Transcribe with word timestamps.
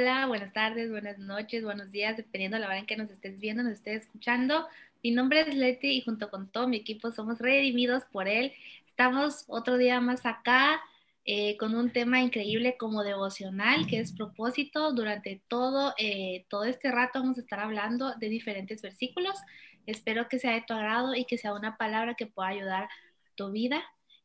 Hola, 0.00 0.24
buenas 0.26 0.54
tardes, 0.54 0.90
buenas 0.90 1.18
noches, 1.18 1.62
buenos 1.62 1.92
días, 1.92 2.16
dependiendo 2.16 2.56
de 2.56 2.62
la 2.62 2.68
hora 2.68 2.78
en 2.78 2.86
que 2.86 2.96
nos 2.96 3.10
estés 3.10 3.38
viendo, 3.38 3.62
nos 3.62 3.74
estés 3.74 4.04
escuchando. 4.04 4.66
Mi 5.02 5.10
nombre 5.10 5.42
es 5.42 5.54
Leti 5.54 5.90
y 5.90 6.00
junto 6.00 6.30
con 6.30 6.50
todo 6.50 6.66
mi 6.68 6.78
equipo 6.78 7.12
somos 7.12 7.38
redimidos 7.38 8.04
por 8.10 8.26
él. 8.26 8.54
Estamos 8.88 9.44
otro 9.46 9.76
día 9.76 10.00
más 10.00 10.24
acá 10.24 10.80
eh, 11.26 11.58
con 11.58 11.74
un 11.74 11.92
tema 11.92 12.22
increíble 12.22 12.78
como 12.78 13.04
devocional, 13.04 13.86
que 13.86 14.00
es 14.00 14.14
propósito. 14.14 14.94
Durante 14.94 15.42
todo, 15.48 15.92
eh, 15.98 16.46
todo 16.48 16.64
este 16.64 16.90
rato 16.90 17.20
vamos 17.20 17.36
a 17.36 17.42
estar 17.42 17.60
hablando 17.60 18.14
de 18.14 18.30
diferentes 18.30 18.80
versículos. 18.80 19.38
Espero 19.84 20.28
que 20.30 20.38
sea 20.38 20.54
de 20.54 20.62
tu 20.62 20.72
agrado 20.72 21.14
y 21.14 21.26
que 21.26 21.36
sea 21.36 21.52
una 21.52 21.76
palabra 21.76 22.14
que 22.14 22.26
pueda 22.26 22.48
ayudar 22.48 22.84
a 22.84 22.90
tu 23.34 23.50
vida. 23.50 23.82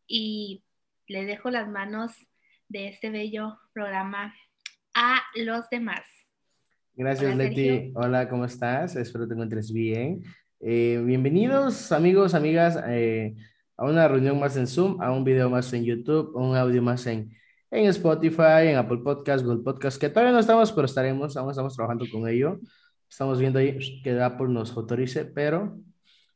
Y 0.08 0.64
le 1.08 1.26
dejo 1.26 1.50
las 1.50 1.68
manos 1.68 2.14
de 2.70 2.88
este 2.88 3.10
bello 3.10 3.60
programa 3.74 4.34
a 4.96 5.22
los 5.36 5.70
demás. 5.70 6.02
Gracias, 6.94 7.34
Hola, 7.34 7.44
Leti. 7.44 7.92
Hola, 7.94 8.30
¿cómo 8.30 8.46
estás? 8.46 8.96
Espero 8.96 9.28
te 9.28 9.34
encuentres 9.34 9.72
bien. 9.72 10.24
Eh, 10.62 11.04
bienvenidos, 11.06 11.92
amigos, 11.92 12.34
amigas, 12.34 12.82
eh, 12.88 13.36
a 13.76 13.86
una 13.86 14.08
reunión 14.08 14.40
más 14.40 14.56
en 14.56 14.66
Zoom, 14.66 15.02
a 15.02 15.12
un 15.12 15.26
video 15.26 15.50
más 15.50 15.72
en 15.74 15.84
YouTube, 15.84 16.32
a 16.36 16.40
un 16.40 16.56
audio 16.56 16.82
más 16.82 17.06
en, 17.08 17.30
en 17.70 17.86
Spotify, 17.88 18.70
en 18.70 18.78
Apple 18.78 19.00
Podcast, 19.04 19.44
Google 19.44 19.64
Podcast, 19.64 20.00
que 20.00 20.08
todavía 20.08 20.32
no 20.32 20.40
estamos, 20.40 20.72
pero 20.72 20.86
estaremos, 20.86 21.36
aún 21.36 21.50
estamos 21.50 21.76
trabajando 21.76 22.06
con 22.10 22.28
ello. 22.30 22.62
Estamos 23.10 23.38
viendo 23.40 23.60
ahí 23.60 24.02
que 24.02 24.20
Apple 24.22 24.48
nos 24.48 24.76
autorice, 24.76 25.26
pero 25.26 25.78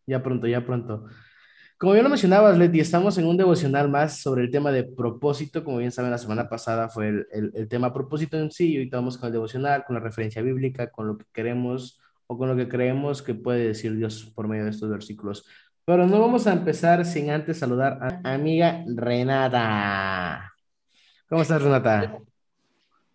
ya 0.05 0.21
pronto, 0.21 0.47
ya 0.47 0.65
pronto. 0.65 1.05
Como 1.79 1.93
bien 1.93 2.03
lo 2.03 2.09
mencionabas, 2.09 2.57
Leti, 2.57 2.81
estamos 2.81 3.17
en 3.17 3.25
un 3.25 3.37
devocional 3.37 3.87
más 3.87 4.19
sobre 4.19 4.43
el 4.43 4.51
tema 4.51 4.69
de 4.69 4.83
propósito. 4.83 5.63
Como 5.63 5.77
bien 5.77 5.93
saben, 5.93 6.11
la 6.11 6.17
semana 6.17 6.49
pasada 6.49 6.89
fue 6.89 7.07
el, 7.07 7.27
el, 7.31 7.51
el 7.55 7.69
tema 7.69 7.93
propósito 7.93 8.37
en 8.37 8.51
sí, 8.51 8.73
y 8.73 8.75
ahorita 8.75 8.97
vamos 8.97 9.17
con 9.17 9.27
el 9.27 9.31
devocional, 9.33 9.85
con 9.85 9.93
la 9.93 10.01
referencia 10.01 10.41
bíblica, 10.41 10.91
con 10.91 11.07
lo 11.07 11.17
que 11.17 11.23
queremos 11.31 11.97
o 12.27 12.37
con 12.37 12.49
lo 12.49 12.57
que 12.57 12.67
creemos 12.67 13.21
que 13.21 13.33
puede 13.33 13.65
decir 13.65 13.95
Dios 13.95 14.29
por 14.35 14.49
medio 14.49 14.65
de 14.65 14.71
estos 14.71 14.89
versículos. 14.89 15.45
Pero 15.85 16.05
no 16.05 16.19
vamos 16.19 16.47
a 16.47 16.51
empezar 16.51 17.05
sin 17.05 17.29
antes 17.29 17.59
saludar 17.59 17.97
a 18.01 18.33
amiga 18.33 18.83
Renata. 18.85 20.53
¿Cómo 21.29 21.43
estás, 21.43 21.61
Renata? 21.61 22.19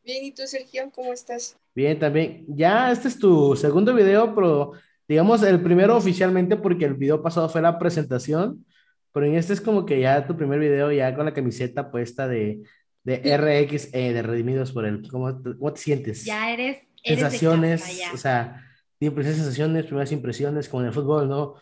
Bien, 0.03 0.25
¿y 0.25 0.33
tú, 0.33 0.41
Sergio? 0.47 0.91
¿Cómo 0.91 1.13
estás? 1.13 1.55
Bien, 1.75 1.99
también. 1.99 2.47
Ya 2.49 2.91
este 2.91 3.09
es 3.09 3.19
tu 3.19 3.55
segundo 3.57 3.93
video, 3.93 4.35
pero 4.35 4.73
digamos, 5.09 5.43
el 5.43 5.63
primero 5.63 5.97
oficialmente 5.97 6.57
porque 6.57 6.85
el 6.85 6.95
video 6.95 7.23
pasado 7.23 7.49
fue 7.49 7.63
la 7.63 7.79
presentación, 7.79 8.65
pero 9.13 9.27
en 9.27 9.37
este 9.37 9.53
es 9.53 9.61
como 9.61 9.87
que 9.87 10.01
ya 10.01 10.27
tu 10.27 10.37
primer 10.37 10.59
video 10.59 10.91
ya 10.91 11.15
con 11.15 11.25
la 11.25 11.35
camiseta 11.35 11.91
puesta 11.91 12.27
de, 12.27 12.63
de 13.05 13.37
RX, 13.37 13.95
eh, 13.95 14.13
de 14.13 14.23
Redimidos 14.23 14.73
por 14.73 14.87
el, 14.87 15.09
¿cómo 15.09 15.41
cómo 15.43 15.73
te 15.73 15.81
sientes? 15.81 16.25
Ya 16.25 16.53
eres, 16.53 16.79
eres 17.03 17.21
sensaciones, 17.21 17.83
casa, 17.83 17.93
ya. 17.93 18.13
o 18.13 18.17
sea, 18.17 18.71
primeras 18.99 19.37
sensaciones, 19.37 19.85
primeras 19.85 20.13
impresiones, 20.13 20.69
como 20.69 20.83
en 20.83 20.89
el 20.89 20.95
fútbol, 20.95 21.29
¿no? 21.29 21.55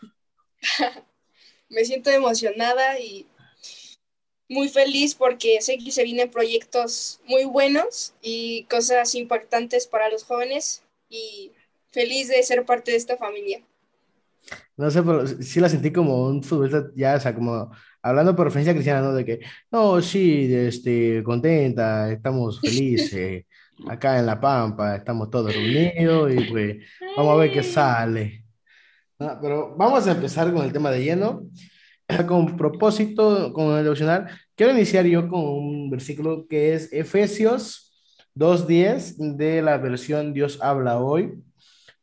Me 1.69 1.85
siento 1.85 2.09
emocionada 2.09 2.99
y 2.99 3.27
muy 4.49 4.69
feliz 4.69 5.15
porque 5.15 5.61
sé 5.61 5.77
que 5.77 5.91
se 5.91 6.03
vienen 6.03 6.29
proyectos 6.29 7.19
muy 7.25 7.45
buenos 7.45 8.13
y 8.21 8.63
cosas 8.65 9.15
impactantes 9.15 9.87
para 9.87 10.09
los 10.09 10.23
jóvenes 10.23 10.83
y 11.09 11.51
feliz 11.93 12.27
de 12.27 12.41
ser 12.43 12.65
parte 12.65 12.91
de 12.91 12.97
esta 12.97 13.15
familia. 13.15 13.61
No 14.75 14.89
sé, 14.89 15.01
pero 15.03 15.25
sí 15.27 15.59
la 15.59 15.69
sentí 15.69 15.91
como 15.91 16.25
un 16.25 16.43
futbolista 16.43 16.87
ya, 16.95 17.15
o 17.15 17.19
sea, 17.19 17.33
como 17.33 17.71
hablando 18.01 18.35
por 18.35 18.47
referencia 18.47 18.73
cristiana, 18.73 19.01
¿no? 19.01 19.13
De 19.13 19.23
que, 19.23 19.39
no, 19.71 20.01
sí, 20.01 20.53
este, 20.53 21.23
contenta, 21.23 22.11
estamos 22.11 22.59
felices, 22.59 23.45
acá 23.87 24.19
en 24.19 24.25
La 24.25 24.41
Pampa, 24.41 24.95
estamos 24.95 25.29
todos 25.29 25.53
reunidos 25.53 26.33
y 26.33 26.51
pues 26.51 26.77
vamos 27.15 27.33
a 27.33 27.37
ver 27.37 27.51
qué 27.53 27.63
sale. 27.63 28.43
Ah, 29.19 29.39
pero 29.41 29.75
vamos 29.77 30.05
a 30.07 30.11
empezar 30.11 30.51
con 30.51 30.65
el 30.65 30.73
tema 30.73 30.91
de 30.91 31.03
lleno, 31.03 31.43
con 32.27 32.57
propósito, 32.57 33.53
con 33.53 33.77
el 33.77 33.83
devocional. 33.83 34.27
Quiero 34.55 34.73
iniciar 34.73 35.05
yo 35.05 35.29
con 35.29 35.41
un 35.41 35.89
versículo 35.89 36.47
que 36.47 36.73
es 36.73 36.91
Efesios 36.91 37.93
2.10 38.35 39.37
de 39.37 39.61
la 39.61 39.77
versión 39.77 40.33
Dios 40.33 40.59
habla 40.61 40.99
hoy 40.99 41.31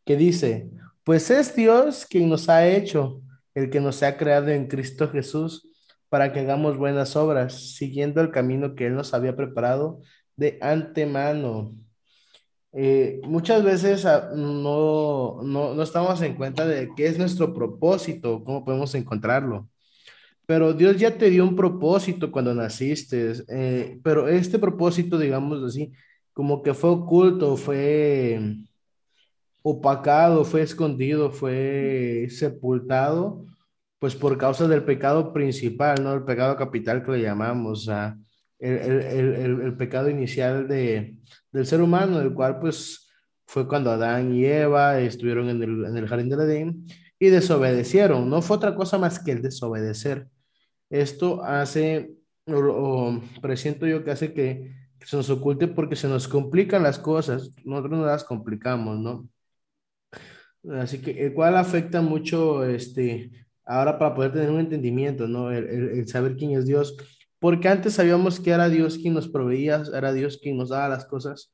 que 0.04 0.16
dice, 0.16 0.70
pues 1.04 1.30
es 1.30 1.54
Dios 1.54 2.06
quien 2.08 2.28
nos 2.28 2.48
ha 2.48 2.66
hecho, 2.68 3.22
el 3.54 3.70
que 3.70 3.80
nos 3.80 4.02
ha 4.02 4.16
creado 4.16 4.48
en 4.48 4.66
Cristo 4.68 5.08
Jesús 5.08 5.68
para 6.08 6.32
que 6.32 6.40
hagamos 6.40 6.76
buenas 6.76 7.16
obras, 7.16 7.74
siguiendo 7.74 8.20
el 8.20 8.30
camino 8.30 8.74
que 8.74 8.86
Él 8.86 8.94
nos 8.94 9.14
había 9.14 9.36
preparado 9.36 10.00
de 10.36 10.58
antemano. 10.60 11.74
Eh, 12.72 13.20
muchas 13.24 13.64
veces 13.64 14.04
ah, 14.06 14.30
no, 14.34 15.40
no, 15.42 15.74
no, 15.74 15.82
estamos 15.82 16.20
en 16.22 16.36
cuenta 16.36 16.66
de 16.66 16.90
qué 16.96 17.06
es 17.06 17.18
nuestro 17.18 17.52
propósito, 17.52 18.42
cómo 18.44 18.64
podemos 18.64 18.94
encontrarlo. 18.94 19.68
Pero 20.46 20.72
Dios 20.72 20.96
ya 20.96 21.16
te 21.16 21.30
dio 21.30 21.44
un 21.44 21.56
propósito 21.56 22.32
cuando 22.32 22.54
naciste, 22.54 23.32
eh, 23.48 24.00
pero 24.02 24.28
este 24.28 24.58
propósito, 24.58 25.18
digamos 25.18 25.62
así, 25.62 25.92
como 26.32 26.62
que 26.62 26.74
fue 26.74 26.90
oculto, 26.90 27.56
fue 27.56 28.56
opacado, 29.62 30.44
fue 30.44 30.62
escondido, 30.62 31.30
fue 31.30 32.26
sepultado, 32.30 33.44
pues 33.98 34.16
por 34.16 34.38
causa 34.38 34.66
del 34.68 34.84
pecado 34.84 35.32
principal, 35.32 36.02
¿no? 36.02 36.14
El 36.14 36.24
pecado 36.24 36.56
capital 36.56 37.04
que 37.04 37.12
le 37.12 37.22
llamamos, 37.22 37.88
o 37.88 37.92
el, 38.58 38.72
el, 38.76 39.00
el, 39.02 39.60
el, 39.62 39.76
pecado 39.76 40.08
inicial 40.10 40.68
de, 40.68 41.16
del 41.52 41.66
ser 41.66 41.80
humano, 41.82 42.20
el 42.20 42.34
cual 42.34 42.58
pues 42.60 43.10
fue 43.46 43.66
cuando 43.68 43.90
Adán 43.90 44.34
y 44.34 44.44
Eva 44.44 45.00
estuvieron 45.00 45.48
en 45.50 45.62
el, 45.62 45.84
en 45.86 45.96
el 45.96 46.08
jardín 46.08 46.28
del 46.28 46.40
Edén 46.40 46.86
y 47.18 47.28
desobedecieron. 47.28 48.28
No 48.30 48.42
fue 48.42 48.56
otra 48.58 48.74
cosa 48.74 48.98
más 48.98 49.18
que 49.18 49.32
el 49.32 49.42
desobedecer. 49.42 50.28
Esto 50.90 51.42
hace, 51.42 52.12
o, 52.46 52.58
o 52.58 53.22
presiento 53.40 53.86
yo 53.86 54.04
que 54.04 54.10
hace 54.10 54.32
que 54.32 54.72
se 55.04 55.16
nos 55.16 55.30
oculte 55.30 55.68
porque 55.68 55.96
se 55.96 56.08
nos 56.08 56.28
complican 56.28 56.82
las 56.82 56.98
cosas, 56.98 57.50
nosotros 57.64 57.98
no 57.98 58.06
las 58.06 58.24
complicamos, 58.24 58.98
¿no? 58.98 59.28
Así 60.68 61.00
que 61.00 61.26
el 61.26 61.32
cual 61.32 61.56
afecta 61.56 62.02
mucho, 62.02 62.64
este, 62.64 63.30
ahora 63.64 63.98
para 63.98 64.14
poder 64.14 64.32
tener 64.32 64.50
un 64.50 64.60
entendimiento, 64.60 65.26
¿no? 65.26 65.50
El, 65.50 65.66
el, 65.68 66.08
saber 66.08 66.36
quién 66.36 66.52
es 66.52 66.66
Dios. 66.66 66.96
Porque 67.38 67.68
antes 67.68 67.94
sabíamos 67.94 68.40
que 68.40 68.50
era 68.50 68.68
Dios 68.68 68.98
quien 68.98 69.14
nos 69.14 69.28
proveía, 69.28 69.82
era 69.94 70.12
Dios 70.12 70.38
quien 70.42 70.58
nos 70.58 70.68
daba 70.68 70.88
las 70.88 71.06
cosas, 71.06 71.52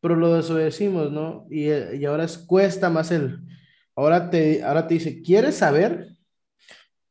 pero 0.00 0.16
lo 0.16 0.34
desobedecimos, 0.34 1.12
¿no? 1.12 1.46
Y, 1.50 1.68
y 1.70 2.04
ahora 2.04 2.24
es, 2.24 2.38
cuesta 2.38 2.90
más 2.90 3.10
el, 3.12 3.40
ahora 3.94 4.30
te, 4.30 4.62
ahora 4.64 4.86
te 4.86 4.94
dice, 4.94 5.22
¿quieres 5.22 5.56
saber? 5.56 6.08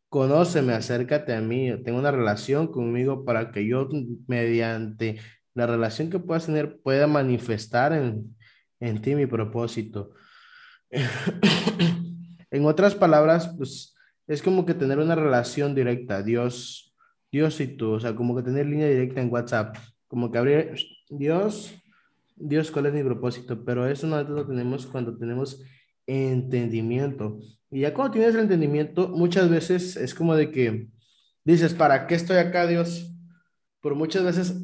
Conóceme, 0.09 0.73
acércate 0.73 1.33
a 1.33 1.41
mí, 1.41 1.71
tengo 1.83 1.99
una 1.99 2.11
relación 2.11 2.67
conmigo 2.67 3.25
para 3.25 3.51
que 3.51 3.67
yo 3.67 3.89
mediante 4.27 5.19
la 5.53 5.67
relación 5.67 6.09
que 6.09 6.19
puedas 6.19 6.45
tener 6.45 6.79
pueda 6.81 7.07
manifestar 7.07 7.91
en, 7.93 8.35
en 8.79 9.01
ti 9.01 9.15
mi 9.15 9.25
propósito. 9.25 10.11
en 12.51 12.65
otras 12.65 12.95
palabras, 12.95 13.53
pues 13.57 13.95
es 14.27 14.41
como 14.41 14.65
que 14.65 14.73
tener 14.73 14.99
una 14.99 15.15
relación 15.15 15.75
directa, 15.75 16.23
Dios, 16.23 16.95
Dios 17.31 17.59
y 17.59 17.67
tú, 17.67 17.93
o 17.93 17.99
sea, 17.99 18.15
como 18.15 18.35
que 18.35 18.43
tener 18.43 18.65
línea 18.65 18.87
directa 18.87 19.21
en 19.21 19.31
WhatsApp, 19.31 19.75
como 20.07 20.31
que 20.31 20.37
abrir, 20.37 20.75
Dios, 21.09 21.73
Dios, 22.35 22.71
¿cuál 22.71 22.87
es 22.87 22.93
mi 22.93 23.03
propósito? 23.03 23.63
Pero 23.65 23.87
eso 23.87 24.07
nosotros 24.07 24.37
lo 24.37 24.47
tenemos 24.47 24.85
cuando 24.85 25.17
tenemos 25.17 25.61
entendimiento. 26.05 27.39
Y 27.69 27.81
ya 27.81 27.93
cuando 27.93 28.13
tienes 28.13 28.35
el 28.35 28.41
entendimiento, 28.41 29.09
muchas 29.09 29.49
veces 29.49 29.97
es 29.97 30.13
como 30.13 30.35
de 30.35 30.51
que 30.51 30.87
dices, 31.43 31.73
¿para 31.73 32.07
qué 32.07 32.15
estoy 32.15 32.37
acá, 32.37 32.67
Dios? 32.67 33.11
Pero 33.81 33.95
muchas 33.95 34.23
veces, 34.23 34.55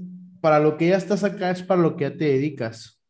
para 0.41 0.59
lo 0.59 0.77
que 0.77 0.89
ya 0.89 0.97
estás 0.97 1.23
acá 1.23 1.51
es 1.51 1.63
para 1.63 1.81
lo 1.81 1.95
que 1.95 2.05
ya 2.05 2.17
te 2.17 2.25
dedicas. 2.25 3.01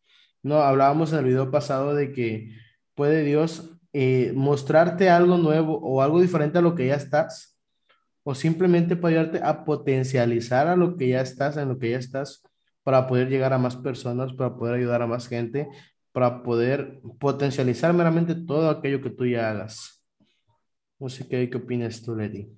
No, 0.42 0.58
hablábamos 0.62 1.12
en 1.14 1.20
el 1.20 1.26
video 1.26 1.52
pasado 1.52 1.94
de 1.94 2.12
que 2.12 2.50
puede 2.96 3.24
Dios 3.24 3.72
eh, 3.94 4.32
mostrarte 4.36 5.10
algo 5.10 5.38
nuevo 5.38 5.78
o 5.80 6.02
algo 6.02 6.22
diferente 6.22 6.58
a 6.58 6.62
lo 6.62 6.76
que 6.76 6.88
ya 6.88 6.96
estás, 6.96 7.60
o 8.24 8.34
simplemente 8.36 8.96
puede 8.96 9.18
ayudarte 9.18 9.44
a 9.44 9.66
potencializar 9.66 10.68
a 10.68 10.76
lo 10.76 10.96
que 10.98 11.10
ya 11.10 11.22
estás, 11.22 11.58
en 11.58 11.70
lo 11.70 11.78
que 11.78 11.92
ya 11.92 11.98
estás, 11.98 12.44
para 12.84 13.08
poder 13.08 13.30
llegar 13.30 13.54
a 13.54 13.58
más 13.58 13.76
personas, 13.76 14.34
para 14.34 14.56
poder 14.56 14.76
ayudar 14.76 15.02
a 15.02 15.08
más 15.08 15.28
gente, 15.28 15.68
para 16.12 16.44
poder 16.44 17.02
potencializar 17.20 17.94
meramente 17.94 18.36
todo 18.36 18.70
aquello 18.70 19.02
que 19.02 19.10
tú 19.10 19.26
ya 19.26 19.50
hagas. 19.50 20.04
Sé 21.10 21.28
qué, 21.28 21.50
qué 21.50 21.58
opinas 21.58 22.02
tú, 22.02 22.16
Lady. 22.16 22.50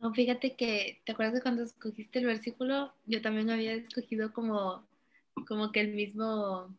No, 0.00 0.12
fíjate 0.12 0.54
que, 0.54 1.00
¿te 1.06 1.12
acuerdas 1.12 1.34
de 1.34 1.42
cuando 1.42 1.62
escogiste 1.62 2.18
el 2.18 2.26
versículo? 2.26 2.92
Yo 3.06 3.22
también 3.22 3.48
había 3.48 3.72
escogido 3.72 4.32
como, 4.32 4.86
como 5.48 5.72
que 5.72 5.80
el 5.80 5.94
mismo 5.94 6.76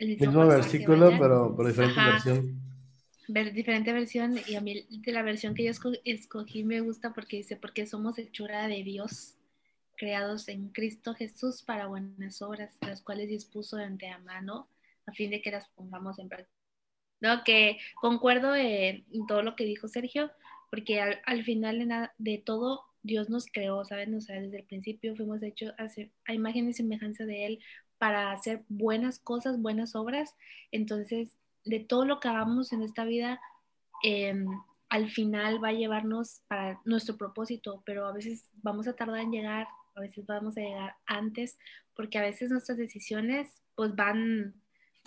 el 0.00 0.08
mismo, 0.08 0.26
mismo 0.26 0.46
versículo, 0.46 1.10
pero 1.18 1.54
por 1.54 1.66
diferente 1.66 2.00
Ajá. 2.00 2.12
versión. 2.12 2.60
Ver, 3.28 3.52
diferente 3.52 3.92
versión, 3.92 4.36
y 4.48 4.56
a 4.56 4.60
mí 4.60 4.86
de 4.88 5.12
la 5.12 5.22
versión 5.22 5.54
que 5.54 5.62
yo 5.62 5.72
escogí, 6.04 6.64
me 6.64 6.80
gusta 6.80 7.12
porque 7.12 7.36
dice, 7.36 7.54
porque 7.54 7.86
somos 7.86 8.18
hechura 8.18 8.66
de 8.66 8.82
Dios, 8.82 9.36
creados 9.96 10.48
en 10.48 10.70
Cristo 10.70 11.14
Jesús 11.14 11.62
para 11.62 11.86
buenas 11.86 12.42
obras, 12.42 12.76
las 12.80 13.02
cuales 13.02 13.28
dispuso 13.28 13.76
de 13.76 13.84
antemano 13.84 14.68
a 15.06 15.12
fin 15.12 15.30
de 15.30 15.42
que 15.42 15.50
las 15.50 15.68
pongamos 15.68 16.18
en 16.18 16.28
práctica. 16.28 16.56
No, 17.20 17.44
que 17.44 17.78
concuerdo 18.00 18.56
en, 18.56 19.04
todo 19.28 19.42
lo 19.42 19.54
que 19.54 19.64
dijo 19.64 19.86
Sergio, 19.86 20.32
porque 20.70 21.00
al, 21.00 21.44
final 21.44 21.78
de, 21.78 22.08
de, 22.18 22.38
todo 22.38 22.84
Dios 23.02 23.28
nos 23.28 23.46
creó, 23.46 23.84
¿saben? 23.84 24.14
O 24.14 24.20
sea, 24.20 24.40
desde 24.40 24.58
el 24.58 24.64
principio 24.64 25.14
fuimos 25.14 25.42
hechos 25.42 25.72
a, 25.78 25.88
a 26.24 26.34
imagen 26.34 26.68
y 26.68 26.72
semejanza 26.72 27.26
de 27.26 27.46
Él 27.46 27.60
para 28.00 28.32
hacer 28.32 28.64
buenas 28.68 29.18
cosas, 29.18 29.60
buenas 29.60 29.94
obras. 29.94 30.34
Entonces, 30.72 31.36
de 31.66 31.80
todo 31.80 32.06
lo 32.06 32.18
que 32.18 32.28
hagamos 32.28 32.72
en 32.72 32.80
esta 32.82 33.04
vida, 33.04 33.38
em, 34.02 34.46
al 34.88 35.10
final 35.10 35.62
va 35.62 35.68
a 35.68 35.72
llevarnos 35.72 36.40
para 36.48 36.80
nuestro 36.86 37.18
propósito, 37.18 37.82
pero 37.84 38.06
a 38.06 38.12
veces 38.12 38.48
vamos 38.62 38.88
a 38.88 38.94
tardar 38.94 39.20
en 39.20 39.32
llegar, 39.32 39.68
a 39.94 40.00
veces 40.00 40.24
vamos 40.24 40.56
a 40.56 40.62
llegar 40.62 40.94
antes, 41.04 41.58
porque 41.94 42.16
a 42.16 42.22
veces 42.22 42.50
nuestras 42.50 42.78
decisiones 42.78 43.52
pues 43.74 43.94
van, 43.94 44.54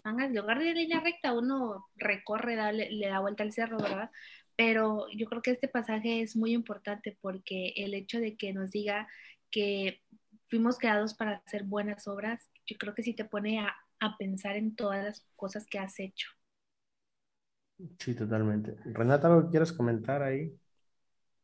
van 0.03 0.19
en 0.19 0.35
lugar 0.35 0.59
de 0.59 0.75
línea 0.75 0.99
recta, 0.99 1.33
uno 1.33 1.87
recorre, 1.95 2.55
le 2.73 3.07
da 3.07 3.21
vuelta 3.21 3.41
al 3.41 3.53
cerro, 3.53 3.77
¿verdad? 3.77 4.11
Pero 4.55 5.07
yo 5.17 5.25
creo 5.25 5.41
que 5.41 5.49
este 5.49 5.67
pasaje 5.67 6.21
es 6.21 6.35
muy 6.35 6.53
importante 6.53 7.17
porque 7.21 7.73
el 7.75 7.95
hecho 7.95 8.19
de 8.19 8.37
que 8.37 8.53
nos 8.53 8.69
diga 8.69 9.07
que 9.49 10.03
fuimos 10.47 10.77
creados 10.77 11.15
para 11.15 11.41
hacer 11.43 11.63
buenas 11.63 12.07
obras, 12.07 12.52
yo 12.67 12.77
creo 12.77 12.93
que 12.95 13.03
sí 13.03 13.13
te 13.13 13.25
pone 13.25 13.59
a, 13.59 13.75
a 13.99 14.17
pensar 14.17 14.55
en 14.57 14.75
todas 14.75 15.03
las 15.03 15.25
cosas 15.35 15.65
que 15.67 15.79
has 15.79 15.99
hecho. 15.99 16.27
Sí, 17.99 18.13
totalmente. 18.15 18.75
Renata, 18.85 19.29
¿lo 19.29 19.49
quieres 19.49 19.73
comentar 19.73 20.21
ahí? 20.23 20.57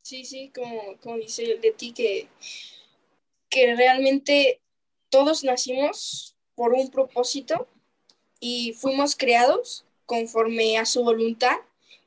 Sí, 0.01 0.25
sí, 0.25 0.51
como, 0.54 0.98
como 1.01 1.18
dice 1.18 1.57
de 1.62 1.71
ti, 1.71 1.94
que, 1.94 2.27
que 3.50 3.75
realmente 3.75 4.62
todos 5.10 5.44
nacimos 5.44 6.36
por 6.56 6.74
un 6.74 6.89
propósito 6.89 7.68
y 8.39 8.74
fuimos 8.74 9.16
creados 9.16 9.86
conforme 10.06 10.77
a 10.77 10.86
su 10.86 11.04
voluntad, 11.04 11.57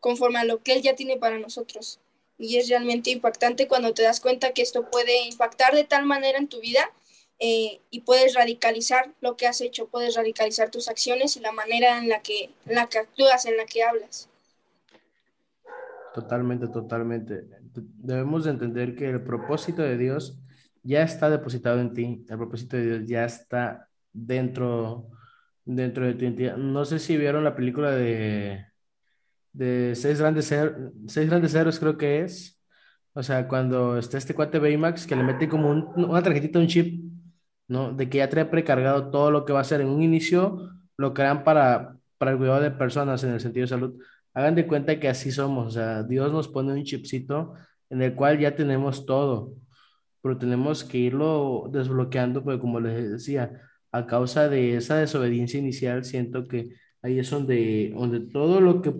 conforme 0.00 0.41
a 0.41 0.44
lo 0.44 0.62
que 0.62 0.75
Él 0.75 0.82
ya 0.82 0.97
tiene 0.97 1.19
para 1.19 1.38
nosotros. 1.38 2.00
Y 2.38 2.59
es 2.59 2.69
realmente 2.69 3.11
impactante 3.11 3.69
cuando 3.69 3.94
te 3.94 4.03
das 4.03 4.20
cuenta 4.20 4.53
que 4.53 4.62
esto 4.62 4.91
puede 4.91 5.26
impactar 5.26 5.75
de 5.75 5.85
tal 5.85 6.06
manera 6.06 6.38
en 6.38 6.49
tu 6.49 6.61
vida 6.61 6.93
eh, 7.44 7.81
y 7.91 8.03
puedes 8.03 8.37
radicalizar 8.37 9.15
lo 9.21 9.37
que 9.37 9.49
has 9.49 9.61
hecho, 9.61 9.89
puedes 9.89 10.15
radicalizar 10.15 10.71
tus 10.71 10.89
acciones 10.89 11.37
y 11.37 11.41
la 11.41 11.50
manera 11.50 11.99
en 11.99 12.09
la 12.09 12.23
que, 12.23 12.55
en 12.67 12.77
la 12.77 12.87
que 12.87 12.99
actúas, 12.99 13.47
en 13.47 13.56
la 13.56 13.67
que 13.67 13.83
hablas. 13.83 14.31
Totalmente, 16.15 16.69
totalmente. 16.69 17.49
Debemos 17.75 18.44
de 18.44 18.53
entender 18.53 18.94
que 18.94 19.11
el 19.11 19.25
propósito 19.25 19.83
de 19.83 19.99
Dios 19.99 20.39
ya 20.85 21.03
está 21.03 21.31
depositado 21.31 21.81
en 21.81 21.93
ti, 21.93 22.25
el 22.29 22.39
propósito 22.39 22.77
de 22.77 22.85
Dios 22.85 23.09
ya 23.09 23.25
está 23.25 23.88
dentro, 24.12 25.09
dentro 25.65 26.06
de 26.06 26.15
tu 26.15 26.23
identidad. 26.23 26.56
No 26.56 26.85
sé 26.85 27.00
si 27.00 27.17
vieron 27.17 27.43
la 27.43 27.56
película 27.56 27.91
de, 27.91 28.67
de 29.53 29.97
Seis 29.97 30.21
Grandes, 30.21 30.47
Seis 31.09 31.29
Grandes 31.29 31.56
Héroes, 31.56 31.81
creo 31.81 31.99
que 31.99 32.21
es. 32.21 32.62
O 33.15 33.23
sea, 33.25 33.49
cuando 33.49 33.99
está 33.99 34.17
este 34.17 34.33
cuate 34.33 34.61
Baymax 34.61 35.09
que 35.09 35.17
le 35.17 35.25
mete 35.25 35.49
como 35.49 35.73
una 35.73 36.23
tarjetita, 36.23 36.61
un 36.61 36.69
chip 36.69 37.12
¿no? 37.73 37.93
De 37.93 38.09
que 38.09 38.19
ya 38.19 38.29
trae 38.29 38.45
precargado 38.45 39.11
todo 39.11 39.31
lo 39.31 39.45
que 39.45 39.53
va 39.53 39.61
a 39.61 39.65
ser 39.65 39.81
en 39.81 39.89
un 39.89 40.03
inicio, 40.03 40.71
lo 40.97 41.15
crean 41.15 41.43
para, 41.45 41.97
para 42.19 42.33
el 42.33 42.39
cuidado 42.39 42.61
de 42.61 42.71
personas 42.71 43.25
en 43.25 43.33
el 43.33 43.41
sentido 43.41 43.65
de 43.65 43.69
salud. 43.69 43.95
Hagan 44.35 44.55
de 44.55 44.67
cuenta 44.67 45.01
que 45.01 45.09
así 45.09 45.33
somos, 45.33 45.69
o 45.69 45.71
sea, 45.71 46.03
Dios 46.05 46.33
nos 46.33 46.49
pone 46.49 46.73
un 46.73 46.85
chipcito 46.85 47.55
en 47.91 48.03
el 48.03 48.15
cual 48.15 48.39
ya 48.39 48.55
tenemos 48.57 49.07
todo, 49.07 49.55
pero 50.23 50.39
tenemos 50.39 50.85
que 50.85 50.99
irlo 50.99 51.69
desbloqueando, 51.73 52.45
porque 52.45 52.61
como 52.61 52.81
les 52.81 53.13
decía, 53.13 53.61
a 53.91 54.07
causa 54.07 54.49
de 54.49 54.77
esa 54.77 54.97
desobediencia 54.97 55.59
inicial, 55.59 56.05
siento 56.05 56.47
que 56.49 56.71
ahí 57.03 57.19
es 57.19 57.31
donde, 57.31 57.93
donde 57.95 58.21
todo 58.21 58.61
lo 58.61 58.83
que, 58.83 58.95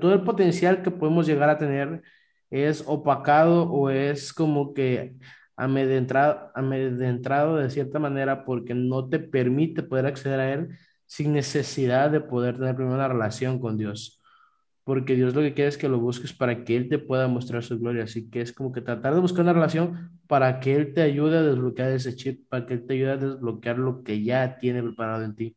todo 0.00 0.14
el 0.14 0.22
potencial 0.22 0.82
que 0.82 0.90
podemos 0.90 1.26
llegar 1.26 1.50
a 1.50 1.58
tener 1.58 2.02
es 2.50 2.82
opacado 2.86 3.70
o 3.70 3.90
es 3.90 4.32
como 4.32 4.74
que 4.74 5.16
amedrentado, 5.56 6.50
amedrentado 6.54 7.56
de 7.56 7.70
cierta 7.70 7.98
manera 7.98 8.44
porque 8.44 8.74
no 8.74 9.08
te 9.08 9.18
permite 9.18 9.82
poder 9.82 10.06
acceder 10.06 10.40
a 10.40 10.52
Él 10.52 10.68
sin 11.06 11.32
necesidad 11.32 12.10
de 12.10 12.20
poder 12.20 12.56
tener 12.58 12.74
primero 12.76 12.96
una 12.96 13.08
relación 13.08 13.58
con 13.60 13.78
Dios. 13.78 14.20
Porque 14.84 15.14
Dios 15.16 15.34
lo 15.34 15.40
que 15.42 15.54
quiere 15.54 15.68
es 15.68 15.78
que 15.78 15.88
lo 15.88 15.98
busques 15.98 16.32
para 16.32 16.64
que 16.64 16.76
Él 16.76 16.88
te 16.88 16.98
pueda 16.98 17.28
mostrar 17.28 17.62
su 17.64 17.78
gloria. 17.78 18.04
Así 18.04 18.30
que 18.30 18.40
es 18.40 18.52
como 18.52 18.72
que 18.72 18.80
tratar 18.80 19.14
de 19.14 19.20
buscar 19.20 19.42
una 19.42 19.52
relación 19.52 20.20
para 20.28 20.60
que 20.60 20.76
Él 20.76 20.94
te 20.94 21.02
ayude 21.02 21.38
a 21.38 21.42
desbloquear 21.42 21.92
ese 21.92 22.14
chip, 22.14 22.48
para 22.48 22.66
que 22.66 22.74
Él 22.74 22.86
te 22.86 22.94
ayude 22.94 23.12
a 23.12 23.16
desbloquear 23.16 23.78
lo 23.78 24.02
que 24.04 24.22
ya 24.22 24.58
tiene 24.58 24.82
preparado 24.82 25.24
en 25.24 25.34
ti. 25.36 25.56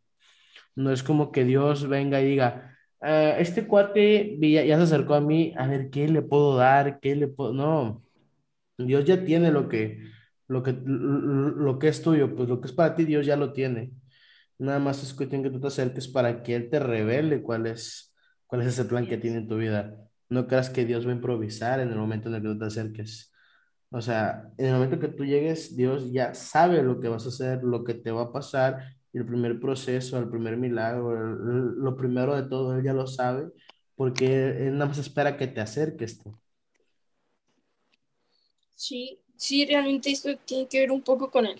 No 0.75 0.91
es 0.91 1.03
como 1.03 1.31
que 1.31 1.45
Dios 1.45 1.87
venga 1.87 2.21
y 2.21 2.25
diga, 2.25 2.77
ah, 3.01 3.35
este 3.39 3.67
cuate 3.67 4.37
ya, 4.41 4.63
ya 4.65 4.77
se 4.77 4.83
acercó 4.83 5.15
a 5.15 5.21
mí, 5.21 5.53
a 5.57 5.67
ver 5.67 5.89
qué 5.89 6.07
le 6.07 6.21
puedo 6.21 6.55
dar, 6.57 6.99
qué 6.99 7.15
le 7.15 7.27
puedo... 7.27 7.53
No, 7.53 8.03
Dios 8.85 9.05
ya 9.05 9.23
tiene 9.23 9.51
lo 9.51 9.67
que, 9.67 9.99
lo 10.47 10.63
que, 10.63 10.77
lo 10.83 11.79
que 11.79 11.87
es 11.89 12.01
tuyo, 12.01 12.35
pues 12.35 12.49
lo 12.49 12.61
que 12.61 12.67
es 12.67 12.73
para 12.73 12.95
ti, 12.95 13.05
Dios 13.05 13.25
ya 13.25 13.35
lo 13.35 13.53
tiene. 13.53 13.91
Nada 14.57 14.79
más 14.79 15.03
es 15.03 15.13
cuestión 15.13 15.43
que 15.43 15.49
tú 15.49 15.59
te 15.59 15.67
acerques 15.67 16.07
para 16.07 16.43
que 16.43 16.55
Él 16.55 16.69
te 16.69 16.79
revele 16.79 17.41
cuál 17.41 17.67
es, 17.67 18.13
cuál 18.47 18.61
es 18.61 18.67
ese 18.67 18.85
plan 18.85 19.07
que 19.07 19.17
tiene 19.17 19.37
en 19.37 19.47
tu 19.47 19.57
vida. 19.57 19.95
No 20.29 20.47
creas 20.47 20.69
que 20.69 20.85
Dios 20.85 21.05
va 21.05 21.11
a 21.11 21.15
improvisar 21.15 21.79
en 21.79 21.89
el 21.89 21.97
momento 21.97 22.29
en 22.29 22.35
el 22.35 22.41
que 22.41 22.47
tú 22.49 22.59
te 22.59 22.65
acerques. 22.65 23.31
O 23.91 24.01
sea, 24.01 24.51
en 24.57 24.67
el 24.67 24.73
momento 24.73 24.99
que 24.99 25.07
tú 25.07 25.25
llegues, 25.25 25.75
Dios 25.75 26.11
ya 26.11 26.33
sabe 26.33 26.83
lo 26.83 26.99
que 26.99 27.07
vas 27.07 27.25
a 27.25 27.29
hacer, 27.29 27.63
lo 27.63 27.83
que 27.83 27.95
te 27.95 28.11
va 28.11 28.23
a 28.23 28.31
pasar, 28.31 28.95
el 29.13 29.25
primer 29.25 29.59
proceso, 29.59 30.19
el 30.19 30.29
primer 30.29 30.57
milagro, 30.57 31.15
lo 31.15 31.95
primero 31.97 32.35
de 32.35 32.47
todo, 32.47 32.77
Él 32.77 32.83
ya 32.83 32.93
lo 32.93 33.07
sabe, 33.07 33.47
porque 33.95 34.67
Él 34.67 34.73
nada 34.73 34.87
más 34.87 34.99
espera 34.99 35.37
que 35.37 35.47
te 35.47 35.61
acerques 35.61 36.19
tú. 36.19 36.37
Sí, 38.79 39.19
sí, 39.35 39.65
realmente 39.65 40.09
esto 40.09 40.37
tiene 40.37 40.69
que 40.69 40.79
ver 40.79 40.91
un 40.93 41.01
poco 41.01 41.29
con 41.31 41.45
el, 41.45 41.59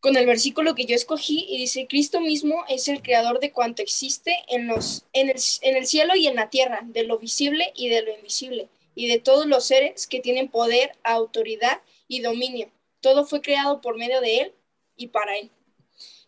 con 0.00 0.16
el 0.16 0.24
versículo 0.24 0.74
que 0.74 0.86
yo 0.86 0.94
escogí 0.94 1.44
y 1.50 1.58
dice, 1.58 1.86
Cristo 1.86 2.18
mismo 2.18 2.64
es 2.66 2.88
el 2.88 3.02
creador 3.02 3.40
de 3.40 3.52
cuanto 3.52 3.82
existe 3.82 4.34
en, 4.48 4.66
los, 4.66 5.04
en, 5.12 5.28
el, 5.28 5.36
en 5.60 5.76
el 5.76 5.86
cielo 5.86 6.16
y 6.16 6.26
en 6.26 6.36
la 6.36 6.48
tierra, 6.48 6.80
de 6.82 7.02
lo 7.04 7.18
visible 7.18 7.74
y 7.76 7.90
de 7.90 8.00
lo 8.00 8.14
invisible, 8.14 8.70
y 8.94 9.06
de 9.06 9.18
todos 9.18 9.44
los 9.44 9.66
seres 9.66 10.06
que 10.06 10.20
tienen 10.20 10.48
poder, 10.48 10.96
autoridad 11.02 11.82
y 12.08 12.20
dominio. 12.20 12.70
Todo 13.00 13.26
fue 13.26 13.42
creado 13.42 13.82
por 13.82 13.98
medio 13.98 14.22
de 14.22 14.38
Él 14.38 14.54
y 14.96 15.08
para 15.08 15.36
Él. 15.36 15.50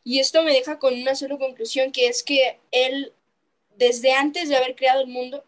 Y 0.05 0.19
esto 0.19 0.43
me 0.43 0.53
deja 0.53 0.79
con 0.79 0.93
una 0.93 1.15
sola 1.15 1.39
conclusión, 1.39 1.91
que 1.91 2.09
es 2.09 2.23
que 2.23 2.59
Él, 2.71 3.15
desde 3.79 4.13
antes 4.13 4.51
de 4.51 4.57
haber 4.57 4.77
creado 4.77 5.01
el 5.01 5.09
mundo, 5.09 5.43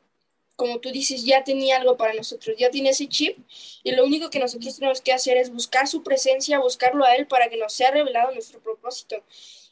como 0.59 0.81
tú 0.81 0.91
dices, 0.91 1.25
ya 1.25 1.45
tenía 1.45 1.77
algo 1.77 1.97
para 1.97 2.15
nosotros, 2.15 2.57
ya 2.59 2.69
tiene 2.69 2.89
ese 2.89 3.09
chip 3.09 3.39
y 3.85 3.93
lo 3.93 4.05
único 4.05 4.29
que 4.29 4.41
nosotros 4.41 4.75
tenemos 4.75 5.01
que 5.01 5.13
hacer 5.13 5.37
es 5.37 5.53
buscar 5.53 5.87
su 5.87 6.03
presencia, 6.03 6.59
buscarlo 6.59 7.05
a 7.05 7.15
Él 7.15 7.29
para 7.29 7.49
que 7.49 7.57
nos 7.57 7.73
sea 7.73 7.93
revelado 7.93 8.33
nuestro 8.33 8.61
propósito. 8.61 9.23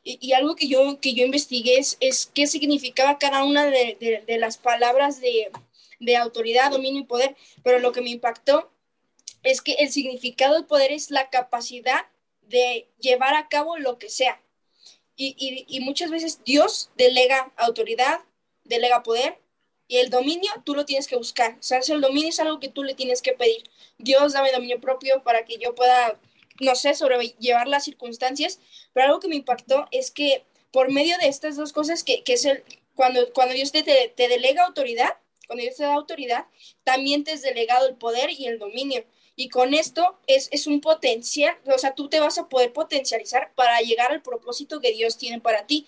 Y, 0.05 0.33
algo 0.35 0.55
que 0.55 0.69
yo, 0.69 1.01
que 1.01 1.13
yo 1.13 1.27
investigué 1.27 1.79
es, 1.79 1.97
es 1.99 2.31
qué 2.33 2.47
significaba 2.47 3.19
cada 3.19 3.43
una 3.43 3.67
de, 3.67 4.23
de, 4.25 4.39
las 4.39 4.59
palabras 4.59 5.21
de, 5.21 5.51
de 5.99 6.17
autoridad, 6.17 6.71
dominio 6.71 7.01
y 7.01 7.07
poder, 7.07 7.35
pero 7.65 7.81
lo 7.81 7.91
que 7.91 8.01
me 8.03 8.11
impactó 8.11 8.71
es 9.43 9.63
que 9.63 9.73
el 9.81 9.91
significado 9.91 10.55
del 10.55 10.67
poder 10.67 10.93
es 10.93 11.11
la 11.11 11.31
capacidad 11.31 12.07
de 12.43 12.87
llevar 13.01 13.35
a 13.35 13.49
cabo 13.49 13.77
lo 13.79 13.99
que 13.99 14.09
sea. 14.09 14.41
Y, 15.17 15.35
y, 15.37 15.67
y, 15.67 15.81
muchas 15.81 16.13
veces 16.13 16.45
Dios 16.45 16.91
delega 16.97 17.53
autoridad, 17.57 18.21
delega 18.63 19.03
poder, 19.03 19.41
y 19.89 19.99
el 19.99 20.11
dominio 20.11 20.51
tú 20.65 20.75
lo 20.75 20.85
tienes 20.85 21.07
que 21.07 21.17
buscar. 21.17 21.57
O 21.59 21.63
sea, 21.63 21.81
el 21.87 22.01
dominio 22.01 22.29
es 22.29 22.41
algo 22.41 22.59
que 22.59 22.69
tú 22.69 22.83
le 22.83 22.95
tienes 22.95 23.23
que 23.23 23.33
pedir. 23.33 23.63
Dios, 23.99 24.33
dame 24.33 24.53
dominio 24.53 24.81
propio 24.81 25.23
para 25.23 25.45
que 25.45 25.59
yo 25.59 25.75
pueda, 25.75 26.19
no 26.61 26.75
sé, 26.75 26.95
sobrellevar 26.95 27.69
las 27.69 27.85
circunstancias. 27.85 28.59
Pero 28.93 29.07
algo 29.07 29.21
que 29.21 29.29
me 29.29 29.37
impactó 29.37 29.87
es 29.93 30.11
que 30.11 30.45
por 30.73 30.91
medio 30.91 31.17
de 31.19 31.29
estas 31.29 31.57
dos 31.57 31.73
cosas, 31.73 32.03
que, 32.03 32.25
que 32.25 32.35
es 32.35 32.45
el, 32.45 32.65
cuando, 32.95 33.33
cuando 33.33 33.55
Dios 33.55 33.71
te, 33.71 33.83
te, 33.83 34.29
delega 34.29 34.65
autoridad, 34.65 35.17
cuando 35.47 35.63
Dios 35.63 35.77
te 35.77 35.85
da 35.85 35.95
autoridad, 35.95 36.47
también 36.83 37.23
te 37.23 37.33
es 37.33 37.43
delegado 37.43 37.87
el 37.87 37.97
poder 37.97 38.31
y 38.31 38.47
el 38.47 38.59
dominio. 38.59 39.05
Y 39.37 39.51
con 39.51 39.75
esto 39.75 40.19
es, 40.27 40.49
es, 40.51 40.67
un 40.67 40.81
potencial, 40.81 41.57
o 41.67 41.79
sea, 41.79 41.95
tú 41.95 42.09
te 42.09 42.21
vas 42.21 42.39
a 42.39 42.49
poder 42.49 42.73
potencializar 42.73 43.53
para 43.55 43.79
llegar 43.81 44.11
al 44.11 44.23
propósito 44.23 44.81
que 44.81 44.93
Dios 44.93 45.19
tiene 45.19 45.41
para 45.41 45.67
ti. 45.67 45.87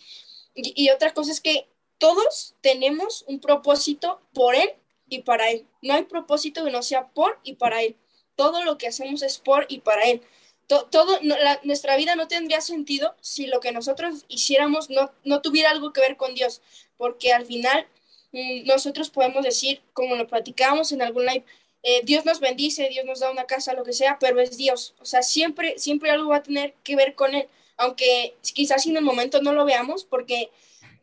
Y, 0.55 0.73
y 0.76 0.90
otra 0.90 1.14
cosa 1.14 1.33
es 1.33 1.40
que 1.40 1.67
todos 1.99 2.55
tenemos 2.61 3.25
un 3.26 3.40
propósito 3.40 4.21
por 4.33 4.55
Él 4.55 4.71
y 5.09 5.23
para 5.23 5.50
Él. 5.50 5.67
No 5.83 5.95
hay 5.95 6.05
propósito 6.05 6.64
que 6.64 6.71
no 6.71 6.83
sea 6.83 7.09
por 7.09 7.38
y 7.43 7.55
para 7.55 7.83
Él. 7.83 7.97
Todo 8.37 8.64
lo 8.64 8.78
que 8.78 8.88
hacemos 8.88 9.23
es 9.23 9.38
por 9.38 9.67
y 9.69 9.81
para 9.81 10.05
Él. 10.05 10.23
todo, 10.67 11.19
nuestra 11.64 11.97
vida 11.97 12.14
no 12.14 12.28
tendría 12.28 12.61
sentido 12.61 13.14
si 13.21 13.47
lo 13.47 13.61
que 13.61 13.73
nosotros 13.73 14.25
hiciéramos 14.28 14.90
no, 14.90 15.11
no 15.25 15.40
tuviera 15.43 15.71
algo 15.71 15.93
que 15.93 16.00
ver 16.00 16.17
con 16.17 16.35
Dios, 16.35 16.61
porque 16.97 17.33
al 17.33 17.47
final 17.47 17.87
mm, 18.33 18.67
nosotros 18.67 19.11
podemos 19.11 19.45
decir, 19.45 19.83
como 19.93 20.14
lo 20.14 20.26
platicábamos 20.28 20.93
en 20.93 21.02
algún 21.02 21.26
live, 21.26 21.45
eh, 21.83 22.02
Dios 22.05 22.25
nos 22.25 22.40
bendice, 22.40 22.88
Dios 22.88 23.05
nos 23.07 23.21
da 23.21 23.31
una 23.31 23.47
casa, 23.47 23.73
lo 23.73 23.85
que 23.85 23.93
sea, 23.93 24.19
pero 24.21 24.40
es 24.40 24.57
Dios. 24.57 24.95
O 25.00 25.05
sea, 25.05 25.23
siempre, 25.23 25.78
siempre 25.78 26.11
algo 26.11 26.31
va 26.31 26.37
a 26.37 26.43
tener 26.43 26.75
que 26.85 26.97
ver 26.97 27.14
con 27.14 27.35
Él, 27.35 27.49
aunque 27.76 28.35
quizás 28.55 28.87
en 28.87 28.97
el 28.97 29.05
momento 29.05 29.40
no 29.43 29.52
lo 29.52 29.64
veamos 29.64 30.05
porque 30.05 30.50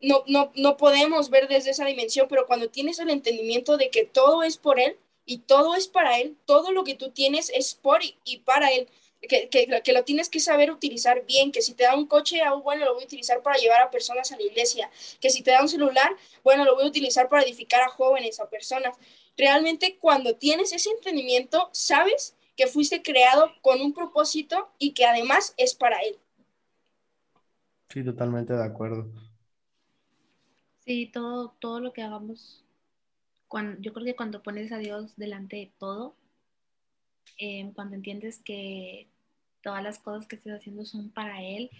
no, 0.02 0.24
no, 0.26 0.52
no 0.54 0.76
podemos 0.76 1.30
ver 1.30 1.48
desde 1.48 1.70
esa 1.70 1.84
dimensión, 1.84 2.26
pero 2.28 2.46
cuando 2.46 2.68
tienes 2.68 2.98
el 2.98 3.10
entendimiento 3.10 3.76
de 3.76 3.90
que 3.90 4.04
todo 4.04 4.42
es 4.42 4.56
por 4.56 4.78
Él 4.80 4.96
y 5.24 5.38
todo 5.38 5.74
es 5.74 5.88
para 5.88 6.20
Él, 6.20 6.36
todo 6.44 6.72
lo 6.72 6.84
que 6.84 6.94
tú 6.94 7.10
tienes 7.10 7.50
es 7.50 7.74
por 7.74 8.00
y 8.24 8.38
para 8.38 8.70
Él. 8.72 8.88
Que, 9.28 9.48
que, 9.48 9.82
que, 9.82 9.92
lo 9.92 10.04
tienes 10.04 10.28
que 10.28 10.38
saber 10.38 10.70
utilizar 10.70 11.24
bien, 11.24 11.50
que 11.50 11.62
si 11.62 11.72
te 11.72 11.84
da 11.84 11.96
un 11.96 12.06
coche, 12.06 12.42
ah, 12.42 12.52
bueno, 12.52 12.84
lo 12.84 12.94
voy 12.94 13.02
a 13.02 13.06
utilizar 13.06 13.42
para 13.42 13.56
llevar 13.56 13.82
a 13.82 13.90
personas 13.90 14.30
a 14.30 14.36
la 14.36 14.42
iglesia, 14.42 14.88
que 15.20 15.30
si 15.30 15.42
te 15.42 15.50
da 15.50 15.62
un 15.62 15.68
celular, 15.68 16.14
bueno, 16.44 16.64
lo 16.64 16.76
voy 16.76 16.84
a 16.84 16.88
utilizar 16.88 17.28
para 17.28 17.42
edificar 17.42 17.82
a 17.82 17.88
jóvenes, 17.88 18.38
a 18.38 18.48
personas. 18.48 18.96
Realmente 19.36 19.96
cuando 19.98 20.36
tienes 20.36 20.72
ese 20.72 20.90
entendimiento, 20.90 21.70
sabes 21.72 22.36
que 22.56 22.66
fuiste 22.66 23.02
creado 23.02 23.52
con 23.62 23.80
un 23.80 23.92
propósito 23.92 24.68
y 24.78 24.92
que 24.92 25.06
además 25.06 25.54
es 25.56 25.74
para 25.74 25.98
Él. 26.00 26.18
Sí, 27.88 28.04
totalmente 28.04 28.52
de 28.52 28.64
acuerdo. 28.64 29.10
Sí, 30.86 31.10
todo, 31.12 31.50
todo 31.60 31.80
lo 31.80 31.92
que 31.92 32.00
hagamos, 32.02 32.64
cuando, 33.48 33.80
yo 33.82 33.92
creo 33.94 34.06
que 34.06 34.16
cuando 34.16 34.42
pones 34.42 34.72
a 34.72 34.78
Dios 34.78 35.16
delante 35.16 35.56
de 35.56 35.72
todo, 35.78 36.16
eh, 37.38 37.70
cuando 37.74 37.96
entiendes 37.96 38.40
que 38.44 39.08
todas 39.62 39.82
las 39.82 39.98
cosas 39.98 40.26
que 40.26 40.36
estés 40.36 40.54
haciendo 40.54 40.84
son 40.84 41.10
para 41.10 41.42
Él, 41.42 41.70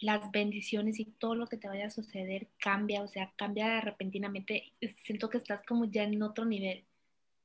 las 0.00 0.30
bendiciones 0.32 0.98
y 1.00 1.06
todo 1.06 1.34
lo 1.36 1.46
que 1.46 1.56
te 1.56 1.68
vaya 1.68 1.86
a 1.86 1.90
suceder 1.90 2.48
cambia, 2.58 3.02
o 3.02 3.08
sea, 3.08 3.32
cambia 3.36 3.80
repentinamente. 3.80 4.72
Siento 5.04 5.30
que 5.30 5.38
estás 5.38 5.64
como 5.66 5.84
ya 5.86 6.04
en 6.04 6.22
otro 6.22 6.44
nivel, 6.44 6.84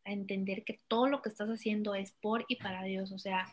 a 0.06 0.12
entender 0.14 0.64
que 0.66 0.82
todo 0.88 1.08
lo 1.10 1.22
que 1.22 1.30
estás 1.30 1.50
haciendo 1.50 1.96
es 1.96 2.12
por 2.14 2.46
y 2.50 2.58
para 2.58 2.84
Dios, 2.84 3.12
o 3.12 3.20
sea, 3.20 3.48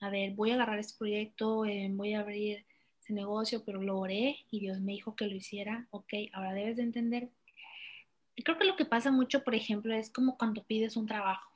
a 0.00 0.10
ver, 0.10 0.32
voy 0.34 0.50
a 0.52 0.54
agarrar 0.56 0.78
este 0.80 0.98
proyecto, 0.98 1.64
eh, 1.66 1.88
voy 1.92 2.14
a 2.14 2.20
abrir 2.20 2.64
ese 3.10 3.14
negocio, 3.14 3.64
pero 3.64 3.82
lo 3.82 3.98
oré 3.98 4.38
y 4.50 4.60
Dios 4.60 4.80
me 4.80 4.92
dijo 4.92 5.16
que 5.16 5.26
lo 5.26 5.34
hiciera, 5.34 5.86
ok, 5.90 6.12
ahora 6.32 6.52
debes 6.52 6.76
de 6.76 6.82
entender. 6.82 7.28
Creo 8.36 8.56
que 8.56 8.64
lo 8.64 8.76
que 8.76 8.84
pasa 8.84 9.10
mucho, 9.10 9.42
por 9.42 9.54
ejemplo, 9.54 9.94
es 9.94 10.10
como 10.10 10.38
cuando 10.38 10.62
pides 10.62 10.96
un 10.96 11.06
trabajo, 11.06 11.50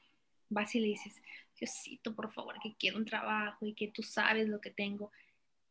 vas 0.51 0.75
y 0.75 0.81
le 0.81 0.89
dices, 0.89 1.23
Diosito, 1.59 2.15
por 2.15 2.33
favor, 2.33 2.57
que 2.61 2.75
quiero 2.75 2.99
un 2.99 3.05
trabajo 3.05 3.65
y 3.65 3.75
que 3.75 3.89
tú 3.89 4.03
sabes 4.03 4.49
lo 4.49 4.61
que 4.61 4.71
tengo. 4.71 5.13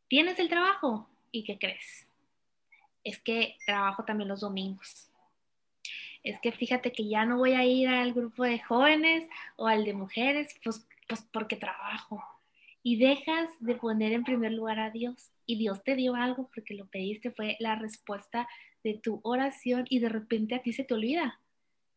Tienes 0.07 0.39
el 0.39 0.49
trabajo 0.49 1.09
y 1.31 1.43
¿qué 1.43 1.59
crees? 1.59 2.07
Es 3.03 3.19
que 3.19 3.57
trabajo 3.65 4.05
también 4.05 4.29
los 4.29 4.39
domingos. 4.39 5.09
Es 6.23 6.39
que 6.39 6.53
fíjate 6.53 6.93
que 6.93 7.07
ya 7.07 7.25
no 7.25 7.37
voy 7.37 7.53
a 7.53 7.65
ir 7.65 7.89
al 7.89 8.13
grupo 8.13 8.43
de 8.43 8.59
jóvenes 8.59 9.27
o 9.57 9.67
al 9.67 9.83
de 9.83 9.93
mujeres, 9.93 10.55
pues, 10.63 10.87
pues 11.07 11.21
porque 11.33 11.57
trabajo. 11.57 12.23
Y 12.83 12.97
dejas 12.97 13.49
de 13.59 13.75
poner 13.75 14.13
en 14.13 14.23
primer 14.23 14.51
lugar 14.51 14.79
a 14.79 14.91
Dios. 14.91 15.31
Y 15.45 15.57
Dios 15.57 15.83
te 15.83 15.95
dio 15.95 16.15
algo 16.15 16.49
porque 16.53 16.75
lo 16.75 16.87
pediste, 16.87 17.31
fue 17.31 17.57
la 17.59 17.75
respuesta 17.75 18.47
de 18.83 18.95
tu 18.95 19.21
oración 19.23 19.85
y 19.89 19.99
de 19.99 20.09
repente 20.09 20.55
a 20.55 20.61
ti 20.61 20.73
se 20.73 20.83
te 20.83 20.93
olvida. 20.93 21.39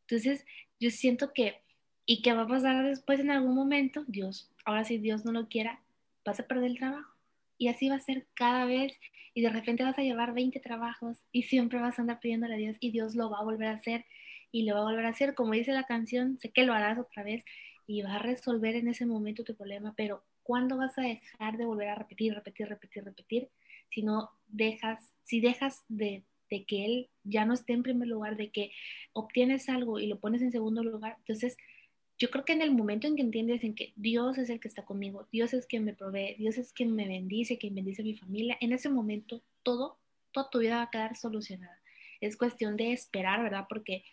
Entonces, 0.02 0.44
yo 0.78 0.90
siento 0.90 1.32
que 1.32 1.60
¿Y 2.08 2.22
qué 2.22 2.32
va 2.32 2.42
a 2.42 2.46
pasar 2.46 2.84
después 2.84 3.18
en 3.18 3.32
algún 3.32 3.56
momento? 3.56 4.04
Dios, 4.06 4.48
ahora 4.64 4.84
si 4.84 4.98
Dios 4.98 5.24
no 5.24 5.32
lo 5.32 5.48
quiera, 5.48 5.80
vas 6.24 6.38
a 6.38 6.46
perder 6.46 6.70
el 6.70 6.78
trabajo. 6.78 7.12
Y 7.58 7.66
así 7.66 7.88
va 7.88 7.96
a 7.96 8.00
ser 8.00 8.28
cada 8.34 8.64
vez. 8.64 8.96
Y 9.34 9.42
de 9.42 9.50
repente 9.50 9.82
vas 9.82 9.98
a 9.98 10.02
llevar 10.02 10.32
20 10.32 10.60
trabajos 10.60 11.18
y 11.32 11.42
siempre 11.42 11.80
vas 11.80 11.98
a 11.98 12.02
andar 12.02 12.20
pidiéndole 12.20 12.54
a 12.54 12.58
Dios 12.58 12.76
y 12.78 12.92
Dios 12.92 13.16
lo 13.16 13.28
va 13.28 13.40
a 13.40 13.44
volver 13.44 13.68
a 13.68 13.72
hacer 13.72 14.06
y 14.52 14.62
lo 14.62 14.76
va 14.76 14.82
a 14.82 14.84
volver 14.84 15.04
a 15.04 15.10
hacer. 15.10 15.34
Como 15.34 15.52
dice 15.52 15.72
la 15.72 15.82
canción, 15.82 16.38
sé 16.38 16.50
que 16.50 16.62
lo 16.62 16.74
harás 16.74 16.96
otra 16.96 17.24
vez 17.24 17.44
y 17.88 18.02
va 18.02 18.14
a 18.14 18.18
resolver 18.20 18.76
en 18.76 18.86
ese 18.86 19.04
momento 19.04 19.42
tu 19.42 19.56
problema, 19.56 19.92
pero 19.96 20.22
¿cuándo 20.46 20.76
vas 20.76 20.96
a 20.96 21.02
dejar 21.02 21.56
de 21.56 21.66
volver 21.66 21.88
a 21.88 21.96
repetir, 21.96 22.32
repetir, 22.32 22.68
repetir, 22.68 23.04
repetir? 23.04 23.48
Si 23.90 24.02
no 24.02 24.30
dejas, 24.46 25.12
si 25.24 25.40
dejas 25.40 25.84
de, 25.88 26.22
de 26.50 26.64
que 26.64 26.84
Él 26.84 27.10
ya 27.24 27.44
no 27.44 27.54
esté 27.54 27.72
en 27.72 27.82
primer 27.82 28.06
lugar, 28.06 28.36
de 28.36 28.50
que 28.50 28.70
obtienes 29.12 29.68
algo 29.68 29.98
y 29.98 30.06
lo 30.06 30.20
pones 30.20 30.42
en 30.42 30.52
segundo 30.52 30.84
lugar, 30.84 31.16
entonces 31.18 31.56
yo 32.18 32.30
creo 32.30 32.44
que 32.44 32.52
en 32.52 32.62
el 32.62 32.70
momento 32.70 33.06
en 33.06 33.16
que 33.16 33.22
entiendes 33.22 33.64
en 33.64 33.74
que 33.74 33.92
Dios 33.96 34.38
es 34.38 34.48
el 34.48 34.60
que 34.60 34.68
está 34.68 34.84
conmigo, 34.84 35.26
Dios 35.32 35.52
es 35.52 35.66
quien 35.66 35.84
me 35.84 35.94
provee, 35.94 36.36
Dios 36.38 36.56
es 36.58 36.72
quien 36.72 36.94
me 36.94 37.06
bendice, 37.06 37.58
quien 37.58 37.74
bendice 37.74 38.02
a 38.02 38.04
mi 38.04 38.16
familia, 38.16 38.56
en 38.60 38.72
ese 38.72 38.88
momento 38.88 39.42
todo, 39.64 39.98
toda 40.30 40.48
tu 40.48 40.60
vida 40.60 40.76
va 40.76 40.82
a 40.82 40.90
quedar 40.90 41.16
solucionada. 41.16 41.78
Es 42.20 42.36
cuestión 42.36 42.76
de 42.76 42.92
esperar, 42.92 43.42
¿verdad? 43.42 43.66
Porque 43.68 44.04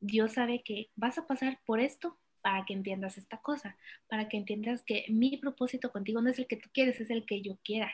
Dios 0.00 0.34
sabe 0.34 0.62
que 0.62 0.90
vas 0.94 1.18
a 1.18 1.26
pasar 1.26 1.58
por 1.64 1.80
esto 1.80 2.16
para 2.48 2.64
que 2.64 2.72
entiendas 2.72 3.18
esta 3.18 3.36
cosa, 3.36 3.76
para 4.08 4.26
que 4.26 4.38
entiendas 4.38 4.82
que 4.82 5.04
mi 5.10 5.36
propósito 5.36 5.92
contigo 5.92 6.22
no 6.22 6.30
es 6.30 6.38
el 6.38 6.46
que 6.46 6.56
tú 6.56 6.70
quieres, 6.72 6.98
es 6.98 7.10
el 7.10 7.26
que 7.26 7.42
yo 7.42 7.58
quiera. 7.62 7.92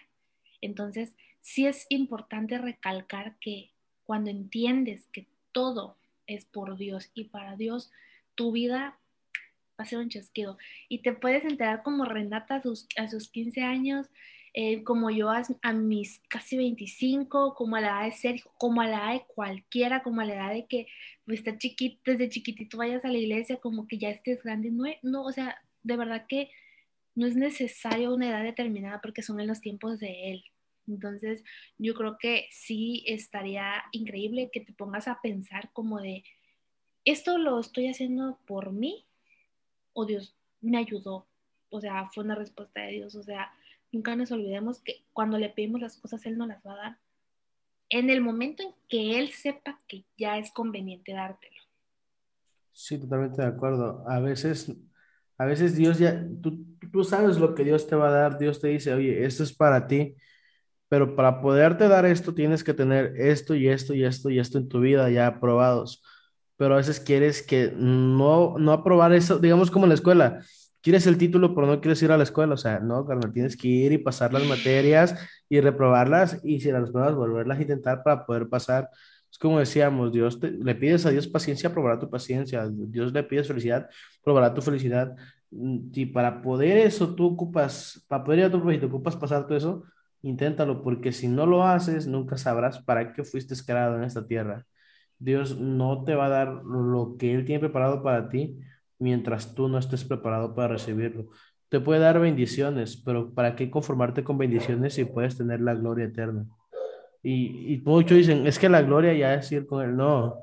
Entonces, 0.61 1.17
sí 1.41 1.67
es 1.67 1.87
importante 1.89 2.57
recalcar 2.59 3.37
que 3.41 3.73
cuando 4.05 4.31
entiendes 4.31 5.09
que 5.09 5.27
todo 5.51 5.97
es 6.29 6.45
por 6.45 6.77
Dios 6.77 7.11
y 7.15 7.25
para 7.25 7.57
Dios, 7.57 7.91
tu 8.37 8.53
vida 8.53 8.97
va 9.77 9.83
a 9.83 9.87
ser 9.87 9.99
un 9.99 10.09
chasquido. 10.09 10.57
Y 10.89 10.99
te 10.99 11.15
puedes 11.15 11.45
enterar 11.45 11.83
como 11.83 12.05
Renata 12.05 12.55
a 12.55 12.63
sus, 12.63 12.87
a 12.97 13.09
sus 13.09 13.29
15 13.31 13.61
años, 13.61 14.07
eh, 14.57 14.85
como 14.85 15.11
yo 15.11 15.31
a, 15.31 15.73
mis 15.73 16.21
casi 16.29 16.57
25, 16.57 17.55
como 17.55 17.75
a 17.75 17.81
la 17.81 17.89
edad 17.89 18.05
de 18.05 18.13
Sergio, 18.13 18.53
como 18.57 18.81
a 18.81 18.87
la 18.87 18.99
edad 18.99 19.13
de 19.15 19.27
cualquiera, 19.27 20.05
como 20.05 20.21
a 20.21 20.25
la 20.25 20.35
edad 20.35 20.53
de 20.53 20.67
que 20.67 20.87
pues, 21.27 21.41
está 21.41 21.59
chiquito, 21.59 22.01
desde 22.05 22.29
chiquitito 22.29 22.79
vayas 22.79 23.05
a 23.05 23.09
la 23.09 23.19
iglesia, 23.19 23.57
como 23.57 23.89
que 23.89 23.99
ya 23.99 24.11
estés 24.11 24.45
grande. 24.45 24.71
No, 24.71 24.85
no, 25.03 25.25
o 25.25 25.33
sea, 25.33 25.61
de 25.83 25.97
verdad 25.97 26.27
que 26.29 26.51
no 27.17 27.27
es 27.27 27.35
necesario 27.35 28.15
una 28.15 28.29
edad 28.29 28.45
determinada 28.45 29.01
porque 29.01 29.23
son 29.23 29.41
en 29.41 29.49
los 29.49 29.61
tiempos 29.61 29.99
de 29.99 30.31
él. 30.31 30.45
Entonces, 30.87 31.43
yo 31.77 31.95
creo 31.95 32.17
que 32.19 32.47
sí 32.53 33.03
estaría 33.09 33.83
increíble 33.91 34.51
que 34.53 34.61
te 34.61 34.73
pongas 34.73 35.09
a 35.09 35.21
pensar 35.21 35.71
como 35.73 36.01
de, 36.01 36.23
esto 37.05 37.39
lo 37.39 37.59
estoy 37.59 37.89
haciendo 37.89 38.39
por 38.47 38.71
mí 38.71 39.05
o 39.95 40.07
Dios 40.07 40.37
me 40.61 40.79
ayudó. 40.79 41.27
O 41.71 41.81
sea, 41.81 42.09
fue 42.15 42.23
una 42.23 42.37
respuesta 42.37 42.83
de 42.83 42.93
Dios. 42.93 43.17
O 43.17 43.23
sea, 43.25 43.53
nunca 43.95 44.17
nos 44.17 44.33
olvidemos 44.33 44.81
que 44.81 45.05
cuando 45.13 45.39
le 45.39 45.51
pedimos 45.51 45.81
las 45.81 45.97
cosas, 45.97 46.25
Él 46.27 46.37
nos 46.37 46.49
las 46.49 46.63
va 46.67 46.75
a 46.75 46.77
dar. 46.77 46.99
En 47.89 48.11
el 48.11 48.21
momento 48.21 48.63
en 48.63 48.75
que 48.89 49.19
Él 49.19 49.31
sepa 49.31 49.81
que 49.89 50.05
ya 50.19 50.39
es 50.39 50.51
conveniente 50.51 51.13
dártelo. 51.13 51.55
Sí, 52.73 52.99
totalmente 52.99 53.41
de 53.41 53.49
acuerdo. 53.49 54.05
A 54.09 54.21
veces, 54.21 54.75
a 55.39 55.45
veces 55.47 55.77
Dios 55.77 55.99
ya, 55.99 56.27
tú, 56.43 56.67
tú 56.93 57.05
sabes 57.05 57.39
lo 57.39 57.55
que 57.55 57.65
Dios 57.65 57.87
te 57.87 57.95
va 57.95 58.09
a 58.09 58.13
dar. 58.13 58.39
Dios 58.39 58.61
te 58.61 58.69
dice, 58.69 58.93
oye, 58.93 59.25
esto 59.25 59.43
es 59.45 59.55
para 59.55 59.87
ti. 59.87 60.17
Pero 60.89 61.17
para 61.17 61.41
poderte 61.41 61.89
dar 61.89 62.05
esto, 62.05 62.35
tienes 62.35 62.65
que 62.65 62.75
tener 62.75 63.15
esto 63.17 63.55
y 63.55 63.69
esto 63.69 63.95
y 63.95 64.05
esto 64.05 64.31
y 64.31 64.39
esto 64.39 64.59
en 64.59 64.69
tu 64.69 64.81
vida 64.81 65.09
ya 65.11 65.27
aprobados 65.29 66.03
pero 66.57 66.75
a 66.75 66.77
veces 66.79 67.01
quieres 67.01 67.43
que 67.43 67.73
no, 67.75 68.59
no 68.59 68.73
aprobar 68.73 69.13
eso, 69.13 69.39
digamos 69.39 69.71
como 69.71 69.87
en 69.87 69.91
la 69.91 69.97
escuela, 69.97 70.41
quieres 70.85 71.07
el 71.07 71.17
título, 71.19 71.55
pero 71.55 71.67
no 71.67 71.81
quieres 71.81 72.03
ir 72.03 72.13
a 72.13 72.19
la 72.19 72.25
escuela, 72.25 72.55
o 72.55 72.57
sea, 72.59 72.79
no, 72.79 73.07
carnal, 73.07 73.33
tienes 73.33 73.57
que 73.57 73.69
ir 73.69 73.93
y 73.93 73.99
pasar 73.99 74.35
las 74.35 74.45
materias 74.45 75.17
y 75.49 75.61
reprobarlas 75.61 76.41
y 76.45 76.61
si 76.61 76.71
las 76.71 76.91
pruebas, 76.91 77.15
volverlas 77.15 77.59
a 77.59 77.63
intentar 77.63 78.03
para 78.05 78.27
poder 78.27 78.49
pasar. 78.51 78.91
Es 79.31 79.39
como 79.39 79.59
decíamos, 79.59 80.13
Dios 80.13 80.39
le 80.43 80.75
pides 80.75 81.07
a 81.07 81.11
Dios 81.11 81.27
paciencia, 81.27 81.73
probará 81.73 81.99
tu 81.99 82.11
paciencia, 82.11 82.69
Dios 82.71 83.13
le 83.15 83.23
pides 83.25 83.49
felicidad, 83.49 83.89
probará 84.23 84.53
tu 84.53 84.61
felicidad. 84.61 85.17
Y 85.51 86.07
para 86.07 86.43
poder 86.43 86.77
eso, 86.77 87.15
tú 87.15 87.29
ocupas, 87.29 88.05
para 88.07 88.23
poder 88.23 88.41
ir 88.41 88.45
a 88.47 88.51
tu 88.51 88.61
proyecto, 88.61 88.87
ocupas 88.89 89.17
pasar 89.17 89.47
todo 89.47 89.57
eso, 89.57 89.85
inténtalo, 90.21 90.83
porque 90.83 91.13
si 91.13 91.29
no 91.29 91.47
lo 91.47 91.65
haces, 91.65 92.07
nunca 92.07 92.37
sabrás 92.37 92.83
para 92.83 93.15
qué 93.15 93.25
fuiste 93.25 93.55
creado 93.67 93.97
en 93.97 94.05
esta 94.05 94.27
tierra. 94.27 94.67
Dios 95.19 95.59
no 95.59 96.05
te 96.05 96.15
va 96.15 96.27
a 96.27 96.29
dar 96.29 96.49
lo 96.65 97.17
que 97.19 97.35
Él 97.35 97.47
tiene 97.47 97.61
preparado 97.61 98.03
para 98.03 98.29
ti 98.29 98.59
mientras 98.99 99.55
tú 99.55 99.69
no 99.69 99.79
estés 99.79 100.05
preparado 100.05 100.55
para 100.55 100.69
recibirlo. 100.75 101.29
Te 101.69 101.81
puede 101.81 102.01
dar 102.01 102.21
bendiciones, 102.21 102.97
pero 102.97 103.33
¿para 103.33 103.57
qué 103.57 103.71
conformarte 103.71 104.23
con 104.23 104.39
bendiciones 104.39 104.95
si 104.95 105.05
puedes 105.05 105.37
tener 105.37 105.61
la 105.61 105.75
gloria 105.75 106.07
eterna? 106.07 106.47
Y, 107.23 107.75
y 107.75 107.83
muchos 107.85 108.17
dicen, 108.17 108.47
es 108.47 108.59
que 108.59 108.69
la 108.69 108.83
gloria 108.83 109.15
ya 109.15 109.35
es 109.35 109.51
ir 109.51 109.67
con 109.67 109.85
Él. 109.85 109.97
No, 109.97 110.39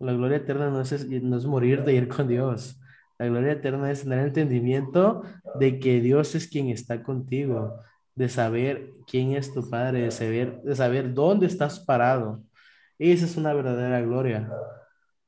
la 0.00 0.12
gloria 0.12 0.38
eterna 0.38 0.70
no 0.70 0.80
es, 0.80 1.08
no 1.08 1.36
es 1.36 1.46
morir 1.46 1.84
de 1.84 1.94
ir 1.94 2.08
con 2.08 2.28
Dios. 2.28 2.80
La 3.18 3.26
gloria 3.26 3.52
eterna 3.52 3.90
es 3.90 4.02
tener 4.02 4.18
entendimiento 4.20 5.22
de 5.58 5.78
que 5.78 6.00
Dios 6.00 6.34
es 6.34 6.48
quien 6.48 6.68
está 6.68 7.02
contigo, 7.02 7.80
de 8.14 8.28
saber 8.28 8.90
quién 9.06 9.32
es 9.32 9.54
tu 9.54 9.70
Padre, 9.70 10.02
de 10.02 10.10
saber, 10.10 10.60
de 10.62 10.74
saber 10.74 11.14
dónde 11.14 11.46
estás 11.46 11.78
parado 11.80 12.42
esa 12.98 13.24
es 13.24 13.36
una 13.36 13.52
verdadera 13.52 14.00
gloria, 14.02 14.50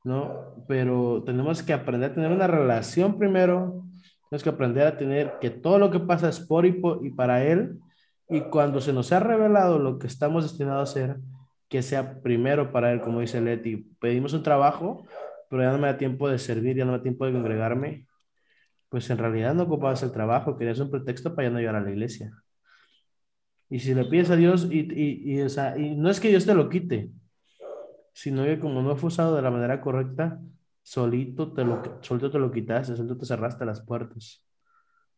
¿no? 0.07 0.63
Pero 0.67 1.23
tenemos 1.25 1.61
que 1.61 1.73
aprender 1.73 2.11
a 2.11 2.13
tener 2.15 2.31
una 2.31 2.47
relación 2.47 3.19
primero, 3.19 3.83
tenemos 4.29 4.43
que 4.43 4.49
aprender 4.49 4.87
a 4.87 4.97
tener 4.97 5.33
que 5.41 5.49
todo 5.49 5.77
lo 5.79 5.91
que 5.91 5.99
pasa 5.99 6.29
es 6.29 6.39
por 6.39 6.65
y, 6.65 6.81
y 7.01 7.09
para 7.11 7.43
Él, 7.43 7.79
y 8.29 8.41
cuando 8.41 8.79
se 8.81 8.93
nos 8.93 9.11
ha 9.11 9.19
revelado 9.19 9.79
lo 9.79 9.99
que 9.99 10.07
estamos 10.07 10.43
destinados 10.43 10.89
a 10.89 10.91
hacer, 10.91 11.17
que 11.67 11.81
sea 11.81 12.21
primero 12.21 12.71
para 12.71 12.93
Él, 12.93 13.01
como 13.01 13.19
dice 13.19 13.41
Leti. 13.41 13.85
Pedimos 13.99 14.33
un 14.33 14.43
trabajo, 14.43 15.05
pero 15.49 15.63
ya 15.63 15.71
no 15.71 15.77
me 15.77 15.87
da 15.87 15.97
tiempo 15.97 16.29
de 16.29 16.39
servir, 16.39 16.77
ya 16.77 16.85
no 16.85 16.93
me 16.93 16.99
da 16.99 17.03
tiempo 17.03 17.25
de 17.25 17.33
congregarme. 17.33 18.07
pues 18.89 19.09
en 19.09 19.17
realidad 19.17 19.53
no 19.53 19.63
ocupabas 19.63 20.03
el 20.03 20.11
trabajo, 20.13 20.57
querías 20.57 20.79
un 20.79 20.89
pretexto 20.91 21.35
para 21.35 21.49
ya 21.49 21.53
no 21.53 21.59
llegar 21.59 21.75
a 21.75 21.81
la 21.81 21.91
iglesia. 21.91 22.31
Y 23.69 23.79
si 23.79 23.93
le 23.93 24.05
pides 24.05 24.29
a 24.31 24.37
Dios, 24.37 24.67
y, 24.71 24.79
y, 24.79 25.41
y, 25.41 25.95
no 25.95 26.09
es 26.09 26.19
que 26.21 26.29
Dios 26.29 26.45
te 26.45 26.53
lo 26.53 26.69
quite, 26.69 27.11
sino 28.17 28.45
que 28.45 28.59
como 28.59 28.81
no 28.81 28.97
fue 28.97 29.09
usado 29.09 29.35
de 29.35 29.43
la 29.43 29.51
manera 29.51 29.79
correcta, 29.79 30.39
solito 30.81 31.53
te 31.53 31.63
lo, 31.63 31.99
solito 32.01 32.31
te 32.31 32.39
lo 32.39 32.51
quitaste, 32.51 32.95
solito 32.95 33.15
te 33.15 33.27
cerraste 33.27 33.63
las 33.63 33.81
puertas. 33.81 34.43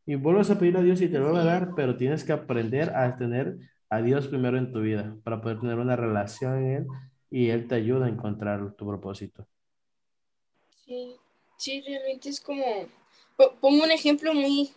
Y 0.05 0.15
vuelves 0.15 0.51
a 0.51 0.59
pedir 0.59 0.75
a 0.75 0.81
Dios 0.81 0.99
y 0.99 1.07
te 1.07 1.17
lo 1.17 1.31
va 1.31 1.39
a 1.39 1.45
dar, 1.45 1.69
pero 1.77 1.95
tienes 1.95 2.25
que 2.25 2.33
aprender 2.33 2.89
a 2.89 3.15
tener 3.15 3.55
a 3.89 4.01
Dios 4.01 4.27
primero 4.27 4.57
en 4.57 4.73
tu 4.73 4.81
vida 4.81 5.15
para 5.23 5.39
poder 5.39 5.61
tener 5.61 5.77
una 5.79 5.95
relación 5.95 6.57
en 6.57 6.71
Él 6.71 6.87
y 7.31 7.47
Él 7.51 7.69
te 7.69 7.75
ayuda 7.75 8.07
a 8.07 8.09
encontrar 8.09 8.73
tu 8.73 8.85
propósito. 8.85 9.47
Sí, 10.85 11.15
sí, 11.55 11.81
realmente 11.87 12.27
es 12.27 12.41
como, 12.41 12.65
pongo 13.61 13.81
un 13.81 13.91
ejemplo 13.91 14.33
muy, 14.33 14.71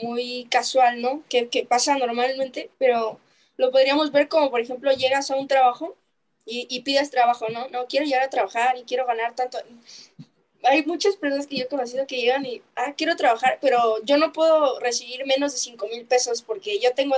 muy 0.00 0.46
casual, 0.50 1.02
¿no? 1.02 1.22
Que, 1.28 1.50
que 1.50 1.66
pasa 1.66 1.98
normalmente, 1.98 2.70
pero 2.78 3.20
lo 3.58 3.70
podríamos 3.70 4.10
ver 4.10 4.26
como, 4.26 4.50
por 4.50 4.60
ejemplo, 4.60 4.90
llegas 4.92 5.30
a 5.30 5.36
un 5.36 5.48
trabajo 5.48 5.98
y, 6.46 6.66
y, 6.70 6.80
pides 6.82 7.10
trabajo, 7.10 7.48
¿no? 7.48 7.68
No, 7.68 7.86
quiero 7.86 8.06
llegar 8.06 8.22
a 8.22 8.30
trabajar 8.30 8.78
y 8.78 8.84
quiero 8.84 9.04
ganar 9.04 9.34
tanto. 9.34 9.58
Hay 10.62 10.84
muchas 10.86 11.16
personas 11.16 11.46
que 11.46 11.56
yo 11.56 11.64
he 11.64 11.68
conocido 11.68 12.06
que 12.06 12.16
llegan 12.16 12.46
y, 12.46 12.62
ah, 12.76 12.94
quiero 12.96 13.16
trabajar, 13.16 13.58
pero 13.60 14.02
yo 14.04 14.16
no 14.16 14.32
puedo 14.32 14.78
recibir 14.80 15.26
menos 15.26 15.52
de 15.52 15.58
5 15.58 15.88
mil 15.88 16.06
pesos 16.06 16.42
porque 16.42 16.78
yo 16.78 16.94
tengo, 16.94 17.16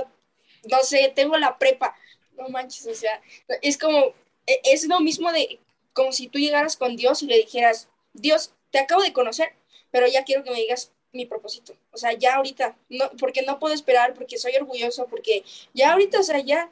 no 0.69 0.79
sé, 0.83 1.11
tengo 1.15 1.37
la 1.37 1.57
prepa. 1.57 1.95
No 2.37 2.49
manches, 2.49 2.87
o 2.87 2.95
sea, 2.95 3.21
es 3.61 3.77
como, 3.77 4.13
e, 4.47 4.61
es 4.63 4.87
lo 4.87 4.99
mismo 4.99 5.31
de, 5.31 5.59
como 5.93 6.11
si 6.11 6.27
tú 6.27 6.39
llegaras 6.39 6.75
con 6.75 6.95
Dios 6.95 7.21
y 7.21 7.27
le 7.27 7.37
dijeras, 7.37 7.89
Dios, 8.13 8.53
te 8.71 8.79
acabo 8.79 9.01
de 9.03 9.13
conocer, 9.13 9.53
pero 9.91 10.07
ya 10.07 10.23
quiero 10.23 10.43
que 10.43 10.51
me 10.51 10.59
digas 10.59 10.91
mi 11.11 11.25
propósito. 11.25 11.75
O 11.91 11.97
sea, 11.97 12.13
ya 12.13 12.35
ahorita, 12.35 12.75
no, 12.89 13.11
porque 13.19 13.41
no 13.41 13.59
puedo 13.59 13.73
esperar, 13.73 14.13
porque 14.13 14.37
soy 14.37 14.55
orgulloso, 14.55 15.07
porque 15.07 15.43
ya 15.73 15.91
ahorita, 15.93 16.19
o 16.19 16.23
sea, 16.23 16.39
ya, 16.39 16.69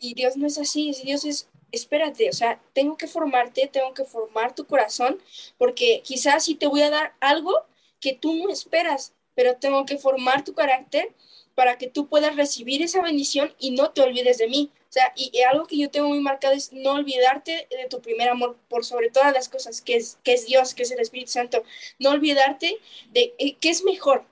y 0.00 0.14
Dios 0.14 0.36
no 0.36 0.46
es 0.46 0.58
así, 0.58 0.92
Dios 1.04 1.24
es, 1.24 1.48
espérate, 1.72 2.28
o 2.28 2.32
sea, 2.32 2.60
tengo 2.72 2.96
que 2.96 3.06
formarte, 3.06 3.68
tengo 3.68 3.94
que 3.94 4.04
formar 4.04 4.54
tu 4.54 4.66
corazón, 4.66 5.20
porque 5.58 6.02
quizás 6.04 6.44
sí 6.44 6.54
te 6.54 6.66
voy 6.66 6.82
a 6.82 6.90
dar 6.90 7.14
algo 7.20 7.52
que 8.00 8.14
tú 8.14 8.34
no 8.34 8.50
esperas, 8.50 9.14
pero 9.34 9.56
tengo 9.56 9.84
que 9.84 9.98
formar 9.98 10.44
tu 10.44 10.54
carácter 10.54 11.14
para 11.54 11.78
que 11.78 11.88
tú 11.88 12.08
puedas 12.08 12.36
recibir 12.36 12.82
esa 12.82 13.02
bendición 13.02 13.54
y 13.58 13.70
no 13.70 13.90
te 13.90 14.02
olvides 14.02 14.38
de 14.38 14.46
mí. 14.46 14.70
O 14.88 14.92
sea, 14.92 15.12
y, 15.16 15.40
algo 15.42 15.66
que 15.66 15.78
yo 15.78 15.90
tengo 15.90 16.08
muy 16.08 16.20
marcado 16.20 16.54
es 16.54 16.72
no 16.72 16.92
olvidarte 16.92 17.66
de 17.70 17.88
tu 17.88 18.00
primer 18.00 18.28
amor 18.28 18.56
por 18.68 18.84
sobre 18.84 19.10
todas 19.10 19.32
las 19.32 19.48
cosas, 19.48 19.80
que 19.80 19.96
es, 19.96 20.18
que 20.22 20.34
es 20.34 20.46
Dios, 20.46 20.74
que 20.74 20.82
es 20.84 20.90
el 20.90 21.00
Espíritu 21.00 21.32
Santo. 21.32 21.64
No 21.98 22.10
olvidarte 22.10 22.78
de 23.10 23.34
eh, 23.38 23.56
qué 23.58 23.70
es 23.70 23.84
mejor, 23.84 24.24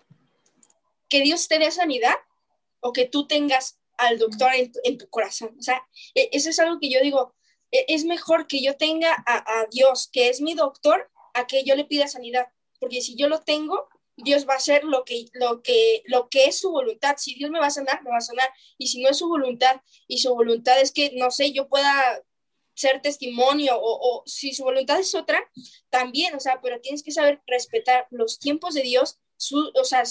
que 1.08 1.22
Dios 1.22 1.48
te 1.48 1.58
dé 1.58 1.70
sanidad 1.70 2.14
o 2.80 2.92
que 2.92 3.06
tú 3.06 3.26
tengas 3.26 3.78
al 3.98 4.18
doctor 4.18 4.50
en 4.54 4.98
tu, 4.98 5.08
corazón. 5.08 5.56
O 5.58 5.62
sea, 5.62 5.86
e, 6.14 6.30
eso 6.32 6.50
es 6.50 6.58
algo 6.58 6.78
que 6.80 6.90
yo 6.90 7.00
digo, 7.00 7.34
e, 7.70 7.84
es 7.88 8.04
mejor 8.04 8.46
que 8.46 8.62
yo 8.62 8.76
tenga 8.76 9.14
a, 9.26 9.66
Dios, 9.70 10.08
que 10.12 10.28
es 10.28 10.40
mi 10.40 10.54
doctor, 10.54 11.10
a 11.34 11.46
que 11.46 11.64
yo 11.64 11.74
le 11.74 11.84
pida 11.84 12.08
sanidad. 12.08 12.46
Porque 12.80 13.00
si 13.00 13.16
yo 13.16 13.28
lo 13.28 13.40
tengo, 13.40 13.88
Dios 14.16 14.46
va 14.48 14.54
a 14.54 14.58
hacer 14.58 14.84
lo 14.84 15.04
que, 15.04 15.26
lo, 15.32 15.62
que, 15.62 16.02
lo 16.06 16.28
que 16.28 16.46
es 16.46 16.58
su 16.58 16.70
voluntad. 16.70 17.16
Si 17.18 17.34
Dios 17.34 17.50
me 17.50 17.58
va 17.58 17.66
a 17.66 17.70
sanar, 17.70 18.02
me 18.02 18.10
va 18.10 18.18
a 18.18 18.20
sanar. 18.20 18.48
Y 18.78 18.88
si 18.88 19.02
no 19.02 19.08
es 19.10 19.18
su 19.18 19.28
voluntad, 19.28 19.80
y 20.06 20.18
su 20.18 20.34
voluntad 20.34 20.80
es 20.80 20.92
que, 20.92 21.12
no 21.14 21.30
sé, 21.30 21.52
yo 21.52 21.68
pueda 21.68 22.22
ser 22.74 23.00
testimonio, 23.00 23.74
o, 23.80 24.22
si 24.26 24.52
su 24.52 24.64
voluntad 24.64 24.98
es 24.98 25.14
otra, 25.14 25.48
también, 25.90 26.34
o 26.34 26.40
sea, 26.40 26.60
pero 26.60 26.80
tienes 26.80 27.02
que 27.02 27.12
saber 27.12 27.40
respetar 27.46 28.06
los 28.10 28.38
tiempos 28.38 28.74
de 28.74 28.82
Dios, 28.82 29.18
su, 29.36 29.70
o 29.74 29.84
sea, 29.84 30.02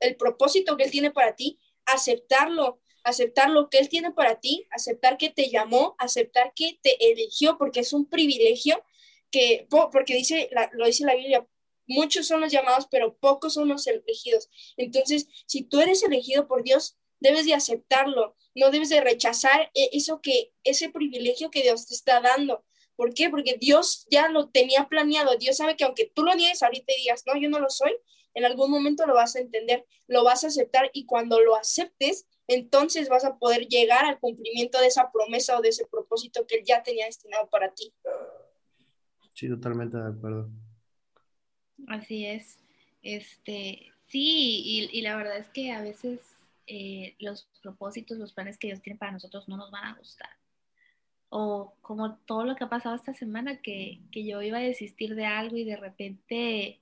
el 0.00 0.16
propósito 0.16 0.76
que 0.76 0.84
Él 0.84 0.90
tiene 0.90 1.10
para 1.10 1.34
ti, 1.34 1.58
aceptarlo, 1.84 2.80
aceptar 3.04 3.50
lo 3.50 3.68
que 3.68 3.78
Él 3.78 3.88
tiene 3.88 4.12
para 4.12 4.40
ti, 4.40 4.66
aceptar 4.70 5.18
que 5.18 5.30
te 5.30 5.50
llamó, 5.50 5.94
aceptar 5.98 6.52
que 6.54 6.78
te 6.82 7.10
eligió, 7.10 7.58
porque 7.58 7.80
es 7.80 7.92
un 7.92 8.06
privilegio 8.06 8.82
que, 9.30 9.66
porque 9.70 10.14
dice, 10.14 10.50
lo 10.72 10.86
dice 10.86 11.04
la 11.04 11.14
Biblia, 11.14 11.46
muchos 11.86 12.26
son 12.26 12.40
los 12.40 12.52
llamados, 12.52 12.86
pero 12.90 13.16
pocos 13.16 13.54
son 13.54 13.68
los 13.68 13.86
elegidos. 13.86 14.48
Entonces, 14.76 15.26
si 15.46 15.62
tú 15.62 15.80
eres 15.80 16.02
elegido 16.02 16.46
por 16.46 16.62
Dios, 16.62 16.96
debes 17.20 17.46
de 17.46 17.54
aceptarlo, 17.54 18.36
no 18.54 18.70
debes 18.70 18.90
de 18.90 19.00
rechazar 19.00 19.70
e-, 19.74 19.90
eso 19.92 20.20
que, 20.20 20.52
ese 20.64 20.90
privilegio 20.90 21.50
que 21.50 21.62
Dios 21.62 21.86
te 21.86 21.94
está 21.94 22.20
dando. 22.20 22.64
¿Por 22.96 23.14
qué? 23.14 23.30
Porque 23.30 23.56
Dios 23.58 24.06
ya 24.10 24.28
lo 24.28 24.50
tenía 24.50 24.88
planeado. 24.88 25.36
Dios 25.36 25.56
sabe 25.56 25.76
que 25.76 25.84
aunque 25.84 26.12
tú 26.14 26.22
lo 26.22 26.34
niegues 26.34 26.62
ahorita 26.62 26.92
y 26.92 27.00
digas, 27.00 27.24
no, 27.26 27.40
yo 27.40 27.48
no 27.48 27.58
lo 27.58 27.70
soy, 27.70 27.92
en 28.34 28.44
algún 28.44 28.70
momento 28.70 29.06
lo 29.06 29.14
vas 29.14 29.36
a 29.36 29.40
entender, 29.40 29.86
lo 30.06 30.24
vas 30.24 30.44
a 30.44 30.48
aceptar 30.48 30.90
y 30.92 31.06
cuando 31.06 31.40
lo 31.40 31.56
aceptes, 31.56 32.26
entonces 32.46 33.08
vas 33.08 33.24
a 33.24 33.38
poder 33.38 33.66
llegar 33.68 34.04
al 34.04 34.18
cumplimiento 34.18 34.80
de 34.80 34.86
esa 34.88 35.10
promesa 35.10 35.58
o 35.58 35.62
de 35.62 35.70
ese 35.70 35.86
propósito 35.86 36.46
que 36.46 36.56
Él 36.56 36.64
ya 36.64 36.82
tenía 36.82 37.06
destinado 37.06 37.48
para 37.48 37.72
ti. 37.72 37.92
Sí, 39.34 39.48
totalmente 39.48 39.96
de 39.96 40.08
acuerdo. 40.08 40.50
Así 41.88 42.26
es. 42.26 42.58
Este, 43.02 43.92
sí, 44.08 44.62
y, 44.64 44.98
y 44.98 45.02
la 45.02 45.16
verdad 45.16 45.38
es 45.38 45.48
que 45.48 45.72
a 45.72 45.82
veces 45.82 46.20
eh, 46.66 47.16
los 47.18 47.48
propósitos, 47.62 48.18
los 48.18 48.32
planes 48.32 48.58
que 48.58 48.68
Dios 48.68 48.80
tiene 48.82 48.98
para 48.98 49.12
nosotros 49.12 49.48
no 49.48 49.56
nos 49.56 49.70
van 49.70 49.84
a 49.84 49.98
gustar. 49.98 50.30
O 51.28 51.74
como 51.80 52.16
todo 52.18 52.44
lo 52.44 52.56
que 52.56 52.64
ha 52.64 52.68
pasado 52.68 52.94
esta 52.94 53.14
semana, 53.14 53.60
que, 53.62 54.00
que 54.10 54.24
yo 54.24 54.42
iba 54.42 54.58
a 54.58 54.62
desistir 54.62 55.14
de 55.14 55.26
algo 55.26 55.56
y 55.56 55.64
de 55.64 55.76
repente 55.76 56.81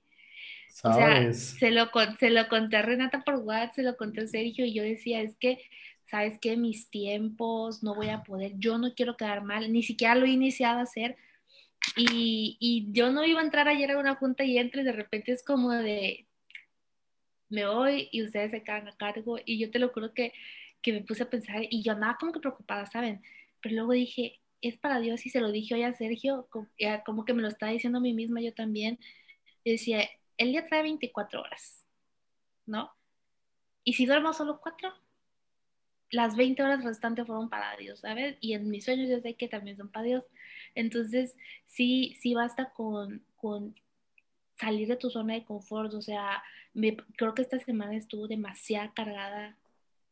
o 0.83 0.93
sea, 0.93 1.33
se 1.33 1.71
lo, 1.71 1.89
se 2.19 2.29
lo 2.29 2.47
conté 2.47 2.77
a 2.77 2.81
Renata 2.81 3.23
por 3.23 3.35
WhatsApp, 3.35 3.75
se 3.75 3.83
lo 3.83 3.97
conté 3.97 4.21
a 4.21 4.27
Sergio 4.27 4.65
y 4.65 4.73
yo 4.73 4.83
decía, 4.83 5.21
es 5.21 5.35
que, 5.37 5.59
¿sabes 6.09 6.39
qué? 6.39 6.57
Mis 6.57 6.89
tiempos, 6.89 7.83
no 7.83 7.93
voy 7.95 8.09
a 8.09 8.23
poder, 8.23 8.53
yo 8.57 8.77
no 8.77 8.93
quiero 8.95 9.17
quedar 9.17 9.43
mal, 9.43 9.71
ni 9.71 9.83
siquiera 9.83 10.15
lo 10.15 10.25
he 10.25 10.29
iniciado 10.29 10.79
a 10.79 10.83
hacer, 10.83 11.17
y, 11.95 12.57
y, 12.59 12.91
yo 12.91 13.11
no 13.11 13.25
iba 13.25 13.41
a 13.41 13.43
entrar 13.43 13.67
ayer 13.67 13.91
a 13.91 13.97
una 13.97 14.15
junta 14.15 14.43
y 14.43 14.57
entro 14.57 14.81
y 14.81 14.83
de 14.83 14.91
repente 14.91 15.31
es 15.31 15.43
como 15.43 15.71
de, 15.71 16.27
me 17.51 17.67
voy 17.67 18.09
y 18.11 18.23
ustedes 18.23 18.51
se 18.51 18.63
quedan 18.63 18.87
a 18.87 18.97
cargo. 18.97 19.37
Y 19.45 19.59
yo 19.59 19.69
te 19.71 19.79
lo 19.79 19.89
juro 19.89 20.13
que, 20.13 20.33
que 20.81 20.93
me 20.93 21.01
puse 21.01 21.23
a 21.23 21.29
pensar 21.29 21.63
y 21.69 21.83
yo 21.83 21.93
andaba 21.93 22.17
como 22.19 22.31
que 22.31 22.39
preocupada, 22.39 22.85
¿saben? 22.87 23.21
Pero 23.61 23.75
luego 23.75 23.91
dije, 23.93 24.39
es 24.61 24.77
para 24.77 24.99
Dios 24.99 25.25
y 25.25 25.29
se 25.29 25.41
lo 25.41 25.51
dije 25.51 25.75
hoy 25.75 25.83
a 25.83 25.93
Sergio, 25.93 26.47
como, 27.05 27.25
que 27.25 27.33
me 27.33 27.41
lo 27.41 27.49
estaba 27.49 27.71
diciendo 27.71 27.99
a 27.99 28.01
mí 28.01 28.13
misma 28.13 28.41
yo 28.41 28.53
también. 28.53 28.99
Y 29.63 29.73
decía, 29.73 30.09
el 30.41 30.51
día 30.51 30.65
trae 30.67 30.81
24 30.81 31.41
horas, 31.41 31.85
¿no? 32.65 32.91
Y 33.83 33.93
si 33.93 34.05
duermo 34.05 34.33
solo 34.33 34.59
cuatro, 34.61 34.93
las 36.09 36.35
20 36.35 36.61
horas 36.63 36.83
restantes 36.83 37.25
fueron 37.25 37.49
para 37.49 37.75
Dios, 37.77 37.99
¿sabes? 37.99 38.37
Y 38.41 38.53
en 38.53 38.69
mis 38.69 38.85
sueños 38.85 39.09
yo 39.09 39.19
sé 39.19 39.35
que 39.35 39.47
también 39.47 39.77
son 39.77 39.89
para 39.89 40.05
Dios. 40.05 40.23
Entonces, 40.75 41.35
sí, 41.65 42.17
sí 42.19 42.33
basta 42.33 42.71
con, 42.71 43.23
con 43.37 43.75
salir 44.57 44.87
de 44.87 44.97
tu 44.97 45.09
zona 45.09 45.35
de 45.35 45.45
confort. 45.45 45.93
O 45.93 46.01
sea, 46.01 46.43
me, 46.73 46.97
creo 47.17 47.33
que 47.33 47.41
esta 47.41 47.59
semana 47.59 47.95
estuvo 47.95 48.27
demasiado 48.27 48.91
cargada. 48.93 49.57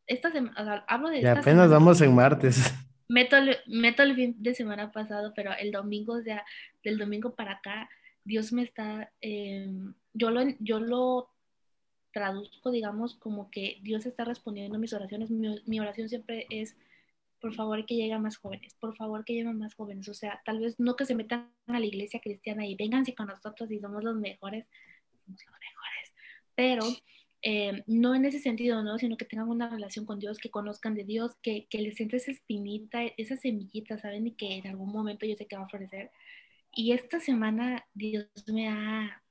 Esta 0.07 0.31
semana, 0.31 0.61
o 0.61 0.63
sea, 0.63 0.85
hablo 0.87 1.09
de... 1.09 1.21
Y 1.21 1.25
apenas 1.25 1.69
vamos 1.69 2.01
en 2.01 2.15
martes. 2.15 2.73
Meto 3.07 3.37
el, 3.37 3.57
meto 3.65 4.03
el 4.03 4.15
fin 4.15 4.35
de 4.37 4.53
semana 4.53 4.91
pasado, 4.91 5.33
pero 5.35 5.51
el 5.53 5.71
domingo, 5.71 6.13
o 6.13 6.21
sea, 6.21 6.45
del 6.83 6.99
domingo 6.99 7.33
para 7.35 7.53
acá, 7.53 7.89
Dios 8.23 8.53
me 8.53 8.61
está... 8.61 9.11
Em, 9.21 9.93
yo, 10.19 10.29
lo, 10.31 10.41
yo 10.59 10.79
lo 10.79 11.29
traduzco, 12.11 12.71
digamos, 12.71 13.15
como 13.15 13.49
que 13.49 13.79
Dios 13.81 14.05
está 14.05 14.25
respondiendo 14.25 14.75
a 14.77 14.79
mis 14.79 14.93
oraciones. 14.93 15.29
Mi, 15.31 15.79
oración 15.79 16.09
siempre 16.09 16.45
es 16.49 16.75
por 17.39 17.53
favor 17.55 17.85
que 17.85 17.95
lleguen 17.95 18.21
más 18.21 18.37
jóvenes, 18.37 18.75
por 18.75 18.95
favor 18.97 19.23
que 19.23 19.33
lleguen 19.33 19.57
más 19.57 19.73
jóvenes, 19.73 20.09
o 20.09 20.13
sea, 20.13 20.41
tal 20.43 20.59
vez 20.59 20.77
no 20.77 20.97
que 20.97 21.05
se 21.05 21.15
metan 21.15 21.49
a 21.67 21.79
la 21.79 21.85
iglesia 21.85 22.19
cristiana 22.19 22.67
y 22.67 22.75
vénganse 22.75 23.15
con 23.15 23.27
nosotros 23.27 23.71
y 23.71 23.79
somos 23.79 24.03
los 24.03 24.17
mejores, 24.17 24.67
somos 25.25 25.39
los 25.45 25.59
mejores, 25.59 26.13
pero 26.53 26.83
eh, 27.41 27.83
no 27.87 28.13
en 28.13 28.25
ese 28.25 28.39
sentido, 28.39 28.83
¿no? 28.83 28.97
Sino 28.97 29.15
que 29.15 29.23
tengan 29.23 29.47
una 29.47 29.69
relación 29.69 30.05
con 30.05 30.19
Dios, 30.19 30.37
que 30.37 30.51
conozcan 30.51 30.95
de 30.95 31.05
Dios, 31.05 31.35
que, 31.41 31.67
que 31.69 31.79
les 31.81 31.95
siente 31.95 32.17
esa 32.17 32.31
espinita, 32.31 33.03
esa 33.17 33.37
semillita, 33.37 33.97
¿saben? 33.97 34.27
Y 34.27 34.31
que 34.33 34.57
en 34.57 34.67
algún 34.67 34.91
momento 34.91 35.25
yo 35.25 35.35
sé 35.37 35.45
que 35.47 35.55
va 35.55 35.63
a 35.63 35.69
florecer. 35.69 36.11
Y 36.73 36.91
esta 36.91 37.21
semana 37.21 37.87
Dios 37.93 38.27
me 38.47 38.67
ha, 38.67 39.23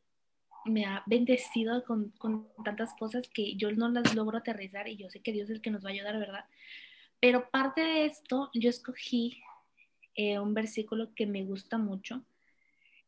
me 0.68 0.84
ha 0.84 1.02
bendecido 1.06 1.84
con, 1.84 2.12
tantas 2.64 2.94
cosas 2.94 3.28
que 3.28 3.54
yo 3.56 3.72
no 3.72 3.88
las 3.88 4.14
logro 4.14 4.38
aterrizar 4.38 4.88
y 4.88 4.96
yo 4.96 5.10
sé 5.10 5.20
que 5.20 5.32
Dios 5.32 5.50
es 5.50 5.56
el 5.56 5.62
que 5.62 5.70
nos 5.70 5.84
va 5.84 5.90
a 5.90 5.92
ayudar, 5.92 6.18
¿verdad? 6.18 6.44
Pero 7.20 7.50
parte 7.50 7.80
de 7.80 8.06
esto, 8.06 8.50
yo 8.54 8.70
escogí 8.70 9.40
eh, 10.14 10.38
un 10.38 10.54
versículo 10.54 11.14
que 11.14 11.26
me 11.26 11.44
gusta 11.44 11.78
mucho, 11.78 12.24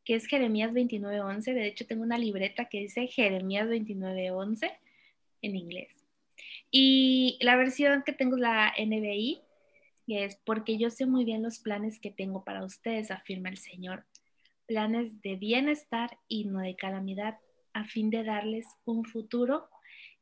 que 0.05 0.15
es 0.15 0.27
Jeremías 0.27 0.73
29:11. 0.73 1.55
De 1.55 1.67
hecho, 1.67 1.87
tengo 1.87 2.03
una 2.03 2.19
libreta 2.19 2.67
que 2.67 2.81
dice 2.81 3.07
Jeremías 3.07 3.69
29:11 3.69 4.79
en 5.43 5.57
inglés. 5.57 6.01
Y 6.71 7.39
la 7.41 7.57
versión 7.57 8.03
que 8.05 8.13
tengo 8.13 8.37
es 8.37 8.43
la 8.43 8.73
NBI, 8.77 9.43
que 10.07 10.25
es 10.25 10.37
porque 10.45 10.79
yo 10.79 10.91
sé 10.91 11.07
muy 11.07 11.25
bien 11.25 11.43
los 11.43 11.59
planes 11.59 12.01
que 12.01 12.11
tengo 12.11 12.45
para 12.45 12.65
ustedes, 12.65 13.11
afirma 13.11 13.49
el 13.49 13.59
Señor. 13.59 14.05
Planes 14.67 15.21
de 15.23 15.37
bienestar 15.37 16.19
y 16.29 16.45
no 16.45 16.61
de 16.61 16.77
calamidad, 16.77 17.39
a 17.81 17.85
fin 17.85 18.11
de 18.11 18.25
darles 18.25 18.67
un 18.85 19.05
futuro 19.05 19.69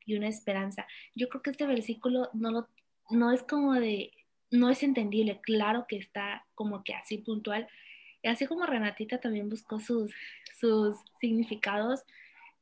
y 0.05 0.15
una 0.15 0.27
esperanza. 0.27 0.87
Yo 1.15 1.29
creo 1.29 1.41
que 1.41 1.51
este 1.51 1.67
versículo 1.67 2.29
no, 2.33 2.51
lo, 2.51 2.67
no 3.09 3.31
es 3.31 3.43
como 3.43 3.73
de, 3.73 4.11
no 4.51 4.69
es 4.69 4.83
entendible, 4.83 5.39
claro 5.41 5.85
que 5.87 5.97
está 5.97 6.45
como 6.55 6.83
que 6.83 6.93
así 6.93 7.19
puntual. 7.19 7.67
Así 8.23 8.47
como 8.47 8.65
Renatita 8.65 9.19
también 9.19 9.49
buscó 9.49 9.79
sus, 9.79 10.13
sus 10.59 10.97
significados, 11.21 12.03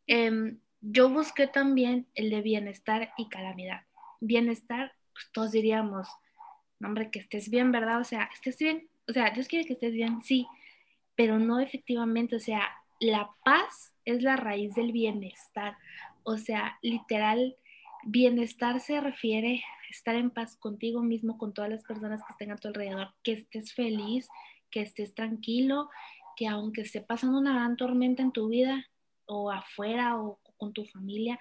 em, 0.05 0.59
yo 0.81 1.09
busqué 1.09 1.47
también 1.47 2.07
el 2.13 2.29
de 2.29 2.41
bienestar 2.41 3.11
y 3.17 3.29
calamidad. 3.29 3.81
Bienestar, 4.19 4.93
pues 5.13 5.29
todos 5.31 5.51
diríamos, 5.51 6.07
hombre, 6.83 7.09
que 7.09 7.19
estés 7.19 7.49
bien, 7.49 7.71
¿verdad? 7.71 7.99
O 7.99 8.03
sea, 8.03 8.29
estés 8.33 8.57
bien, 8.59 8.87
o 9.07 9.13
sea, 9.13 9.31
Dios 9.31 9.47
quiere 9.47 9.65
que 9.65 9.73
estés 9.73 9.93
bien, 9.93 10.21
sí, 10.21 10.47
pero 11.15 11.39
no 11.39 11.59
efectivamente, 11.59 12.35
o 12.35 12.39
sea, 12.39 12.61
la 12.99 13.29
paz 13.43 13.93
es 14.05 14.23
la 14.23 14.35
raíz 14.35 14.73
del 14.75 14.91
bienestar, 14.91 15.77
o 16.23 16.37
sea, 16.37 16.77
literal, 16.81 17.55
bienestar 18.03 18.79
se 18.79 18.99
refiere 19.01 19.63
a 19.63 19.89
estar 19.89 20.15
en 20.15 20.29
paz 20.29 20.57
contigo 20.57 21.01
mismo, 21.01 21.37
con 21.37 21.53
todas 21.53 21.69
las 21.69 21.83
personas 21.83 22.21
que 22.23 22.31
estén 22.31 22.51
a 22.51 22.57
tu 22.57 22.67
alrededor, 22.67 23.13
que 23.23 23.33
estés 23.33 23.73
feliz, 23.73 24.27
que 24.69 24.81
estés 24.81 25.13
tranquilo, 25.13 25.89
que 26.35 26.47
aunque 26.47 26.81
esté 26.81 27.01
pasando 27.01 27.39
una 27.39 27.53
gran 27.53 27.77
tormenta 27.77 28.21
en 28.21 28.31
tu 28.31 28.49
vida 28.49 28.85
o 29.25 29.51
afuera 29.51 30.17
o 30.21 30.39
con 30.57 30.73
tu 30.73 30.85
familia, 30.85 31.39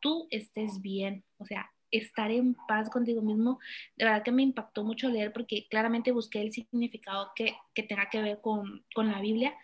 tú 0.00 0.26
estés 0.30 0.80
bien, 0.80 1.24
o 1.38 1.44
sea, 1.44 1.70
estar 1.90 2.30
en 2.30 2.54
paz 2.66 2.90
contigo 2.90 3.22
mismo, 3.22 3.58
de 3.96 4.04
verdad 4.04 4.22
que 4.22 4.32
me 4.32 4.42
impactó 4.42 4.84
mucho 4.84 5.08
leer 5.08 5.32
porque 5.32 5.66
claramente 5.68 6.12
busqué 6.12 6.40
el 6.40 6.52
significado 6.52 7.30
que, 7.34 7.56
tenga 7.88 8.08
que 8.10 8.22
ver 8.22 8.40
con, 8.40 8.84
la 8.96 9.20
Biblia 9.20 9.54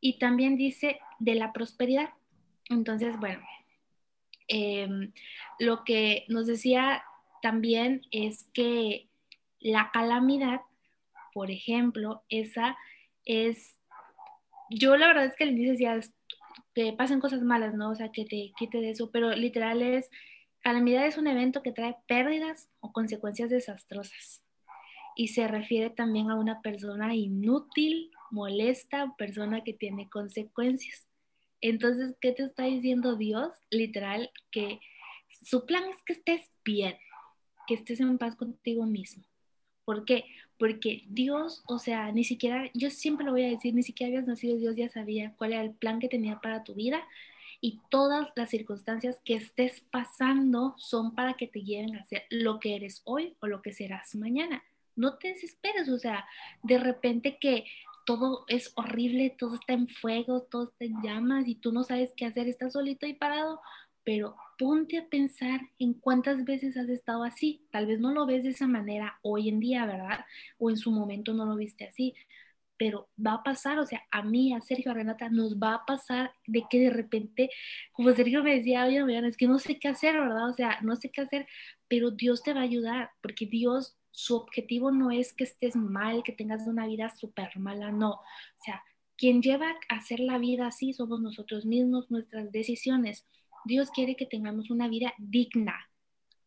y 0.00 0.18
también 0.18 0.56
dice 0.56 1.00
de 1.18 1.34
la 1.34 1.52
prosperidad. 1.52 2.10
Entonces, 2.70 3.18
bueno, 3.18 3.42
em, 4.48 5.12
lo 5.58 5.84
que 5.84 6.24
nos 6.28 6.46
decía 6.46 7.02
también 7.42 8.02
es 8.10 8.48
que 8.52 9.08
la 9.60 9.90
calamidad, 9.92 10.60
por 11.32 11.50
ejemplo, 11.50 12.22
esa 12.28 12.76
es, 13.24 13.78
yo 14.70 14.96
la 14.96 15.08
verdad 15.08 15.26
es 15.26 15.36
que 15.36 15.46
le 15.46 15.52
inicio 15.52 15.72
decía, 15.72 16.00
que 16.74 16.92
pasen 16.92 17.20
cosas 17.20 17.42
malas, 17.42 17.74
¿no? 17.74 17.90
O 17.90 17.94
sea, 17.94 18.12
que 18.12 18.24
te 18.24 18.52
quite 18.56 18.80
de 18.80 18.90
eso, 18.90 19.10
pero 19.10 19.30
literal 19.34 19.82
es 19.82 20.10
Calamidad 20.60 21.06
es 21.06 21.16
un 21.16 21.26
evento 21.26 21.62
que 21.62 21.72
trae 21.72 21.96
pérdidas 22.06 22.68
o 22.80 22.92
consecuencias 22.92 23.50
desastrosas 23.50 24.42
y 25.14 25.28
se 25.28 25.48
refiere 25.48 25.90
también 25.90 26.30
a 26.30 26.36
una 26.36 26.60
persona 26.60 27.14
inútil, 27.14 28.10
molesta, 28.30 29.14
persona 29.16 29.64
que 29.64 29.72
tiene 29.72 30.08
consecuencias. 30.08 31.06
Entonces, 31.60 32.14
¿qué 32.20 32.32
te 32.32 32.44
está 32.44 32.64
diciendo 32.64 33.16
Dios? 33.16 33.50
Literal, 33.70 34.30
que 34.50 34.80
su 35.42 35.66
plan 35.66 35.84
es 35.88 36.02
que 36.02 36.12
estés 36.12 36.50
bien, 36.64 36.96
que 37.66 37.74
estés 37.74 38.00
en 38.00 38.18
paz 38.18 38.36
contigo 38.36 38.84
mismo. 38.84 39.24
¿Por 39.84 40.04
qué? 40.04 40.24
Porque 40.58 41.04
Dios, 41.08 41.62
o 41.66 41.78
sea, 41.78 42.12
ni 42.12 42.24
siquiera, 42.24 42.70
yo 42.74 42.90
siempre 42.90 43.24
lo 43.24 43.32
voy 43.32 43.44
a 43.44 43.50
decir, 43.50 43.74
ni 43.74 43.82
siquiera 43.82 44.08
habías 44.08 44.26
nacido, 44.26 44.56
Dios 44.56 44.76
ya 44.76 44.88
sabía 44.88 45.34
cuál 45.36 45.52
era 45.52 45.62
el 45.62 45.72
plan 45.72 45.98
que 45.98 46.08
tenía 46.08 46.40
para 46.40 46.62
tu 46.62 46.74
vida 46.74 47.02
y 47.60 47.80
todas 47.90 48.28
las 48.36 48.50
circunstancias 48.50 49.20
que 49.24 49.34
estés 49.34 49.82
pasando 49.90 50.74
son 50.78 51.14
para 51.14 51.34
que 51.34 51.46
te 51.46 51.62
lleven 51.62 51.96
a 51.96 52.04
ser 52.04 52.24
lo 52.30 52.60
que 52.60 52.76
eres 52.76 53.02
hoy 53.04 53.36
o 53.40 53.46
lo 53.46 53.62
que 53.62 53.72
serás 53.72 54.14
mañana. 54.14 54.62
No 54.94 55.16
te 55.16 55.28
desesperes, 55.28 55.88
o 55.88 55.98
sea, 55.98 56.26
de 56.62 56.78
repente 56.78 57.38
que 57.38 57.64
todo 58.08 58.46
es 58.48 58.72
horrible, 58.74 59.36
todo 59.38 59.56
está 59.56 59.74
en 59.74 59.86
fuego, 59.86 60.40
todo 60.40 60.70
está 60.70 60.86
en 60.86 61.02
llamas 61.02 61.46
y 61.46 61.56
tú 61.56 61.72
no 61.72 61.84
sabes 61.84 62.14
qué 62.16 62.24
hacer, 62.24 62.48
estás 62.48 62.72
solito 62.72 63.06
y 63.06 63.12
parado, 63.12 63.60
pero 64.02 64.34
ponte 64.58 64.96
a 64.96 65.08
pensar 65.10 65.60
en 65.78 65.92
cuántas 65.92 66.46
veces 66.46 66.78
has 66.78 66.88
estado 66.88 67.22
así. 67.22 67.66
Tal 67.70 67.84
vez 67.84 68.00
no 68.00 68.14
lo 68.14 68.24
ves 68.24 68.44
de 68.44 68.50
esa 68.50 68.66
manera 68.66 69.18
hoy 69.20 69.50
en 69.50 69.60
día, 69.60 69.84
¿verdad? 69.84 70.24
O 70.56 70.70
en 70.70 70.78
su 70.78 70.90
momento 70.90 71.34
no 71.34 71.44
lo 71.44 71.54
viste 71.56 71.84
así, 71.84 72.14
pero 72.78 73.10
va 73.24 73.34
a 73.34 73.42
pasar, 73.42 73.78
o 73.78 73.84
sea, 73.84 74.02
a 74.10 74.22
mí, 74.22 74.54
a 74.54 74.62
Sergio, 74.62 74.90
a 74.92 74.94
Renata, 74.94 75.28
nos 75.28 75.58
va 75.58 75.74
a 75.74 75.84
pasar 75.84 76.32
de 76.46 76.64
que 76.70 76.80
de 76.80 76.90
repente, 76.90 77.50
como 77.92 78.14
Sergio 78.14 78.42
me 78.42 78.56
decía, 78.56 78.86
oye, 78.86 79.04
es 79.28 79.36
que 79.36 79.48
no 79.48 79.58
sé 79.58 79.78
qué 79.78 79.88
hacer, 79.88 80.14
¿verdad? 80.18 80.48
O 80.48 80.54
sea, 80.54 80.78
no 80.80 80.96
sé 80.96 81.10
qué 81.10 81.20
hacer, 81.20 81.46
pero 81.88 82.10
Dios 82.10 82.42
te 82.42 82.54
va 82.54 82.60
a 82.60 82.64
ayudar, 82.64 83.10
porque 83.20 83.44
Dios, 83.44 83.97
su 84.18 84.34
objetivo 84.34 84.90
no 84.90 85.12
es 85.12 85.32
que 85.32 85.44
estés 85.44 85.76
mal, 85.76 86.24
que 86.24 86.32
tengas 86.32 86.66
una 86.66 86.88
vida 86.88 87.08
súper 87.08 87.56
mala, 87.56 87.92
no. 87.92 88.14
O 88.14 88.64
sea, 88.64 88.82
quien 89.16 89.42
lleva 89.42 89.70
a 89.88 89.94
hacer 89.94 90.18
la 90.18 90.38
vida 90.38 90.66
así 90.66 90.92
somos 90.92 91.20
nosotros 91.20 91.64
mismos, 91.64 92.10
nuestras 92.10 92.50
decisiones. 92.50 93.28
Dios 93.64 93.92
quiere 93.92 94.16
que 94.16 94.26
tengamos 94.26 94.70
una 94.70 94.88
vida 94.88 95.14
digna, 95.18 95.88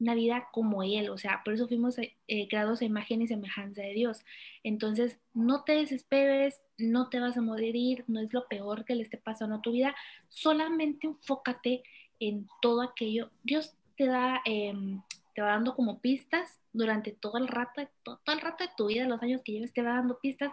una 0.02 0.16
vida 0.16 0.50
como 0.52 0.84
Él, 0.84 1.10
o 1.10 1.18
sea, 1.18 1.44
por 1.46 1.54
eso 1.54 1.70
fuimos 1.70 1.98
eh, 1.98 2.12
creados 2.50 2.82
a 2.82 2.86
imagen 2.86 3.22
y 3.22 3.28
semejanza 3.28 3.84
de 3.84 3.94
Dios. 3.94 4.20
Entonces, 4.64 5.18
no 5.34 5.64
te 5.64 5.72
desesperes, 5.72 6.62
no 6.78 7.08
te 7.08 7.22
vas 7.22 7.38
a 7.38 7.42
morir, 7.42 8.04
no 8.08 8.20
es 8.20 8.34
lo 8.34 8.50
peor 8.50 8.84
que 8.84 8.96
le 8.96 9.04
esté 9.04 9.18
pasando 9.18 9.56
a 9.56 9.62
tu 9.62 9.72
vida, 9.72 9.96
solamente 10.28 11.08
enfócate 11.08 11.84
en 12.20 12.50
todo 12.62 12.82
aquello. 12.82 13.32
Dios 13.44 13.78
te 13.96 14.08
da, 14.08 14.42
em, 14.44 15.02
te 15.34 15.42
va 15.42 15.50
dando 15.50 15.76
como 15.76 16.00
pistas 16.02 16.60
durante 16.74 17.12
todo 17.12 17.38
el 17.38 17.48
rato, 17.48 17.82
todo, 18.04 18.20
el 18.28 18.42
rato 18.42 18.64
de 18.64 18.72
tu 18.76 18.88
vida, 18.88 19.08
los 19.08 19.22
años 19.22 19.42
que 19.44 19.54
lleves, 19.54 19.74
te 19.74 19.82
va 19.82 19.94
dando 19.94 20.20
pistas, 20.20 20.52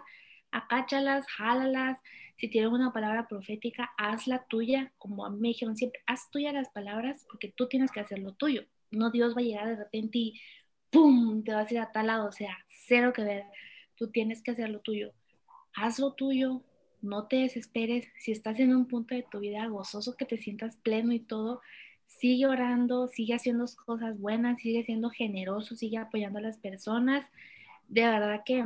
acáchalas, 0.51 1.25
jálalas, 1.27 1.99
si 2.37 2.49
tienes 2.49 2.71
una 2.71 2.93
palabra 2.93 3.27
profética, 3.27 3.91
hazla 3.97 4.45
tuya, 4.45 4.93
como 4.97 5.25
a 5.25 5.29
mí 5.29 5.39
me 5.39 5.47
dijeron 5.49 5.75
siempre, 5.75 6.01
haz 6.07 6.29
tuya 6.31 6.53
las 6.53 6.69
palabras 6.69 7.25
porque 7.29 7.53
tú 7.55 7.67
tienes 7.67 7.91
que 7.91 7.99
hacer 7.99 8.19
lo 8.19 8.33
tuyo 8.33 8.65
no 8.91 9.11
Dios 9.11 9.35
va 9.35 9.41
a 9.41 9.43
llegar 9.43 9.67
de 9.67 9.75
repente 9.75 10.17
y 10.17 10.41
¡pum! 10.89 11.43
te 11.43 11.53
vas 11.53 11.69
a 11.69 11.73
ir 11.73 11.79
a 11.79 11.91
tal 11.91 12.07
lado, 12.07 12.27
o 12.27 12.31
sea, 12.31 12.57
cero 12.67 13.13
que 13.13 13.23
ver. 13.23 13.43
Tú 13.95 14.09
tienes 14.09 14.41
que 14.41 14.51
hacer 14.51 14.69
lo 14.69 14.79
tuyo. 14.79 15.13
Haz 15.73 15.99
lo 15.99 16.13
tuyo, 16.13 16.63
no 17.01 17.27
te 17.27 17.37
desesperes. 17.37 18.07
Si 18.17 18.31
estás 18.31 18.59
en 18.59 18.75
un 18.75 18.87
punto 18.87 19.15
de 19.15 19.23
tu 19.23 19.39
vida 19.39 19.67
gozoso, 19.67 20.15
que 20.15 20.25
te 20.25 20.37
sientas 20.37 20.77
pleno 20.77 21.13
y 21.13 21.19
todo, 21.19 21.61
sigue 22.09 22.47
orando, 22.47 23.07
sigue 23.07 23.35
haciendo 23.35 23.65
cosas 23.85 24.19
buenas, 24.19 24.59
sigue 24.61 24.83
siendo 24.83 25.09
generoso, 25.09 25.75
sigue 25.75 25.97
apoyando 25.97 26.39
a 26.39 26.41
las 26.41 26.57
personas. 26.57 27.25
De 27.87 28.01
verdad 28.01 28.41
que, 28.45 28.65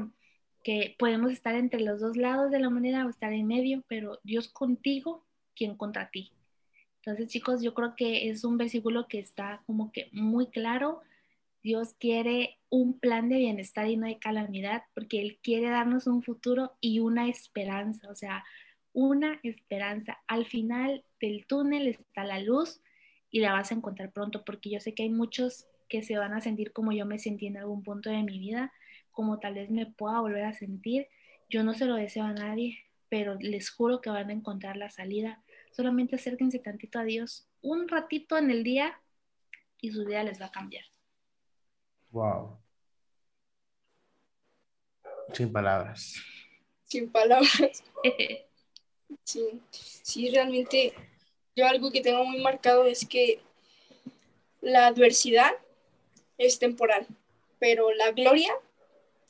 que 0.63 0.95
podemos 0.97 1.32
estar 1.32 1.56
entre 1.56 1.82
los 1.82 1.99
dos 1.99 2.17
lados 2.17 2.51
de 2.51 2.60
la 2.60 2.69
moneda 2.69 3.06
o 3.06 3.10
estar 3.10 3.34
en 3.34 3.45
medio, 3.45 3.84
pero 3.88 4.19
Dios 4.23 4.47
contigo, 4.47 5.23
quien 5.56 5.75
contra 5.75 6.10
ti. 6.10 6.32
Entonces, 6.97 7.27
chicos, 7.27 7.62
yo 7.62 7.73
creo 7.73 7.95
que 7.95 8.29
es 8.29 8.43
un 8.45 8.58
versículo 8.58 9.08
que 9.08 9.19
está 9.19 9.62
como 9.67 9.91
que 9.91 10.10
muy 10.13 10.47
claro. 10.47 11.01
Dios 11.62 11.93
quiere 11.99 12.58
un 12.69 12.97
plan 12.97 13.29
de 13.29 13.38
bienestar 13.38 13.88
y 13.88 13.97
no 13.97 14.08
de 14.08 14.19
calamidad, 14.19 14.84
porque 14.93 15.21
Él 15.21 15.38
quiere 15.43 15.69
darnos 15.69 16.08
un 16.08 16.23
futuro 16.23 16.73
y 16.79 16.99
una 16.99 17.27
esperanza, 17.27 18.10
o 18.10 18.15
sea, 18.15 18.43
una 18.93 19.39
esperanza. 19.43 20.19
Al 20.27 20.45
final 20.45 21.03
del 21.19 21.45
túnel 21.45 21.88
está 21.88 22.23
la 22.23 22.39
luz 22.39 22.82
y 23.33 23.39
la 23.39 23.51
vas 23.51 23.71
a 23.71 23.75
encontrar 23.75 24.11
pronto, 24.11 24.45
porque 24.45 24.69
yo 24.69 24.79
sé 24.79 24.93
que 24.93 25.01
hay 25.01 25.09
muchos 25.09 25.65
que 25.89 26.03
se 26.03 26.19
van 26.19 26.33
a 26.33 26.39
sentir 26.39 26.71
como 26.71 26.91
yo 26.91 27.07
me 27.07 27.17
sentí 27.17 27.47
en 27.47 27.57
algún 27.57 27.81
punto 27.81 28.11
de 28.11 28.21
mi 28.21 28.37
vida, 28.37 28.71
como 29.11 29.39
tal 29.39 29.55
vez 29.55 29.71
me 29.71 29.87
pueda 29.87 30.19
volver 30.19 30.45
a 30.45 30.53
sentir. 30.53 31.07
Yo 31.49 31.63
no 31.63 31.73
se 31.73 31.85
lo 31.85 31.95
deseo 31.95 32.25
a 32.25 32.33
nadie, 32.33 32.77
pero 33.09 33.35
les 33.39 33.71
juro 33.71 34.01
que 34.01 34.11
van 34.11 34.29
a 34.29 34.33
encontrar 34.33 34.77
la 34.77 34.91
salida 34.91 35.43
solamente 35.71 36.15
acérquense 36.15 36.59
tantito 36.59 36.99
a 36.99 37.03
Dios 37.03 37.47
un 37.61 37.87
ratito 37.87 38.37
en 38.37 38.51
el 38.51 38.63
día 38.63 39.01
y 39.81 39.91
su 39.91 40.05
vida 40.05 40.21
les 40.21 40.39
va 40.39 40.45
a 40.45 40.51
cambiar. 40.51 40.85
Wow. 42.11 42.59
Sin 45.33 45.51
palabras. 45.51 46.21
Sin 46.83 47.11
palabras. 47.11 47.83
sí, 49.23 49.61
sí, 49.71 50.29
realmente 50.29 50.93
yo 51.55 51.67
algo 51.67 51.91
que 51.91 52.01
tengo 52.01 52.23
muy 52.25 52.41
marcado 52.41 52.85
es 52.85 53.07
que 53.07 53.39
la 54.61 54.87
adversidad 54.87 55.51
es 56.37 56.59
temporal, 56.59 57.05
pero 57.59 57.91
la 57.93 58.11
gloria 58.11 58.53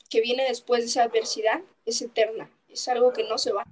que 0.08 0.20
viene 0.20 0.44
después 0.44 0.82
de 0.82 0.86
esa 0.86 1.02
adversidad 1.04 1.60
es 1.86 2.00
eterna, 2.02 2.50
es 2.68 2.86
algo 2.88 3.12
que 3.12 3.24
no 3.24 3.38
se 3.38 3.52
va. 3.52 3.66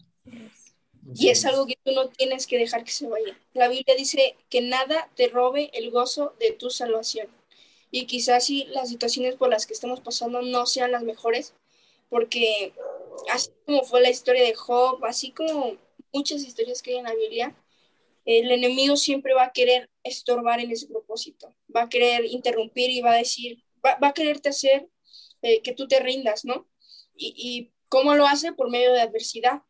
Y 1.14 1.28
es 1.28 1.44
algo 1.44 1.66
que 1.66 1.76
tú 1.82 1.92
no 1.92 2.08
tienes 2.08 2.46
que 2.46 2.58
dejar 2.58 2.84
que 2.84 2.92
se 2.92 3.08
vaya. 3.08 3.36
La 3.54 3.68
Biblia 3.68 3.96
dice 3.96 4.36
que 4.48 4.60
nada 4.60 5.10
te 5.16 5.28
robe 5.28 5.70
el 5.74 5.90
gozo 5.90 6.34
de 6.38 6.52
tu 6.52 6.70
salvación. 6.70 7.28
Y 7.90 8.06
quizás 8.06 8.46
si 8.46 8.64
las 8.64 8.88
situaciones 8.88 9.34
por 9.34 9.50
las 9.50 9.66
que 9.66 9.74
estamos 9.74 10.00
pasando 10.00 10.42
no 10.42 10.64
sean 10.64 10.92
las 10.92 11.02
mejores, 11.02 11.54
porque 12.08 12.72
así 13.30 13.50
como 13.66 13.82
fue 13.84 14.00
la 14.00 14.10
historia 14.10 14.44
de 14.44 14.54
Job, 14.54 15.04
así 15.04 15.32
como 15.32 15.76
muchas 16.12 16.42
historias 16.42 16.82
que 16.82 16.92
hay 16.92 16.98
en 16.98 17.04
la 17.04 17.14
Biblia, 17.14 17.54
el 18.24 18.50
enemigo 18.50 18.96
siempre 18.96 19.34
va 19.34 19.44
a 19.44 19.52
querer 19.52 19.90
estorbar 20.02 20.60
en 20.60 20.70
ese 20.70 20.86
propósito, 20.86 21.54
va 21.74 21.82
a 21.82 21.88
querer 21.88 22.24
interrumpir 22.24 22.90
y 22.90 23.00
va 23.00 23.12
a 23.12 23.18
decir, 23.18 23.64
va, 23.84 23.96
a 24.00 24.14
quererte 24.14 24.48
hacer 24.50 24.88
eh, 25.42 25.62
que 25.62 25.74
tú 25.74 25.88
te 25.88 26.00
rindas, 26.00 26.44
¿no? 26.44 26.68
Y, 27.16 27.34
y 27.36 27.72
cómo 27.88 28.14
lo 28.14 28.26
hace 28.26 28.52
por 28.52 28.70
medio 28.70 28.92
de 28.92 29.00
adversidad 29.00 29.62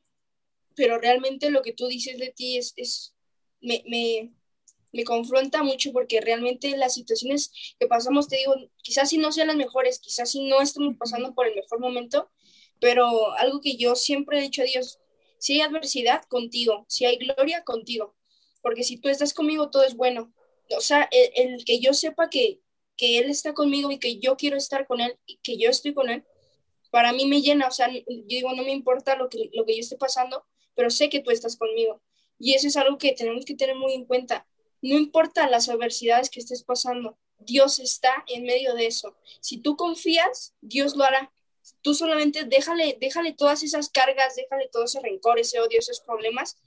pero 0.74 0.98
realmente 0.98 1.50
lo 1.50 1.62
que 1.62 1.72
tú 1.72 1.86
dices 1.86 2.18
de 2.18 2.30
ti 2.30 2.58
es, 2.58 2.72
es 2.76 3.14
me, 3.60 3.82
me, 3.86 4.32
me 4.92 5.04
confronta 5.04 5.62
mucho 5.62 5.92
porque 5.92 6.20
realmente 6.20 6.76
las 6.76 6.94
situaciones 6.94 7.52
que 7.78 7.86
pasamos, 7.86 8.28
te 8.28 8.36
digo, 8.36 8.54
quizás 8.82 9.10
si 9.10 9.18
no 9.18 9.32
sean 9.32 9.48
las 9.48 9.56
mejores, 9.56 9.98
quizás 10.00 10.30
si 10.30 10.48
no 10.48 10.60
estamos 10.60 10.96
pasando 10.98 11.34
por 11.34 11.46
el 11.46 11.54
mejor 11.54 11.80
momento, 11.80 12.30
pero 12.80 13.32
algo 13.34 13.60
que 13.60 13.76
yo 13.76 13.94
siempre 13.94 14.38
he 14.38 14.42
dicho 14.42 14.62
a 14.62 14.66
Dios, 14.66 14.98
si 15.38 15.54
hay 15.54 15.60
adversidad, 15.60 16.22
contigo, 16.24 16.86
si 16.88 17.04
hay 17.04 17.16
gloria, 17.16 17.64
contigo, 17.64 18.16
porque 18.62 18.84
si 18.84 18.96
tú 18.96 19.08
estás 19.08 19.34
conmigo, 19.34 19.70
todo 19.70 19.84
es 19.84 19.94
bueno. 19.94 20.32
O 20.76 20.80
sea, 20.80 21.08
el, 21.10 21.64
que 21.64 21.80
yo 21.80 21.92
sepa 21.92 22.30
que, 22.30 22.60
que 22.96 23.18
Él 23.18 23.28
está 23.28 23.52
conmigo 23.52 23.90
y 23.90 23.98
que 23.98 24.18
yo 24.18 24.36
quiero 24.36 24.56
estar 24.56 24.86
con 24.86 25.00
Él 25.00 25.18
y 25.26 25.38
que 25.42 25.58
yo 25.58 25.68
estoy 25.68 25.92
con 25.92 26.08
Él, 26.08 26.24
para 26.90 27.12
mí 27.12 27.26
me 27.26 27.40
llena, 27.40 27.68
o 27.68 27.70
sea, 27.70 27.90
yo 27.90 28.02
digo, 28.06 28.52
no 28.54 28.62
me 28.62 28.72
importa 28.72 29.16
lo 29.16 29.28
que, 29.28 29.50
lo 29.52 29.64
que 29.64 29.74
yo 29.74 29.80
esté 29.80 29.96
pasando, 29.96 30.46
pero 30.74 30.90
sé 30.90 31.08
que 31.08 31.20
tú 31.20 31.30
estás 31.30 31.56
conmigo. 31.56 32.02
Y 32.38 32.54
eso 32.54 32.68
es 32.68 32.76
algo 32.76 32.98
que 32.98 33.12
tenemos 33.12 33.44
que 33.44 33.54
tener 33.54 33.76
muy 33.76 33.94
en 33.94 34.04
cuenta. 34.04 34.46
No 34.82 34.96
importa 34.96 35.48
las 35.48 35.68
adversidades 35.68 36.28
que 36.28 36.40
estés 36.40 36.64
pasando, 36.64 37.18
Dios 37.38 37.78
está 37.78 38.24
en 38.26 38.44
medio 38.44 38.74
de 38.74 38.86
eso. 38.86 39.16
Si 39.40 39.58
tú 39.58 39.76
confías, 39.76 40.54
Dios 40.60 40.96
lo 40.96 41.04
hará. 41.04 41.32
Tú 41.80 41.94
solamente 41.94 42.44
déjale, 42.44 42.98
déjale 43.00 43.32
todas 43.32 43.62
esas 43.62 43.88
cargas, 43.88 44.34
déjale 44.36 44.68
todo 44.72 44.84
ese 44.84 45.00
rencor, 45.00 45.38
ese 45.38 45.60
odio, 45.60 45.78
esos 45.78 46.00
problemas, 46.00 46.58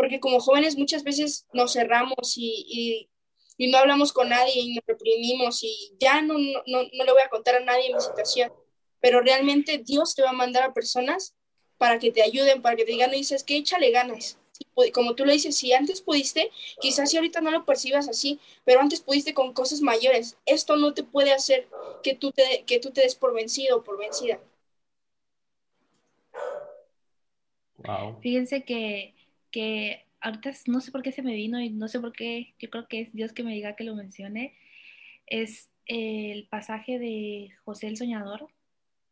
porque 0.00 0.18
como 0.18 0.40
jóvenes 0.40 0.78
muchas 0.78 1.04
veces 1.04 1.46
nos 1.52 1.74
cerramos 1.74 2.32
y, 2.36 3.10
no 3.58 3.76
hablamos 3.76 4.14
con 4.14 4.30
nadie 4.30 4.54
y 4.54 4.74
nos 4.74 4.84
reprimimos 4.86 5.62
y 5.62 5.92
ya 6.00 6.22
no, 6.22 6.38
no, 6.38 6.62
no 6.66 7.04
le 7.04 7.12
voy 7.12 7.20
a 7.22 7.28
contar 7.28 7.56
a 7.56 7.60
nadie 7.60 7.94
mi 7.94 8.00
situación. 8.00 8.50
Pero 9.00 9.20
realmente 9.20 9.76
Dios 9.76 10.14
te 10.14 10.22
va 10.22 10.30
a 10.30 10.32
mandar 10.32 10.62
a 10.62 10.72
personas 10.72 11.34
para 11.76 11.98
que 11.98 12.10
te 12.10 12.22
ayuden, 12.22 12.62
para 12.62 12.76
que 12.76 12.86
te 12.86 12.92
digan, 12.92 13.12
y 13.12 13.18
dices 13.18 13.44
que 13.44 13.58
échale 13.58 13.90
ganas 13.90 14.38
como 14.94 15.14
tú 15.14 15.26
le 15.26 15.34
dices, 15.34 15.56
si 15.56 15.74
antes 15.74 16.00
pudiste, 16.00 16.50
quizás 16.80 17.10
si 17.10 17.18
ahorita 17.18 17.42
no 17.42 17.50
lo 17.50 17.66
percibas 17.66 18.08
así, 18.08 18.40
pero 18.64 18.80
antes 18.80 19.00
pudiste 19.00 19.34
con 19.34 19.52
cosas 19.52 19.82
mayores. 19.82 20.38
Esto 20.46 20.76
no 20.76 20.94
te 20.94 21.02
puede 21.02 21.32
hacer 21.32 21.68
que 22.02 22.14
tú 22.14 22.32
te, 22.32 22.64
que 22.66 22.78
tú 22.78 22.90
te 22.90 23.02
des 23.02 23.14
por 23.14 23.34
vencido 23.34 23.78
o 23.78 23.82
por 23.82 23.98
vencida. 23.98 24.38
Fíjense 28.20 28.64
que, 28.64 29.14
que 29.50 30.06
ahorita 30.20 30.52
no 30.66 30.80
sé 30.80 30.92
por 30.92 31.02
qué 31.02 31.12
se 31.12 31.22
me 31.22 31.34
vino 31.34 31.60
y 31.60 31.70
no 31.70 31.88
sé 31.88 32.00
por 32.00 32.12
qué, 32.12 32.54
yo 32.58 32.70
creo 32.70 32.86
que 32.88 33.00
es 33.02 33.12
Dios 33.12 33.32
que 33.32 33.42
me 33.42 33.54
diga 33.54 33.76
que 33.76 33.84
lo 33.84 33.94
mencione, 33.94 34.54
es 35.26 35.70
el 35.86 36.46
pasaje 36.48 36.98
de 36.98 37.50
José 37.64 37.88
el 37.88 37.96
Soñador, 37.96 38.48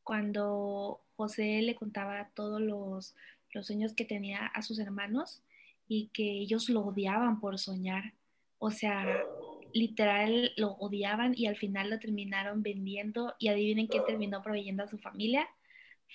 cuando 0.05 1.01
José 1.17 1.61
le 1.63 1.75
contaba 1.75 2.31
todos 2.35 2.61
los, 2.61 3.15
los 3.53 3.67
sueños 3.67 3.93
que 3.95 4.05
tenía 4.05 4.47
a 4.47 4.63
sus 4.63 4.79
hermanos 4.79 5.43
y 5.89 6.09
que 6.13 6.31
ellos 6.31 6.69
lo 6.69 6.81
odiaban 6.81 7.41
por 7.41 7.59
soñar. 7.59 8.15
O 8.59 8.71
sea, 8.71 9.05
literal 9.73 10.53
lo 10.57 10.73
odiaban 10.73 11.35
y 11.37 11.47
al 11.47 11.57
final 11.57 11.91
lo 11.91 11.99
terminaron 11.99 12.63
vendiendo 12.63 13.35
y 13.39 13.49
adivinen 13.49 13.87
quién 13.87 14.05
terminó 14.05 14.43
proveyendo 14.43 14.83
a 14.85 14.89
su 14.89 14.99
familia. 14.99 15.49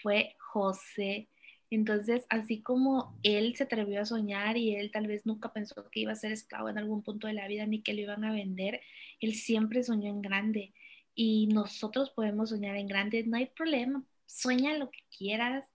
Fue 0.02 0.36
José. 0.40 1.28
Entonces, 1.74 2.28
así 2.30 2.62
como 2.62 3.18
él 3.24 3.56
se 3.56 3.64
atrevió 3.64 4.00
a 4.02 4.06
soñar 4.06 4.58
y 4.58 4.76
él 4.76 4.92
tal 4.92 5.08
vez 5.08 5.26
nunca 5.26 5.54
pensó 5.54 5.90
que 5.90 6.02
iba 6.02 6.12
a 6.12 6.16
ser 6.16 6.32
esclavo 6.32 6.70
en 6.70 6.78
algún 6.78 7.02
punto 7.02 7.26
de 7.26 7.34
la 7.34 7.48
vida 7.48 7.66
ni 7.66 7.82
que 7.82 7.96
lo 7.96 8.02
iban 8.02 8.24
a 8.24 8.32
vender, 8.32 8.82
él 9.20 9.34
siempre 9.34 9.82
soñó 9.82 10.08
en 10.08 10.22
grande. 10.22 10.72
Y 11.16 11.48
nosotros 11.48 12.12
podemos 12.12 12.52
soñar 12.52 12.76
en 12.76 12.88
grande, 12.88 13.24
no 13.24 13.38
hay 13.38 13.48
problema, 13.48 14.06
sueña 14.28 14.78
lo 14.78 14.92
que 14.92 15.00
quieras, 15.18 15.66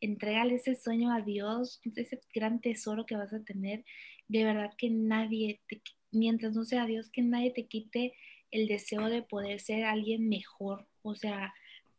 entrégale 0.00 0.54
ese 0.54 0.74
sueño 0.74 1.12
a 1.12 1.20
Dios, 1.20 1.82
ese 1.96 2.18
gran 2.34 2.62
tesoro 2.62 3.04
que 3.04 3.16
vas 3.16 3.34
a 3.34 3.44
tener. 3.44 3.84
De 4.28 4.44
verdad 4.44 4.72
que 4.78 4.88
nadie, 4.88 5.60
mientras 6.12 6.54
no 6.54 6.64
sea 6.64 6.86
Dios, 6.86 7.10
que 7.10 7.20
nadie 7.20 7.50
te 7.50 7.66
quite 7.66 8.14
el 8.52 8.68
deseo 8.68 9.10
de 9.10 9.20
poder 9.20 9.60
ser 9.60 9.84
alguien 9.84 10.30
mejor. 10.30 10.88
O 11.02 11.14
sea, 11.14 11.52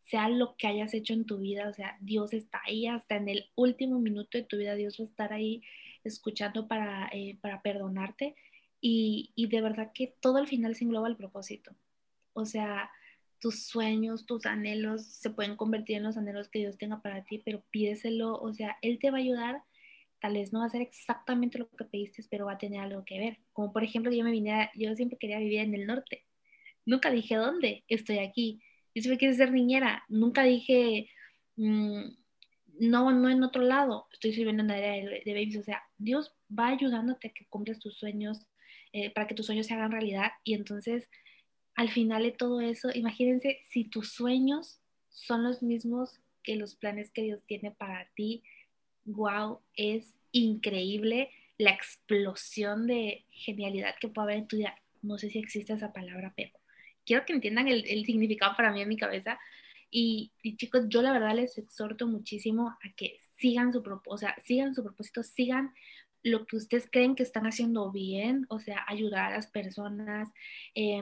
sea 0.04 0.30
lo 0.30 0.56
que 0.58 0.68
hayas 0.68 0.94
hecho 0.94 1.13
en 1.13 1.26
tu 1.26 1.39
vida, 1.39 1.70
o 1.70 1.74
sea, 1.74 1.98
Dios 2.02 2.34
está 2.34 2.62
ahí 2.66 2.88
hasta 2.88 3.16
en 3.16 3.30
el 3.30 3.50
último 3.56 4.00
minuto 4.00 4.38
de 4.38 4.44
tu 4.44 4.58
vida, 4.58 4.76
Dios 4.76 5.00
va 5.00 5.06
a 5.06 5.08
estar 5.08 5.34
ahí 5.34 5.62
escuchando 6.04 6.68
para, 6.68 7.10
eh, 7.13 7.38
para 7.42 7.62
perdonarte 7.62 8.36
y, 8.82 9.32
y 9.36 9.48
de 9.48 9.62
verdad 9.62 9.92
que 9.94 10.16
todo 10.20 10.38
al 10.38 10.48
final 10.48 10.76
se 10.76 10.84
engloba 10.84 11.08
el 11.08 11.16
propósito. 11.16 11.76
O 12.34 12.46
sea, 12.46 12.92
tus 13.44 13.66
sueños, 13.66 14.26
tus 14.26 14.46
anhelos 14.46 15.06
se 15.06 15.30
pueden 15.30 15.58
convertir 15.58 15.98
en 15.98 16.04
los 16.04 16.16
anhelos 16.16 16.48
que 16.48 16.60
Dios 16.60 16.78
tenga 16.78 17.02
para 17.02 17.26
ti, 17.26 17.42
pero 17.44 17.62
pídeselo, 17.72 18.36
o 18.36 18.54
sea, 18.54 18.78
Él 18.82 19.00
te 19.00 19.12
va 19.12 19.18
a 19.18 19.22
ayudar. 19.22 19.63
Tal 20.22 20.36
vez 20.36 20.54
no 20.54 20.60
va 20.60 20.68
a 20.68 20.70
ser 20.70 20.82
exactamente 20.82 21.60
lo 21.60 21.70
que 21.70 21.84
pediste, 21.84 22.24
pero 22.32 22.46
va 22.46 22.54
a 22.54 22.58
tener 22.58 22.80
algo 22.80 23.04
que 23.04 23.20
ver. 23.20 23.39
Como 23.52 23.74
por 23.74 23.84
ejemplo, 23.84 24.13
yo 24.13 24.24
me 24.24 24.32
vine, 24.32 24.72
yo 24.76 24.96
siempre 24.96 25.18
quería 25.18 25.39
vivir 25.39 25.60
en 25.60 25.74
el 25.74 25.86
norte. 25.86 26.26
Nunca 26.86 27.12
dije 27.12 27.36
dónde, 27.36 27.84
estoy 27.89 28.20
aquí. 28.20 28.62
Yo 28.95 29.01
siempre 29.01 29.17
quise 29.17 29.36
ser 29.36 29.51
niñera. 29.51 30.03
Nunca 30.10 30.43
dije, 30.43 31.10
mm, 31.56 32.03
no, 32.79 33.12
no 33.12 33.29
en 33.29 33.43
otro 33.43 33.63
lado. 33.63 34.08
Estoy 34.12 34.34
sirviendo 34.34 34.62
en 34.62 34.67
la 34.69 34.75
área 34.75 34.91
de, 34.91 35.21
de, 35.25 35.34
babies. 35.34 35.58
O 35.58 35.63
sea, 35.63 35.84
Dios 35.97 36.34
va 36.49 36.69
ayudándote 36.69 37.29
a 37.29 37.32
que 37.32 37.45
cumplas 37.47 37.79
tus 37.79 37.97
sueños, 37.97 38.45
eh, 38.91 39.12
para 39.12 39.27
que 39.27 39.36
tus 39.36 39.45
sueños 39.45 39.67
se 39.67 39.73
hagan 39.73 39.91
realidad. 39.91 40.32
Y 40.43 40.53
entonces 40.53 41.10
al 41.75 41.89
final 41.89 42.23
de 42.23 42.32
todo 42.32 42.62
eso, 42.62 42.89
imagínense 42.93 43.60
si 43.69 43.86
tus 43.86 44.13
sueños 44.13 44.79
son 45.10 45.43
los 45.43 45.63
mismos 45.63 46.19
que 46.43 46.56
los 46.56 46.75
planes 46.75 47.12
que 47.12 47.23
Dios 47.23 47.41
tiene 47.45 47.71
para 47.71 48.10
ti. 48.15 48.43
Wow, 49.06 49.62
es 49.75 50.15
increíble 50.32 51.29
la 51.58 51.71
explosión 51.71 52.88
de 52.88 53.25
genialidad 53.32 53.95
que 53.99 54.08
puede 54.08 54.25
haber 54.25 54.38
en 54.39 54.47
tu 54.47 54.58
vida. 54.58 54.75
No 55.01 55.17
sé 55.17 55.29
si 55.29 55.39
existe 55.39 55.73
esa 55.73 55.93
palabra, 55.93 56.34
pero 56.36 56.51
quiero 57.06 57.26
que 57.26 57.34
entiendan 57.34 57.68
el, 57.68 58.06
significado 58.06 58.56
para 58.56 58.72
mí 58.72 58.82
en 58.82 58.89
mi 58.89 58.98
cabeza. 58.98 59.39
Y, 59.89 60.32
chicos, 60.58 60.86
yo 60.88 61.02
la 61.02 61.12
verdad 61.12 61.36
les 61.36 61.58
exhorto 61.58 62.08
muchísimo 62.08 62.70
a 62.70 62.94
que 62.96 63.20
sigan 63.38 63.72
su 63.74 63.84
propósito, 63.84 64.16
o 64.16 64.18
sea, 64.18 64.36
sigan 64.44 64.74
su 64.74 64.84
propósito, 64.84 65.24
sigan 65.24 65.74
lo 66.24 66.46
que 66.46 66.56
ustedes 66.56 66.89
creen 66.89 67.16
que 67.16 67.24
están 67.24 67.46
haciendo 67.46 67.92
bien, 67.92 68.46
o 68.50 68.60
sea, 68.60 68.86
ayudar 68.88 69.32
a 69.32 69.36
las 69.36 69.48
personas. 69.48 70.30
Eh, 70.74 71.02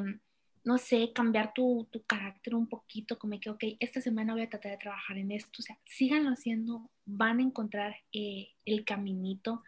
no 0.64 0.78
sé, 0.78 1.12
cambiar 1.14 1.54
tu, 1.54 1.88
carácter 2.08 2.56
un 2.56 2.68
poquito, 2.68 3.18
como 3.18 3.40
que, 3.40 3.50
ok, 3.50 3.64
esta 3.80 4.02
semana 4.02 4.34
voy 4.34 4.44
a 4.44 4.50
tratar 4.50 4.72
de 4.72 4.78
trabajar 4.78 5.18
en 5.18 5.32
esto, 5.32 5.50
o 5.60 5.62
sea, 5.62 5.78
síganlo 5.86 6.30
haciendo, 6.30 6.90
van 7.06 7.40
a 7.40 7.44
encontrar 7.44 7.96
eh, 8.14 8.50
el 8.66 8.86
caminito, 8.86 9.64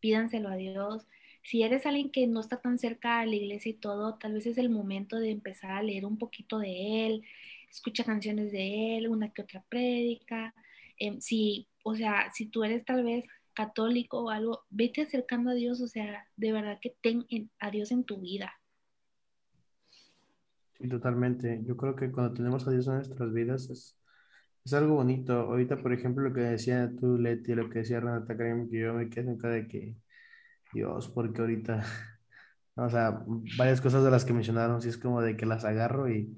pídanselo 0.00 0.50
a 0.50 0.56
Dios. 0.56 1.06
Si 1.44 1.62
eres 1.62 1.86
alguien 1.86 2.10
que 2.10 2.26
no 2.26 2.40
está 2.40 2.60
tan 2.60 2.78
cerca 2.78 3.20
de 3.20 3.26
la 3.28 3.36
iglesia 3.36 3.70
y 3.70 3.74
todo, 3.74 4.16
tal 4.18 4.34
vez 4.34 4.46
es 4.46 4.58
el 4.58 4.70
momento 4.70 5.18
de 5.18 5.30
empezar 5.30 5.72
a 5.72 5.82
leer 5.82 6.06
un 6.06 6.18
poquito 6.18 6.58
de 6.58 7.06
Él, 7.06 7.22
escucha 7.70 8.04
canciones 8.04 8.52
de 8.52 8.98
Él, 8.98 9.08
una 9.08 9.32
que 9.32 9.42
otra 9.42 9.64
prédica. 9.68 10.54
Em, 10.98 11.20
si, 11.20 11.68
o 11.84 11.94
sea, 11.96 12.30
si 12.34 12.46
tú 12.46 12.64
eres 12.64 12.84
tal 12.84 13.04
vez 13.04 13.24
católico 13.54 14.24
o 14.24 14.30
algo, 14.30 14.64
vete 14.70 15.02
acercando 15.02 15.50
a 15.50 15.54
Dios, 15.54 15.80
o 15.80 15.88
sea, 15.88 16.26
de 16.36 16.52
verdad 16.52 16.78
que 16.82 16.96
ten 17.02 17.26
a 17.60 17.70
Dios 17.70 17.92
en 17.92 18.04
tu 18.04 18.18
vida 18.20 18.52
Sí, 20.78 20.88
totalmente. 20.88 21.62
Yo 21.64 21.76
creo 21.76 21.94
que 21.96 22.10
cuando 22.10 22.34
tenemos 22.34 22.66
a 22.66 22.70
Dios 22.70 22.86
en 22.88 22.94
nuestras 22.94 23.32
vidas 23.32 23.70
es, 23.70 23.96
es 24.64 24.74
algo 24.74 24.96
bonito. 24.96 25.34
Ahorita, 25.34 25.78
por 25.78 25.92
ejemplo, 25.92 26.24
lo 26.28 26.34
que 26.34 26.40
decía 26.42 26.92
tú, 26.98 27.18
Leti, 27.18 27.54
lo 27.54 27.70
que 27.70 27.80
decía 27.80 28.00
Renata 28.00 28.36
Karim, 28.36 28.70
que 28.70 28.80
yo 28.80 28.94
me 28.94 29.08
quedé 29.10 29.30
en 29.32 29.38
de 29.38 29.68
que, 29.68 29.96
Dios, 30.74 31.08
porque 31.08 31.40
ahorita, 31.42 31.84
o 32.76 32.88
sea, 32.90 33.22
varias 33.58 33.80
cosas 33.80 34.04
de 34.04 34.10
las 34.10 34.24
que 34.24 34.32
mencionaron, 34.32 34.82
sí 34.82 34.88
es 34.88 34.98
como 34.98 35.22
de 35.22 35.36
que 35.36 35.46
las 35.46 35.64
agarro 35.64 36.10
y 36.10 36.36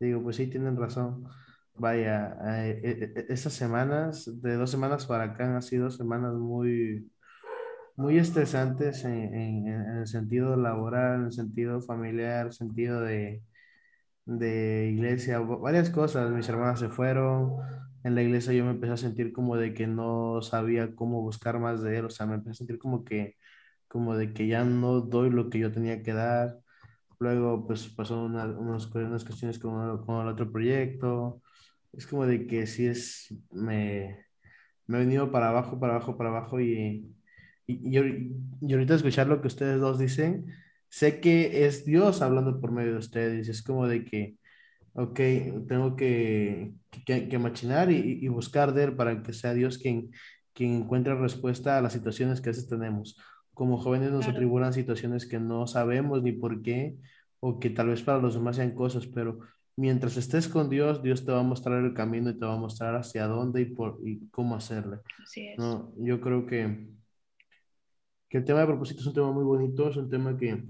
digo, 0.00 0.22
pues 0.22 0.36
sí, 0.36 0.48
tienen 0.48 0.76
razón. 0.76 1.24
Vaya, 1.74 2.36
eh, 2.66 2.80
eh, 2.84 3.12
eh, 3.16 3.26
estas 3.28 3.52
semanas, 3.54 4.30
de 4.42 4.56
dos 4.56 4.70
semanas 4.70 5.06
para 5.06 5.24
acá, 5.24 5.54
han 5.54 5.62
sido 5.62 5.90
semanas 5.90 6.34
muy, 6.34 7.10
muy 7.96 8.18
estresantes 8.18 9.04
en, 9.04 9.34
en, 9.34 9.68
en 9.68 9.98
el 9.98 10.06
sentido 10.06 10.56
laboral, 10.56 11.20
en 11.20 11.26
el 11.26 11.32
sentido 11.32 11.80
familiar, 11.82 12.42
en 12.42 12.46
el 12.48 12.52
sentido 12.52 13.00
de 13.02 13.42
de 14.26 14.90
iglesia, 14.92 15.38
varias 15.40 15.90
cosas. 15.90 16.30
Mis 16.30 16.48
hermanas 16.48 16.80
se 16.80 16.88
fueron. 16.88 17.56
En 18.04 18.14
la 18.14 18.22
iglesia 18.22 18.52
yo 18.52 18.64
me 18.64 18.70
empecé 18.72 18.92
a 18.92 18.96
sentir 18.96 19.32
como 19.32 19.56
de 19.56 19.74
que 19.74 19.86
no 19.86 20.40
sabía 20.42 20.94
cómo 20.94 21.22
buscar 21.22 21.58
más 21.58 21.82
de 21.82 21.98
él. 21.98 22.04
O 22.06 22.10
sea, 22.10 22.26
me 22.26 22.34
empecé 22.34 22.52
a 22.52 22.54
sentir 22.54 22.78
como 22.78 23.04
que, 23.04 23.36
como 23.88 24.16
de 24.16 24.32
que 24.32 24.46
ya 24.48 24.64
no 24.64 25.00
doy 25.00 25.30
lo 25.30 25.50
que 25.50 25.58
yo 25.60 25.72
tenía 25.72 26.02
que 26.02 26.12
dar. 26.12 26.58
Luego, 27.18 27.66
pues 27.66 27.88
pasó 27.88 28.24
una, 28.24 28.46
unas, 28.46 28.86
cuestiones 28.86 29.58
con, 29.58 30.04
con 30.04 30.22
el 30.22 30.28
otro 30.32 30.50
proyecto. 30.52 31.42
Es 31.92 32.06
como 32.06 32.26
de 32.26 32.46
que 32.46 32.66
sí 32.66 32.86
es, 32.86 33.34
me, 33.50 34.26
me 34.86 34.98
he 34.98 35.00
venido 35.00 35.30
para 35.32 35.48
abajo, 35.50 35.80
para 35.80 35.94
abajo, 35.96 36.16
para 36.16 36.30
abajo. 36.30 36.60
Y, 36.60 37.14
y, 37.66 37.98
y 38.60 38.72
ahorita 38.72 38.94
escuchar 38.94 39.26
lo 39.28 39.40
que 39.40 39.48
ustedes 39.48 39.80
dos 39.80 39.98
dicen 39.98 40.46
sé 40.88 41.20
que 41.20 41.66
es 41.66 41.84
Dios 41.84 42.22
hablando 42.22 42.60
por 42.60 42.72
medio 42.72 42.92
de 42.92 42.98
ustedes. 42.98 43.48
Es 43.48 43.62
como 43.62 43.86
de 43.86 44.04
que, 44.04 44.36
ok, 44.94 45.20
tengo 45.68 45.96
que, 45.96 46.74
que, 47.06 47.38
machinar 47.38 47.90
y, 47.90 48.26
buscar 48.28 48.74
de 48.74 48.84
Él 48.84 48.96
para 48.96 49.22
que 49.22 49.32
sea 49.32 49.54
Dios 49.54 49.78
quien, 49.78 50.10
quien 50.52 50.74
encuentre 50.74 51.14
respuesta 51.14 51.78
a 51.78 51.82
las 51.82 51.92
situaciones 51.92 52.40
que 52.40 52.50
a 52.50 52.52
veces 52.52 52.68
tenemos. 52.68 53.16
Como 53.58 53.76
jóvenes 53.76 54.12
nos 54.12 54.28
atribulan 54.28 54.72
situaciones 54.72 55.26
que 55.26 55.40
no 55.40 55.66
sabemos 55.66 56.22
ni 56.22 56.30
por 56.30 56.62
qué, 56.62 56.96
o 57.40 57.58
que 57.58 57.70
tal 57.70 57.88
vez 57.88 58.04
para 58.04 58.18
los 58.18 58.34
demás 58.34 58.54
sean 58.54 58.70
cosas, 58.70 59.08
pero 59.08 59.40
mientras 59.74 60.16
estés 60.16 60.46
con 60.46 60.70
Dios, 60.70 61.02
Dios 61.02 61.24
te 61.24 61.32
va 61.32 61.40
a 61.40 61.42
mostrar 61.42 61.84
el 61.84 61.92
camino 61.92 62.30
y 62.30 62.38
te 62.38 62.46
va 62.46 62.54
a 62.54 62.56
mostrar 62.56 62.94
hacia 62.94 63.26
dónde 63.26 63.62
y, 63.62 63.64
por, 63.64 63.98
y 64.04 64.28
cómo 64.28 64.54
hacerle. 64.54 64.98
¿no? 65.56 65.92
Yo 65.96 66.20
creo 66.20 66.46
que, 66.46 66.86
que 68.28 68.38
el 68.38 68.44
tema 68.44 68.60
de 68.60 68.66
propósito 68.66 69.00
es 69.00 69.06
un 69.08 69.14
tema 69.14 69.32
muy 69.32 69.42
bonito, 69.42 69.88
es 69.88 69.96
un 69.96 70.08
tema 70.08 70.36
que, 70.36 70.62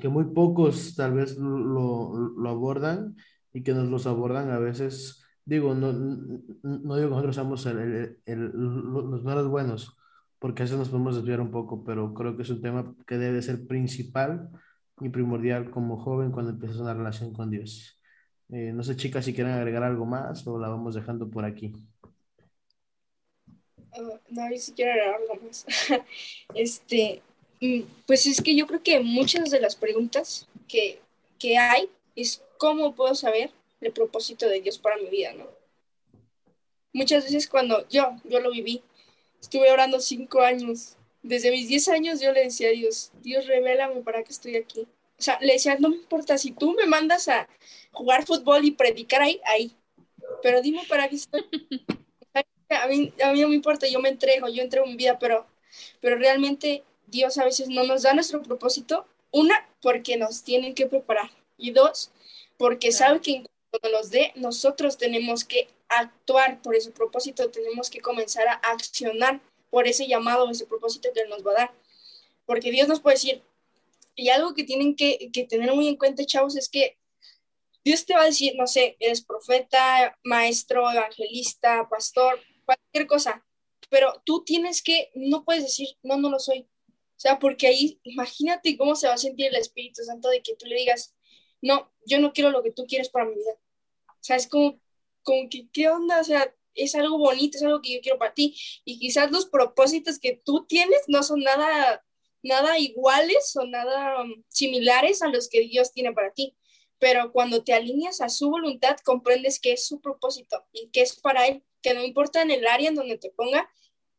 que 0.00 0.08
muy 0.08 0.24
pocos 0.32 0.94
tal 0.96 1.12
vez 1.12 1.36
lo, 1.36 2.14
lo 2.14 2.48
abordan 2.48 3.16
y 3.52 3.62
que 3.62 3.74
nos 3.74 3.90
los 3.90 4.06
abordan 4.06 4.50
a 4.50 4.58
veces 4.58 5.22
digo, 5.44 5.74
no, 5.74 5.92
no 5.92 6.96
digo 6.96 7.08
que 7.08 7.14
nosotros 7.14 7.34
seamos 7.34 7.66
el, 7.66 8.18
el, 8.24 8.40
los 8.54 9.24
malos 9.24 9.48
buenos, 9.48 9.97
porque 10.38 10.62
a 10.62 10.64
veces 10.64 10.78
nos 10.78 10.88
podemos 10.88 11.16
desviar 11.16 11.40
un 11.40 11.50
poco, 11.50 11.84
pero 11.84 12.14
creo 12.14 12.36
que 12.36 12.42
es 12.42 12.50
un 12.50 12.62
tema 12.62 12.94
que 13.06 13.16
debe 13.16 13.42
ser 13.42 13.66
principal 13.66 14.50
y 15.00 15.08
primordial 15.08 15.70
como 15.70 15.98
joven 15.98 16.30
cuando 16.30 16.52
empiezas 16.52 16.78
una 16.78 16.94
relación 16.94 17.32
con 17.32 17.50
Dios. 17.50 18.00
Eh, 18.50 18.72
no 18.72 18.82
sé, 18.82 18.96
chicas, 18.96 19.24
si 19.24 19.34
quieren 19.34 19.52
agregar 19.52 19.82
algo 19.82 20.06
más 20.06 20.46
o 20.46 20.58
la 20.58 20.68
vamos 20.68 20.94
dejando 20.94 21.28
por 21.28 21.44
aquí. 21.44 21.72
No, 24.30 24.50
yo 24.50 24.58
sí 24.58 24.72
quiero 24.72 24.92
agregar 24.92 25.16
algo 25.16 25.46
más. 25.46 25.66
este, 26.54 27.22
mm, 27.60 27.80
pues 28.06 28.26
es 28.26 28.40
que 28.40 28.56
yo 28.56 28.66
creo 28.66 28.82
que 28.82 29.00
muchas 29.00 29.50
de 29.50 29.60
las 29.60 29.76
preguntas 29.76 30.48
que, 30.66 31.00
que 31.38 31.58
hay 31.58 31.90
es 32.14 32.42
cómo 32.58 32.94
puedo 32.94 33.14
saber 33.14 33.50
el 33.80 33.92
propósito 33.92 34.48
de 34.48 34.60
Dios 34.60 34.78
para 34.78 34.96
mi 34.96 35.08
vida, 35.08 35.32
¿no? 35.34 35.46
Muchas 36.92 37.24
veces 37.24 37.48
cuando 37.48 37.86
yo, 37.88 38.16
yo 38.24 38.40
lo 38.40 38.50
viví, 38.50 38.82
estuve 39.40 39.70
orando 39.70 40.00
cinco 40.00 40.40
años. 40.40 40.96
Desde 41.22 41.50
mis 41.50 41.68
diez 41.68 41.88
años 41.88 42.20
yo 42.20 42.32
le 42.32 42.44
decía 42.44 42.68
a 42.68 42.72
Dios, 42.72 43.12
Dios, 43.22 43.46
revélame 43.46 44.02
para 44.02 44.22
que 44.22 44.32
estoy 44.32 44.56
aquí. 44.56 44.86
O 45.18 45.22
sea, 45.22 45.38
le 45.40 45.54
decía, 45.54 45.76
no 45.78 45.88
me 45.88 45.96
importa, 45.96 46.38
si 46.38 46.52
tú 46.52 46.72
me 46.74 46.86
mandas 46.86 47.28
a 47.28 47.48
jugar 47.92 48.24
fútbol 48.24 48.64
y 48.64 48.70
predicar 48.70 49.22
ahí, 49.22 49.40
ahí. 49.44 49.72
Pero 50.42 50.62
dime 50.62 50.82
para 50.88 51.08
qué 51.08 51.16
estoy. 51.16 51.44
A 52.70 52.86
mí, 52.86 53.12
a 53.24 53.32
mí 53.32 53.40
no 53.40 53.48
me 53.48 53.54
importa, 53.54 53.88
yo 53.88 53.98
me 53.98 54.10
entrego, 54.10 54.46
yo 54.48 54.62
entrego 54.62 54.86
mi 54.86 54.94
vida, 54.94 55.18
pero, 55.18 55.46
pero 56.02 56.16
realmente 56.16 56.84
Dios 57.06 57.38
a 57.38 57.44
veces 57.44 57.68
no 57.68 57.84
nos 57.84 58.02
da 58.02 58.12
nuestro 58.12 58.42
propósito. 58.42 59.06
Una, 59.30 59.66
porque 59.80 60.18
nos 60.18 60.42
tienen 60.42 60.74
que 60.74 60.86
preparar. 60.86 61.30
Y 61.56 61.70
dos, 61.70 62.10
porque 62.58 62.92
sabe 62.92 63.20
que 63.20 63.44
cuando 63.70 63.98
nos 63.98 64.10
dé, 64.10 64.32
nosotros 64.36 64.98
tenemos 64.98 65.44
que 65.44 65.68
actuar 65.88 66.60
por 66.62 66.74
ese 66.74 66.90
propósito, 66.90 67.50
tenemos 67.50 67.90
que 67.90 68.00
comenzar 68.00 68.46
a 68.48 68.54
accionar 68.54 69.40
por 69.70 69.86
ese 69.86 70.06
llamado, 70.06 70.50
ese 70.50 70.66
propósito 70.66 71.10
que 71.12 71.20
Él 71.20 71.28
nos 71.28 71.46
va 71.46 71.52
a 71.52 71.54
dar. 71.54 71.74
Porque 72.46 72.70
Dios 72.70 72.88
nos 72.88 73.00
puede 73.00 73.16
decir, 73.16 73.42
y 74.14 74.30
algo 74.30 74.54
que 74.54 74.64
tienen 74.64 74.96
que, 74.96 75.30
que 75.32 75.44
tener 75.44 75.72
muy 75.74 75.88
en 75.88 75.96
cuenta, 75.96 76.24
chavos, 76.24 76.56
es 76.56 76.68
que 76.68 76.98
Dios 77.84 78.04
te 78.04 78.14
va 78.14 78.22
a 78.22 78.26
decir, 78.26 78.54
no 78.56 78.66
sé, 78.66 78.96
eres 79.00 79.24
profeta, 79.24 80.18
maestro, 80.24 80.90
evangelista, 80.90 81.88
pastor, 81.88 82.40
cualquier 82.64 83.06
cosa, 83.06 83.44
pero 83.88 84.20
tú 84.24 84.44
tienes 84.44 84.82
que, 84.82 85.10
no 85.14 85.44
puedes 85.44 85.62
decir, 85.62 85.88
no, 86.02 86.16
no 86.16 86.30
lo 86.30 86.38
soy. 86.38 86.68
O 86.90 87.20
sea, 87.20 87.38
porque 87.38 87.66
ahí, 87.66 87.98
imagínate 88.04 88.76
cómo 88.76 88.94
se 88.94 89.08
va 89.08 89.14
a 89.14 89.18
sentir 89.18 89.46
el 89.46 89.56
Espíritu 89.56 90.04
Santo 90.04 90.28
de 90.28 90.42
que 90.42 90.54
tú 90.54 90.66
le 90.66 90.76
digas, 90.76 91.14
no, 91.60 91.90
yo 92.06 92.20
no 92.20 92.32
quiero 92.32 92.50
lo 92.50 92.62
que 92.62 92.70
tú 92.70 92.84
quieres 92.86 93.08
para 93.08 93.24
mi 93.24 93.34
vida. 93.34 93.52
O 94.08 94.22
sea, 94.22 94.36
es 94.36 94.46
como, 94.46 94.78
como 95.28 95.48
que, 95.50 95.68
¿qué 95.70 95.90
onda? 95.90 96.20
O 96.20 96.24
sea, 96.24 96.54
es 96.74 96.94
algo 96.94 97.18
bonito, 97.18 97.58
es 97.58 97.64
algo 97.64 97.82
que 97.82 97.92
yo 97.94 98.00
quiero 98.00 98.18
para 98.18 98.32
ti. 98.32 98.56
Y 98.86 98.98
quizás 98.98 99.30
los 99.30 99.46
propósitos 99.46 100.18
que 100.18 100.40
tú 100.42 100.64
tienes 100.66 101.02
no 101.06 101.22
son 101.22 101.40
nada, 101.40 102.02
nada 102.42 102.78
iguales 102.78 103.54
o 103.56 103.66
nada 103.66 104.22
um, 104.22 104.42
similares 104.48 105.20
a 105.20 105.28
los 105.28 105.50
que 105.50 105.60
Dios 105.60 105.92
tiene 105.92 106.14
para 106.14 106.32
ti. 106.32 106.56
Pero 106.98 107.30
cuando 107.30 107.62
te 107.62 107.74
alineas 107.74 108.22
a 108.22 108.30
su 108.30 108.48
voluntad, 108.48 108.96
comprendes 109.04 109.60
que 109.60 109.72
es 109.72 109.86
su 109.86 110.00
propósito 110.00 110.64
y 110.72 110.88
que 110.90 111.02
es 111.02 111.20
para 111.20 111.46
Él, 111.46 111.62
que 111.82 111.92
no 111.92 112.02
importa 112.02 112.40
en 112.40 112.50
el 112.50 112.66
área 112.66 112.88
en 112.88 112.94
donde 112.94 113.18
te 113.18 113.30
ponga, 113.30 113.70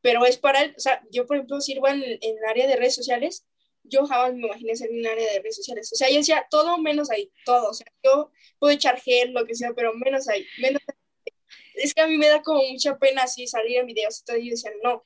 pero 0.02 0.26
es 0.28 0.38
para 0.38 0.62
Él. 0.62 0.76
O 0.78 0.80
sea, 0.80 1.02
yo, 1.12 1.26
por 1.26 1.38
ejemplo, 1.38 1.60
sirvo 1.60 1.88
en, 1.88 2.04
en 2.04 2.38
el 2.38 2.46
área 2.48 2.68
de 2.68 2.76
redes 2.76 2.94
sociales 2.94 3.48
yo 3.84 4.06
jamás 4.06 4.34
me 4.34 4.46
imaginé 4.46 4.76
ser 4.76 4.92
en 4.92 5.00
un 5.00 5.08
área 5.08 5.34
de 5.34 5.40
redes 5.40 5.56
sociales. 5.56 5.92
O 5.92 5.96
sea, 5.96 6.10
yo 6.10 6.18
decía 6.18 6.46
todo 6.50 6.78
menos 6.78 7.10
ahí, 7.10 7.32
todo. 7.46 7.70
O 7.70 7.74
sea, 7.74 7.88
yo 8.04 8.32
puedo 8.60 8.74
echar 8.74 9.00
gel, 9.00 9.34
lo 9.34 9.46
que 9.46 9.56
sea, 9.56 9.74
pero 9.74 9.94
menos 9.94 10.28
ahí, 10.28 10.46
menos 10.60 10.82
Es 11.76 11.94
que 11.94 12.02
a 12.02 12.08
mí 12.08 12.18
me 12.18 12.28
da 12.28 12.42
como 12.42 12.64
mucha 12.64 12.98
pena 12.98 13.24
así 13.24 13.48
salir 13.48 13.78
en 13.78 13.88
videos 13.88 14.20
y 14.20 14.26
todo, 14.26 14.38
y 14.38 14.46
yo 14.46 14.52
decía, 14.52 14.72
no. 14.84 15.04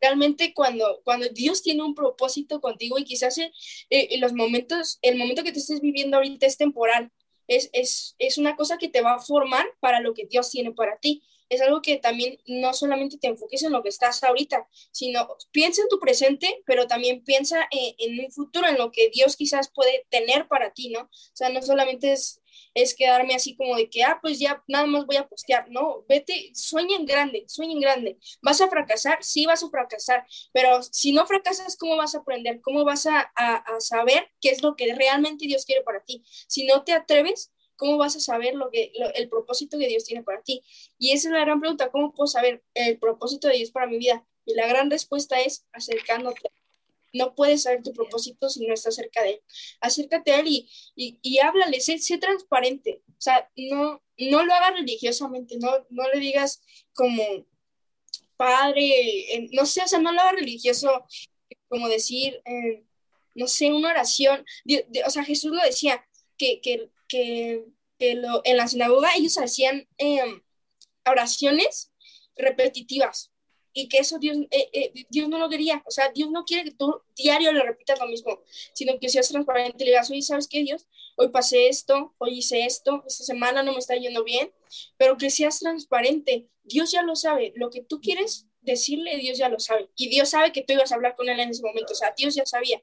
realmente 0.00 0.54
cuando, 0.54 1.00
cuando 1.04 1.28
Dios 1.28 1.62
tiene 1.62 1.82
un 1.82 1.94
propósito 1.94 2.60
contigo 2.60 2.98
y 2.98 3.04
quizás 3.04 3.38
en, 3.38 3.50
en, 3.90 4.20
los 4.20 4.32
momentos, 4.32 4.98
el 5.02 5.16
momento 5.16 5.42
que 5.42 5.52
te 5.52 5.58
estés 5.58 5.80
viviendo 5.80 6.16
ahorita 6.16 6.46
es 6.46 6.56
temporal, 6.56 7.10
es, 7.48 7.70
es, 7.72 8.14
es 8.18 8.38
una 8.38 8.56
cosa 8.56 8.78
que 8.78 8.88
te 8.88 9.02
va 9.02 9.14
a 9.14 9.18
formar 9.20 9.66
para 9.80 10.00
lo 10.00 10.14
que 10.14 10.26
Dios 10.26 10.50
tiene 10.50 10.72
para 10.72 10.98
ti 10.98 11.22
es 11.48 11.60
algo 11.60 11.82
que 11.82 11.96
también 11.96 12.38
no 12.46 12.72
solamente 12.72 13.18
te 13.18 13.28
enfoques 13.28 13.62
en 13.62 13.72
lo 13.72 13.82
que 13.82 13.88
estás 13.88 14.22
ahorita, 14.22 14.68
sino 14.90 15.28
piensa 15.50 15.82
en 15.82 15.88
tu 15.88 15.98
presente, 15.98 16.62
pero 16.66 16.86
también 16.86 17.22
piensa 17.22 17.68
en, 17.70 18.20
un 18.20 18.30
futuro, 18.30 18.68
en 18.68 18.78
lo 18.78 18.90
que 18.90 19.10
Dios 19.10 19.36
quizás 19.36 19.70
puede 19.70 20.06
tener 20.10 20.48
para 20.48 20.72
ti, 20.72 20.90
¿no? 20.90 21.00
O 21.00 21.10
sea, 21.32 21.50
no 21.50 21.62
solamente 21.62 22.12
es, 22.12 22.40
es 22.74 22.94
quedarme 22.94 23.34
así 23.34 23.56
como 23.56 23.76
de 23.76 23.88
que, 23.88 24.02
ah, 24.04 24.18
pues 24.20 24.38
ya 24.38 24.62
nada 24.68 24.86
más 24.86 25.06
voy 25.06 25.16
a 25.16 25.28
postear, 25.28 25.70
no, 25.70 26.04
vete, 26.08 26.50
sueña 26.54 26.96
en 26.96 27.06
grande, 27.06 27.44
sueña 27.48 27.72
en 27.72 27.80
grande. 27.80 28.18
¿Vas 28.42 28.60
a 28.60 28.68
fracasar? 28.68 29.18
Sí, 29.22 29.46
vas 29.46 29.62
a 29.62 29.70
fracasar, 29.70 30.26
pero 30.52 30.82
si 30.82 31.12
no 31.12 31.26
fracasas, 31.26 31.76
¿cómo 31.76 31.96
vas 31.96 32.14
a 32.14 32.18
aprender? 32.18 32.60
¿Cómo 32.60 32.84
vas 32.84 33.06
a, 33.06 33.20
a 33.20 33.80
saber 33.80 34.28
qué 34.40 34.50
es 34.50 34.62
lo 34.62 34.76
que 34.76 34.94
realmente 34.94 35.46
Dios 35.46 35.64
quiere 35.64 35.82
para 35.82 36.04
ti? 36.04 36.22
Si 36.46 36.66
no 36.66 36.84
te 36.84 36.92
atreves, 36.92 37.50
¿Cómo 37.76 37.98
vas 37.98 38.16
a 38.16 38.20
saber 38.20 38.54
lo 38.54 38.70
que, 38.70 38.92
el 39.14 39.28
propósito 39.28 39.78
que 39.78 39.88
Dios 39.88 40.04
tiene 40.04 40.22
para 40.22 40.42
ti? 40.42 40.62
Y 40.98 41.12
esa 41.12 41.28
es 41.28 41.32
la 41.32 41.40
gran 41.40 41.60
pregunta, 41.60 41.90
¿cómo 41.90 42.12
puedo 42.12 42.26
saber 42.26 42.62
el 42.74 42.98
propósito 42.98 43.48
de 43.48 43.56
Dios 43.56 43.70
para 43.70 43.86
mi 43.86 43.98
vida? 43.98 44.24
Y 44.44 44.54
la 44.54 44.66
gran 44.66 44.90
respuesta 44.90 45.40
es 45.40 45.66
acercándote. 45.72 46.50
No 47.14 47.34
puedes 47.34 47.62
saber 47.62 47.82
tu 47.82 47.94
propósito 47.94 48.50
si 48.50 48.66
no 48.66 48.74
estás 48.74 48.96
cerca 48.96 49.22
de 49.22 49.30
Él. 49.30 49.40
Acércate 49.80 50.32
a 50.32 50.40
Él 50.40 50.48
y, 50.48 50.68
y, 50.94 51.18
y 51.22 51.38
háblale, 51.38 51.80
sé, 51.80 51.98
sé, 51.98 52.18
transparente. 52.18 53.02
O 53.08 53.20
sea, 53.20 53.50
no, 53.56 54.02
no 54.18 54.44
lo 54.44 54.52
hagas 54.52 54.74
religiosamente, 54.74 55.56
no, 55.58 55.70
no 55.88 56.08
le 56.12 56.20
digas 56.20 56.60
como 56.92 57.46
padre, 58.36 59.48
no 59.52 59.64
sé, 59.64 59.82
o 59.82 59.88
sea, 59.88 60.00
no 60.00 60.12
lo 60.12 60.20
hagas 60.20 60.34
religioso, 60.34 61.06
como 61.68 61.88
decir, 61.88 62.42
eh, 62.44 62.84
no 63.34 63.46
sé, 63.48 63.72
una 63.72 63.90
oración. 63.90 64.44
o 65.06 65.10
sea, 65.10 65.24
Jesús 65.24 65.52
lo 65.52 65.62
decía, 65.62 66.06
que, 66.36 66.60
que 66.60 66.90
que, 67.08 67.64
en 67.98 68.56
la 68.56 68.68
sinagoga 68.68 69.10
ellos 69.16 69.38
hacían 69.38 69.88
em, 69.98 70.42
oraciones 71.06 71.92
repetitivas 72.36 73.30
y 73.74 73.88
que 73.88 73.98
eso 73.98 74.18
Dios, 74.18 74.38
eh, 74.50 74.70
eh, 74.72 74.92
Dios 75.10 75.28
no 75.28 75.38
lo 75.38 75.48
quería. 75.48 75.82
O 75.86 75.90
sea, 75.90 76.10
Dios 76.10 76.30
no 76.30 76.44
quiere 76.44 76.64
que 76.64 76.70
tú 76.70 77.02
diario 77.16 77.52
le 77.52 77.62
repitas 77.62 78.00
lo 78.00 78.06
mismo, 78.06 78.40
sino 78.72 78.98
que 78.98 79.08
seas 79.08 79.28
transparente 79.28 79.82
y 79.82 79.86
le 79.86 79.90
digas, 79.90 80.10
oye, 80.10 80.22
¿sabes 80.22 80.48
qué, 80.48 80.62
Dios? 80.62 80.86
Hoy 81.16 81.28
pasé 81.28 81.68
esto, 81.68 82.14
hoy 82.18 82.38
hice 82.38 82.64
esto, 82.64 83.04
esta 83.06 83.24
semana 83.24 83.62
no 83.62 83.72
me 83.72 83.78
está 83.78 83.96
yendo 83.96 84.24
bien, 84.24 84.50
pero 84.96 85.18
que 85.18 85.28
seas 85.28 85.58
transparente. 85.58 86.48
Dios 86.62 86.92
ya 86.92 87.02
lo 87.02 87.16
sabe. 87.16 87.52
Lo 87.56 87.68
que 87.70 87.82
tú 87.82 88.00
quieres 88.00 88.46
decirle, 88.62 89.16
Dios 89.18 89.36
ya 89.36 89.48
lo 89.48 89.58
sabe. 89.60 89.90
Y 89.96 90.08
Dios 90.08 90.30
sabe 90.30 90.52
que 90.52 90.62
tú 90.62 90.72
ibas 90.72 90.92
a 90.92 90.94
hablar 90.94 91.16
con 91.16 91.28
Él 91.28 91.38
en 91.40 91.50
ese 91.50 91.62
momento. 91.62 91.92
O 91.92 91.96
sea, 91.96 92.14
Dios 92.16 92.34
ya 92.34 92.46
sabía. 92.46 92.82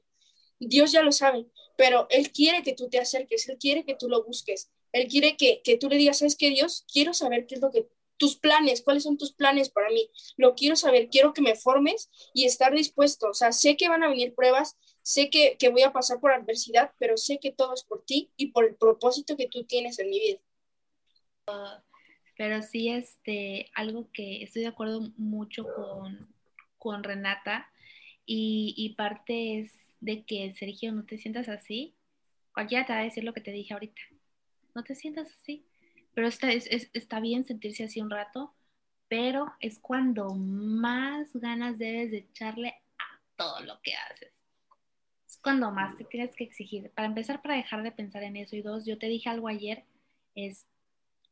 Dios 0.60 0.92
ya 0.92 1.02
lo 1.02 1.10
sabe 1.10 1.46
pero 1.76 2.06
Él 2.10 2.30
quiere 2.32 2.62
que 2.62 2.74
tú 2.74 2.88
te 2.88 2.98
acerques, 2.98 3.48
Él 3.48 3.58
quiere 3.58 3.84
que 3.84 3.94
tú 3.94 4.08
lo 4.08 4.24
busques, 4.24 4.70
Él 4.92 5.08
quiere 5.08 5.36
que, 5.36 5.62
que 5.62 5.76
tú 5.76 5.88
le 5.88 5.96
digas, 5.96 6.18
¿sabes 6.18 6.36
qué, 6.36 6.50
Dios? 6.50 6.84
Quiero 6.92 7.14
saber 7.14 7.46
qué 7.46 7.56
es 7.56 7.60
lo 7.60 7.70
que 7.70 7.88
tus 8.22 8.36
planes, 8.36 8.82
cuáles 8.82 9.02
son 9.02 9.18
tus 9.18 9.32
planes 9.32 9.68
para 9.68 9.90
mí. 9.90 10.08
Lo 10.36 10.54
quiero 10.54 10.76
saber, 10.76 11.08
quiero 11.08 11.32
que 11.32 11.42
me 11.42 11.56
formes 11.56 12.08
y 12.32 12.44
estar 12.44 12.72
dispuesto. 12.72 13.30
O 13.30 13.34
sea, 13.34 13.50
sé 13.50 13.76
que 13.76 13.88
van 13.88 14.04
a 14.04 14.08
venir 14.08 14.32
pruebas, 14.36 14.78
sé 15.02 15.28
que, 15.28 15.56
que, 15.58 15.70
voy 15.70 15.82
a 15.82 15.92
pasar 15.92 16.20
por 16.20 16.30
adversidad, 16.30 16.92
pero 17.00 17.16
sé 17.16 17.40
que 17.40 17.50
todo 17.50 17.74
es 17.74 17.82
por 17.82 18.04
ti 18.04 18.30
y 18.36 18.52
por 18.52 18.64
el 18.64 18.76
propósito 18.76 19.36
que 19.36 19.48
tú 19.48 19.64
tienes 19.64 19.98
en 19.98 20.10
mi 20.10 20.20
vida. 20.20 20.38
pero 22.36 22.62
sí, 22.62 22.90
este, 22.90 23.68
algo 23.74 24.08
que 24.12 24.44
estoy 24.44 24.62
de 24.62 24.68
acuerdo 24.68 25.00
mucho 25.16 25.64
con, 25.74 26.32
con 26.78 27.02
Renata 27.02 27.72
y, 28.24 28.72
y 28.76 28.94
parte 28.94 29.58
es 29.58 29.72
de 29.98 30.24
que, 30.24 30.54
Sergio, 30.54 30.92
no 30.92 31.04
te 31.06 31.18
sientas 31.18 31.48
así, 31.48 31.96
cualquiera 32.54 32.86
te 32.86 32.92
va 32.92 33.00
a 33.00 33.04
decir 33.04 33.24
lo 33.24 33.34
que 33.34 33.40
te 33.40 33.50
dije 33.50 33.74
ahorita. 33.74 34.00
No 34.76 34.84
te 34.84 34.94
sientas 34.94 35.28
así. 35.40 35.66
Pero 36.14 36.28
está, 36.28 36.52
es, 36.52 36.68
está 36.92 37.20
bien 37.20 37.44
sentirse 37.44 37.84
así 37.84 38.00
un 38.00 38.10
rato, 38.10 38.54
pero 39.08 39.52
es 39.60 39.78
cuando 39.78 40.34
más 40.34 41.32
ganas 41.34 41.78
debes 41.78 42.10
de 42.10 42.18
echarle 42.18 42.74
a 42.98 43.20
todo 43.36 43.60
lo 43.60 43.80
que 43.82 43.94
haces. 43.94 44.32
Es 45.26 45.38
cuando 45.38 45.70
más 45.70 45.96
te 45.96 46.04
tienes 46.04 46.34
que 46.34 46.44
exigir. 46.44 46.90
Para 46.90 47.08
empezar, 47.08 47.42
para 47.42 47.56
dejar 47.56 47.82
de 47.82 47.92
pensar 47.92 48.22
en 48.22 48.36
eso. 48.36 48.56
Y 48.56 48.62
dos, 48.62 48.84
yo 48.84 48.98
te 48.98 49.06
dije 49.06 49.28
algo 49.28 49.48
ayer, 49.48 49.84
es, 50.34 50.66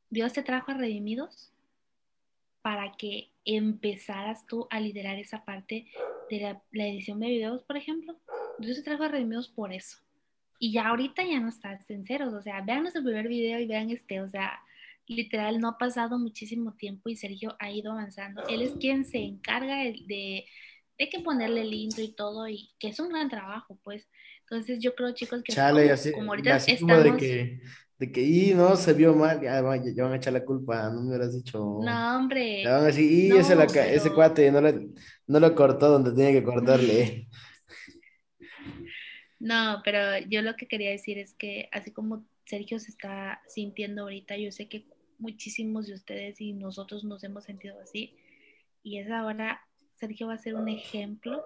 Dios 0.09 0.33
te 0.33 0.43
trajo 0.43 0.71
a 0.71 0.75
redimidos 0.75 1.53
para 2.63 2.93
que 2.93 3.31
empezaras 3.45 4.47
tú 4.47 4.67
a 4.71 4.81
liderar 4.81 5.19
esa 5.19 5.45
parte 5.45 5.87
de 6.31 6.41
la, 6.73 6.87
edición 6.87 7.21
de 7.21 7.29
videos, 7.29 7.63
por 7.63 7.77
ejemplo. 7.77 8.17
Yo 8.59 8.75
se 8.75 8.83
trajo 8.83 9.05
a 9.05 9.09
Redimidos 9.09 9.49
por 9.49 9.73
eso. 9.73 9.99
Y 10.59 10.73
ya 10.73 10.89
ahorita 10.89 11.25
ya 11.25 11.41
no 11.41 11.49
está 11.49 11.79
sinceros, 11.83 12.35
o 12.35 12.43
sea, 12.43 12.61
vean 12.61 12.83
nuestro 12.83 13.03
primer 13.03 13.29
video 13.29 13.59
y 13.59 13.67
vean 13.67 13.91
este, 13.91 14.21
o 14.21 14.29
sea, 14.29 14.61
literal 15.15 15.61
no 15.61 15.69
ha 15.69 15.79
pasado 15.79 16.19
muchísimo 16.19 16.75
tiempo 16.75 17.09
y 17.09 17.17
Sergio 17.17 17.57
ha 17.59 17.71
ido 17.71 17.93
avanzando. 17.93 18.47
Él 18.49 18.63
es 18.63 18.73
quien 18.73 19.05
se 19.05 19.19
encarga 19.19 19.77
de, 19.79 20.45
de 20.99 21.09
que 21.09 21.21
ponerle 21.21 21.63
el 21.63 21.73
intro 21.73 22.03
y 22.03 22.13
todo 22.13 22.49
y 22.49 22.71
que 22.79 22.89
es 22.89 23.01
un 23.01 23.09
gran 23.09 23.29
trabajo, 23.29 23.79
pues. 23.83 24.09
Entonces 24.43 24.81
yo 24.81 24.95
creo, 24.95 25.13
chicos, 25.13 25.43
que 25.43 25.53
Chale, 25.53 25.91
así, 25.91 26.13
como 26.13 26.33
ahorita 26.33 26.57
estamos... 26.57 27.05
de 27.05 27.17
que, 27.17 27.61
de 27.99 28.13
que, 28.13 28.23
y 28.23 28.55
no, 28.55 28.77
se 28.77 28.93
vio 28.93 29.15
mal, 29.15 29.41
ya, 29.41 29.61
van 29.63 30.13
a 30.13 30.17
echar 30.17 30.33
la 30.33 30.45
culpa, 30.45 30.91
no 30.91 31.03
me 31.03 31.09
hubieras 31.09 31.35
dicho. 31.35 31.79
No, 31.83 32.17
hombre. 32.17 32.65
Ya 32.65 32.73
van 32.73 32.83
a 32.83 32.87
decir, 32.87 33.11
y 33.11 33.31
ese, 33.31 33.57
ese 33.95 34.13
cuate 34.13 34.51
no, 34.51 34.61
le, 34.61 34.89
no 35.27 35.41
lo 35.41 35.55
cortó 35.55 35.89
donde 35.89 36.13
tenía 36.13 36.33
que 36.33 36.45
cortarle. 36.45 37.29
No, 39.43 39.81
pero 39.87 40.19
yo 40.29 40.43
lo 40.43 40.55
que 40.55 40.69
quería 40.69 40.91
decir 40.91 41.17
es 41.17 41.33
que 41.33 41.71
así 41.73 41.91
como 41.93 42.27
Sergio 42.45 42.79
se 42.79 42.91
está 42.91 43.41
sintiendo 43.49 44.03
ahorita, 44.03 44.37
yo 44.37 44.53
sé 44.53 44.69
que 44.69 44.85
muchísimos 45.21 45.87
de 45.87 45.95
ustedes 45.95 46.41
y 46.41 46.53
nosotros 46.53 47.05
nos 47.05 47.23
hemos 47.25 47.45
sentido 47.45 47.79
así. 47.81 48.15
Y 48.83 48.99
es 48.99 49.11
ahora, 49.11 49.63
Sergio 49.97 50.29
va 50.29 50.35
a 50.35 50.39
ser 50.39 50.55
un 50.55 50.69
ejemplo 50.69 51.43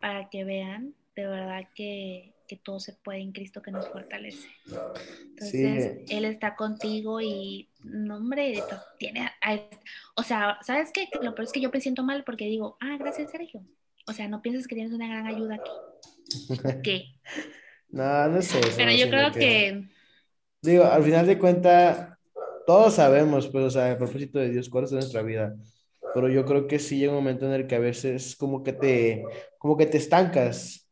para 0.00 0.28
que 0.30 0.44
vean 0.44 0.94
de 1.14 1.26
verdad 1.26 1.68
que, 1.74 2.34
que 2.48 2.56
todo 2.56 2.80
se 2.80 2.92
puede 2.92 3.20
en 3.20 3.32
Cristo 3.32 3.62
que 3.62 3.70
nos 3.70 3.88
fortalece. 3.88 4.48
Entonces, 4.66 6.02
Él 6.08 6.24
está 6.24 6.56
contigo 6.56 7.20
y, 7.20 7.68
no, 7.82 8.16
hombre, 8.16 8.62
tiene, 8.98 9.30
o 10.16 10.22
sea, 10.22 10.58
¿sabes 10.62 10.90
qué? 10.92 11.08
Lo 11.22 11.34
peor 11.34 11.44
es 11.44 11.52
que 11.52 11.60
yo 11.60 11.70
me 11.70 11.80
siento 11.80 12.02
mal 12.02 12.24
porque 12.24 12.46
digo, 12.46 12.76
ah, 12.80 12.96
gracias 12.98 13.30
Sergio. 13.30 13.64
O 14.06 14.12
sea, 14.12 14.28
no 14.28 14.42
pienses 14.42 14.66
que 14.66 14.74
tienes 14.74 14.92
una 14.92 15.08
gran 15.08 15.26
ayuda 15.26 15.56
aquí. 15.56 15.70
¿Qué? 16.82 17.04
no, 17.88 18.28
no 18.28 18.42
sé. 18.42 18.60
Pero 18.76 18.92
yo 18.92 19.08
creo 19.08 19.32
que... 19.32 19.88
Digo, 20.60 20.84
al 20.84 21.02
final 21.04 21.26
de 21.26 21.38
cuentas, 21.38 22.13
todos 22.66 22.94
sabemos, 22.94 23.48
pues, 23.48 23.64
o 23.64 23.70
sea, 23.70 23.92
a 23.92 23.98
propósito 23.98 24.38
de 24.38 24.50
Dios, 24.50 24.68
cuál 24.68 24.84
es 24.84 24.92
nuestra 24.92 25.22
vida. 25.22 25.54
Pero 26.14 26.28
yo 26.28 26.44
creo 26.44 26.66
que 26.66 26.78
sí 26.78 26.98
llega 26.98 27.12
un 27.12 27.18
momento 27.18 27.46
en 27.46 27.52
el 27.52 27.66
que 27.66 27.74
a 27.74 27.80
veces 27.80 28.36
como 28.36 28.62
que 28.62 28.72
te, 28.72 29.24
como 29.58 29.76
que 29.76 29.86
te 29.86 29.98
estancas. 29.98 30.90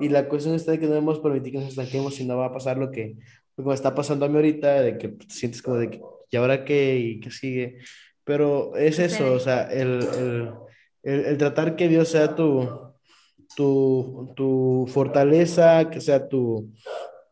Y 0.00 0.08
la 0.08 0.28
cuestión 0.28 0.54
está 0.54 0.72
de 0.72 0.80
que 0.80 0.86
no 0.86 0.94
debemos 0.94 1.20
permitir 1.20 1.52
que 1.52 1.58
nos 1.60 1.68
estanquemos 1.68 2.18
y 2.18 2.24
no 2.24 2.36
va 2.36 2.46
a 2.46 2.52
pasar 2.52 2.76
lo 2.76 2.90
que, 2.90 3.16
lo 3.56 3.64
que 3.64 3.74
está 3.74 3.94
pasando 3.94 4.26
a 4.26 4.28
mí 4.28 4.36
ahorita, 4.36 4.82
de 4.82 4.98
que 4.98 5.08
te 5.08 5.26
sientes 5.32 5.62
como 5.62 5.76
de 5.76 5.90
que, 5.90 6.00
¿y 6.30 6.36
ahora 6.36 6.64
qué? 6.64 6.96
¿Y 6.98 7.20
qué 7.20 7.30
sigue? 7.30 7.78
Pero 8.24 8.74
es 8.76 8.98
eso, 8.98 9.32
o 9.34 9.38
sea, 9.38 9.70
el, 9.70 10.00
el, 10.18 10.50
el, 11.02 11.24
el 11.26 11.38
tratar 11.38 11.76
que 11.76 11.88
Dios 11.88 12.08
sea 12.08 12.34
tu, 12.34 12.68
tu, 13.54 14.32
tu 14.34 14.86
fortaleza, 14.88 15.90
que 15.90 16.00
sea 16.00 16.28
tu, 16.28 16.72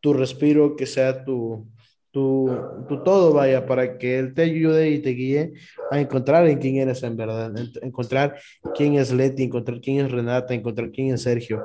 tu 0.00 0.12
respiro, 0.12 0.76
que 0.76 0.86
sea 0.86 1.24
tu, 1.24 1.66
tu, 2.12 2.54
tu, 2.88 3.02
todo, 3.02 3.32
vaya, 3.32 3.66
para 3.66 3.98
que 3.98 4.18
Él 4.18 4.34
te 4.34 4.42
ayude 4.42 4.90
y 4.90 4.98
te 5.00 5.10
guíe 5.10 5.54
a 5.90 5.98
encontrar 5.98 6.46
en 6.46 6.58
quién 6.58 6.76
eres 6.76 7.02
en 7.02 7.16
verdad, 7.16 7.52
encontrar 7.80 8.38
quién 8.74 8.94
es 8.94 9.12
Leti, 9.12 9.42
encontrar 9.44 9.80
quién 9.80 10.04
es 10.04 10.12
Renata, 10.12 10.54
encontrar 10.54 10.90
quién 10.90 11.12
es 11.12 11.22
Sergio. 11.22 11.64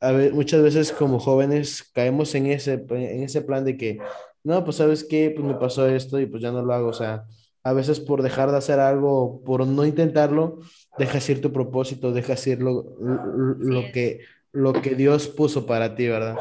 A 0.00 0.12
ver, 0.12 0.32
muchas 0.32 0.62
veces 0.62 0.92
como 0.92 1.18
jóvenes 1.18 1.82
caemos 1.92 2.34
en 2.34 2.46
ese, 2.46 2.84
en 2.90 3.24
ese 3.24 3.42
plan 3.42 3.64
de 3.64 3.76
que, 3.76 3.98
no, 4.44 4.64
pues 4.64 4.76
sabes 4.76 5.04
qué, 5.04 5.32
pues 5.34 5.46
me 5.46 5.54
pasó 5.54 5.86
esto 5.86 6.18
y 6.20 6.26
pues 6.26 6.42
ya 6.42 6.52
no 6.52 6.62
lo 6.62 6.72
hago, 6.72 6.88
o 6.88 6.92
sea, 6.92 7.24
a 7.64 7.72
veces 7.72 8.00
por 8.00 8.22
dejar 8.22 8.50
de 8.50 8.58
hacer 8.58 8.78
algo, 8.78 9.42
por 9.44 9.66
no 9.66 9.84
intentarlo, 9.84 10.60
dejas 10.96 11.28
ir 11.28 11.40
tu 11.40 11.52
propósito, 11.52 12.12
dejas 12.12 12.46
ir 12.46 12.60
lo, 12.60 12.96
lo, 13.00 13.82
que, 13.92 14.20
lo 14.52 14.72
que 14.72 14.94
Dios 14.94 15.28
puso 15.28 15.66
para 15.66 15.94
ti, 15.94 16.08
¿verdad? 16.08 16.36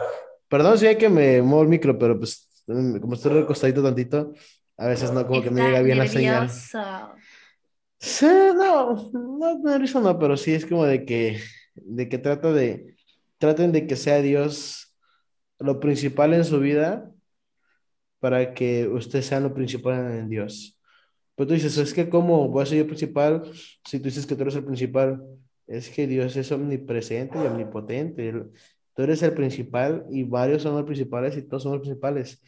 Perdón 0.48 0.78
si 0.78 0.88
hay 0.88 0.98
que 0.98 1.10
me 1.10 1.42
muevo 1.42 1.64
el 1.64 1.70
micro, 1.70 1.98
pero 1.98 2.18
pues 2.18 2.51
como 2.66 3.14
estoy 3.14 3.34
recostadito 3.34 3.84
tantito, 3.84 4.34
a 4.78 4.88
veces 4.88 5.12
no, 5.12 5.26
como 5.28 5.42
que 5.42 5.52
me 5.52 5.62
llega 5.62 5.82
bien 5.82 5.98
la 5.98 6.08
señal. 6.08 6.50
Sí, 8.00 8.26
no, 8.26 9.12
no, 9.14 9.60
no, 9.60 10.02
no, 10.02 10.20
pero 10.20 10.36
sí 10.36 10.54
es 10.54 10.66
como 10.66 10.86
de 10.86 11.06
que, 11.06 11.40
de 11.76 12.10
que 12.10 12.18
trata 12.18 12.52
de, 12.52 12.96
traten 13.38 13.72
de 13.72 13.86
que 13.86 13.96
sea 13.96 14.22
Dios 14.22 14.96
lo 15.60 15.80
principal 15.80 16.34
en 16.34 16.44
su 16.44 16.60
vida 16.60 17.12
para 18.20 18.54
que 18.54 18.88
usted 18.88 19.22
sea 19.22 19.40
lo 19.40 19.54
principal 19.54 20.12
en 20.12 20.30
Dios. 20.30 20.80
Pues 21.36 21.48
tú 21.48 21.54
dices, 21.54 21.78
es 21.78 21.94
que 21.94 22.10
¿cómo 22.10 22.50
voy 22.50 22.64
a 22.64 22.66
ser 22.66 22.78
yo 22.78 22.88
principal 22.88 23.44
si 23.86 24.00
tú 24.00 24.06
dices 24.06 24.26
que 24.26 24.36
tú 24.36 24.44
eres 24.44 24.56
el 24.56 24.66
principal? 24.66 25.24
Es 25.68 25.90
que 25.90 26.06
Dios 26.06 26.36
es 26.36 26.52
omnipresente 26.52 27.38
y 27.38 27.48
omnipotente. 27.48 28.34
Eres 29.04 29.22
el 29.24 29.34
principal 29.34 30.06
y 30.10 30.24
varios 30.24 30.62
son 30.64 30.76
los 30.76 30.86
principales 30.86 31.38
y 31.38 31.42
todos 31.44 31.64
son 31.64 31.74
los 31.74 31.82
principales. 31.82 32.42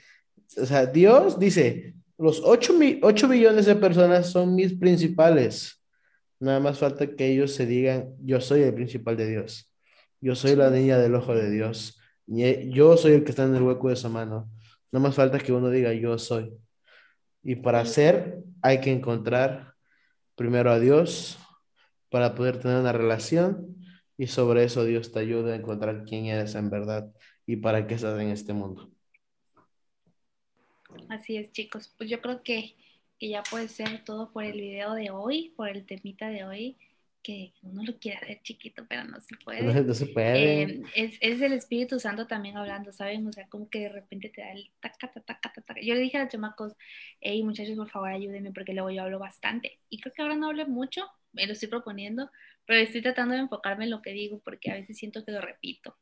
O 0.57 0.65
sea, 0.65 0.85
Dios 0.85 1.39
dice, 1.39 1.95
los 2.17 2.41
8, 2.43 2.73
8 3.01 3.27
millones 3.27 3.65
de 3.65 3.75
personas 3.75 4.29
son 4.29 4.55
mis 4.55 4.73
principales. 4.73 5.81
Nada 6.39 6.59
más 6.59 6.79
falta 6.79 7.07
que 7.07 7.27
ellos 7.27 7.53
se 7.53 7.65
digan, 7.65 8.15
yo 8.19 8.41
soy 8.41 8.61
el 8.61 8.73
principal 8.73 9.17
de 9.17 9.29
Dios. 9.29 9.71
Yo 10.19 10.35
soy 10.35 10.55
la 10.55 10.69
niña 10.69 10.97
del 10.97 11.15
ojo 11.15 11.35
de 11.35 11.49
Dios. 11.49 11.99
Yo 12.27 12.97
soy 12.97 13.13
el 13.13 13.23
que 13.23 13.31
está 13.31 13.43
en 13.43 13.55
el 13.55 13.63
hueco 13.63 13.89
de 13.89 13.95
su 13.95 14.09
mano. 14.09 14.49
Nada 14.91 15.03
más 15.07 15.15
falta 15.15 15.39
que 15.39 15.51
uno 15.51 15.69
diga, 15.69 15.93
yo 15.93 16.17
soy. 16.17 16.53
Y 17.43 17.55
para 17.55 17.85
ser, 17.85 18.39
hay 18.61 18.79
que 18.79 18.91
encontrar 18.91 19.73
primero 20.35 20.71
a 20.71 20.79
Dios 20.79 21.37
para 22.09 22.35
poder 22.35 22.57
tener 22.57 22.79
una 22.79 22.93
relación 22.93 23.82
y 24.17 24.27
sobre 24.27 24.63
eso 24.63 24.85
Dios 24.85 25.11
te 25.11 25.19
ayuda 25.19 25.53
a 25.53 25.57
encontrar 25.57 26.05
quién 26.05 26.25
eres 26.25 26.55
en 26.55 26.69
verdad 26.69 27.11
y 27.45 27.57
para 27.57 27.87
qué 27.87 27.95
estás 27.95 28.19
en 28.19 28.29
este 28.29 28.53
mundo. 28.53 28.89
Así 31.09 31.37
es, 31.37 31.51
chicos. 31.51 31.93
Pues 31.97 32.09
yo 32.09 32.21
creo 32.21 32.43
que, 32.43 32.75
que 33.19 33.29
ya 33.29 33.43
puede 33.43 33.67
ser 33.67 34.03
todo 34.03 34.31
por 34.31 34.43
el 34.43 34.59
video 34.59 34.93
de 34.93 35.09
hoy, 35.09 35.53
por 35.55 35.69
el 35.69 35.85
temita 35.85 36.29
de 36.29 36.45
hoy 36.45 36.77
que 37.23 37.53
uno 37.63 37.83
lo 37.83 37.97
quiere 37.97 38.17
hacer 38.17 38.41
chiquito, 38.43 38.85
pero 38.87 39.05
no 39.05 39.19
se 39.21 39.35
puede. 39.37 39.63
No, 39.83 39.93
se 39.93 40.05
puede. 40.07 40.63
Eh, 40.63 40.81
es, 40.93 41.17
es, 41.21 41.41
el 41.41 41.53
Espíritu 41.53 41.99
Santo 41.99 42.27
también 42.27 42.57
hablando, 42.57 42.91
¿saben? 42.91 43.25
O 43.25 43.31
sea, 43.31 43.47
como 43.47 43.69
que 43.69 43.79
de 43.79 43.89
repente 43.89 44.29
te 44.29 44.41
da 44.41 44.51
el 44.51 44.69
taca, 44.81 45.07
taca, 45.07 45.39
taca, 45.39 45.61
taca. 45.61 45.81
Yo 45.81 45.93
le 45.95 46.01
dije 46.01 46.17
a 46.17 46.23
los 46.23 46.31
chamacos, 46.31 46.73
hey, 47.21 47.41
muchachos, 47.43 47.77
por 47.77 47.89
favor, 47.89 48.09
ayúdenme, 48.09 48.51
porque 48.51 48.73
luego 48.73 48.91
yo 48.91 49.03
hablo 49.03 49.19
bastante. 49.19 49.79
Y 49.89 50.01
creo 50.01 50.13
que 50.13 50.21
ahora 50.21 50.35
no 50.35 50.49
hablo 50.49 50.67
mucho, 50.67 51.09
me 51.33 51.45
lo 51.45 51.53
estoy 51.53 51.69
proponiendo, 51.69 52.31
pero 52.65 52.79
estoy 52.79 53.01
tratando 53.01 53.35
de 53.35 53.41
enfocarme 53.41 53.85
en 53.85 53.91
lo 53.91 54.01
que 54.01 54.11
digo, 54.11 54.39
porque 54.43 54.71
a 54.71 54.75
veces 54.75 54.97
siento 54.97 55.25
que 55.25 55.31
lo 55.31 55.41
repito. 55.41 55.97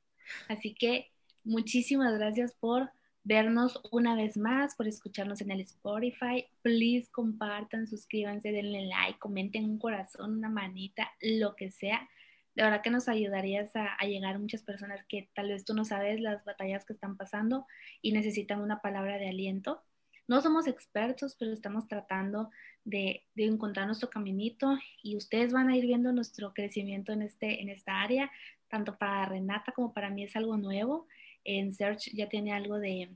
Así 0.47 0.73
que 0.73 1.11
muchísimas 1.43 2.17
gracias 2.17 2.53
por 2.53 2.91
vernos 3.23 3.79
una 3.91 4.15
vez 4.15 4.37
más, 4.37 4.75
por 4.75 4.87
escucharnos 4.87 5.41
en 5.41 5.51
el 5.51 5.61
Spotify. 5.61 6.45
Please 6.61 7.09
compartan, 7.11 7.87
suscríbanse, 7.87 8.51
denle 8.51 8.85
like, 8.85 9.19
comenten 9.19 9.65
un 9.65 9.79
corazón, 9.79 10.37
una 10.37 10.49
manita, 10.49 11.11
lo 11.21 11.55
que 11.55 11.71
sea. 11.71 12.09
De 12.55 12.63
verdad 12.63 12.81
que 12.81 12.89
nos 12.89 13.07
ayudarías 13.07 13.71
a, 13.75 13.97
llegar 14.05 14.35
a 14.35 14.39
muchas 14.39 14.63
personas 14.63 15.05
que 15.07 15.29
tal 15.33 15.49
vez 15.49 15.63
tú 15.63 15.73
no 15.73 15.85
sabes 15.85 16.19
las 16.19 16.43
batallas 16.43 16.85
que 16.85 16.93
están 16.93 17.15
pasando 17.15 17.65
y 18.01 18.11
necesitan 18.11 18.61
una 18.61 18.81
palabra 18.81 19.17
de 19.17 19.29
aliento. 19.29 19.83
No 20.31 20.39
somos 20.41 20.65
expertos, 20.65 21.35
pero 21.37 21.51
estamos 21.51 21.89
tratando 21.89 22.51
de, 22.85 23.25
encontrar 23.35 23.85
nuestro 23.85 24.09
caminito 24.09 24.77
y 25.03 25.17
ustedes 25.17 25.51
van 25.51 25.67
a 25.67 25.75
ir 25.75 25.85
viendo 25.85 26.13
nuestro 26.13 26.53
crecimiento 26.53 27.11
en, 27.11 27.21
este, 27.23 27.61
en 27.61 27.67
esta 27.67 27.99
área, 27.99 28.31
tanto 28.69 28.97
para 28.97 29.25
Renata 29.25 29.73
como 29.73 29.91
para 29.91 30.09
mí 30.09 30.23
es 30.23 30.33
algo 30.37 30.55
nuevo 30.55 31.05
en 31.43 31.73
Search 31.73 32.13
ya 32.13 32.29
tiene 32.29 32.53
algo 32.53 32.79
de, 32.79 33.09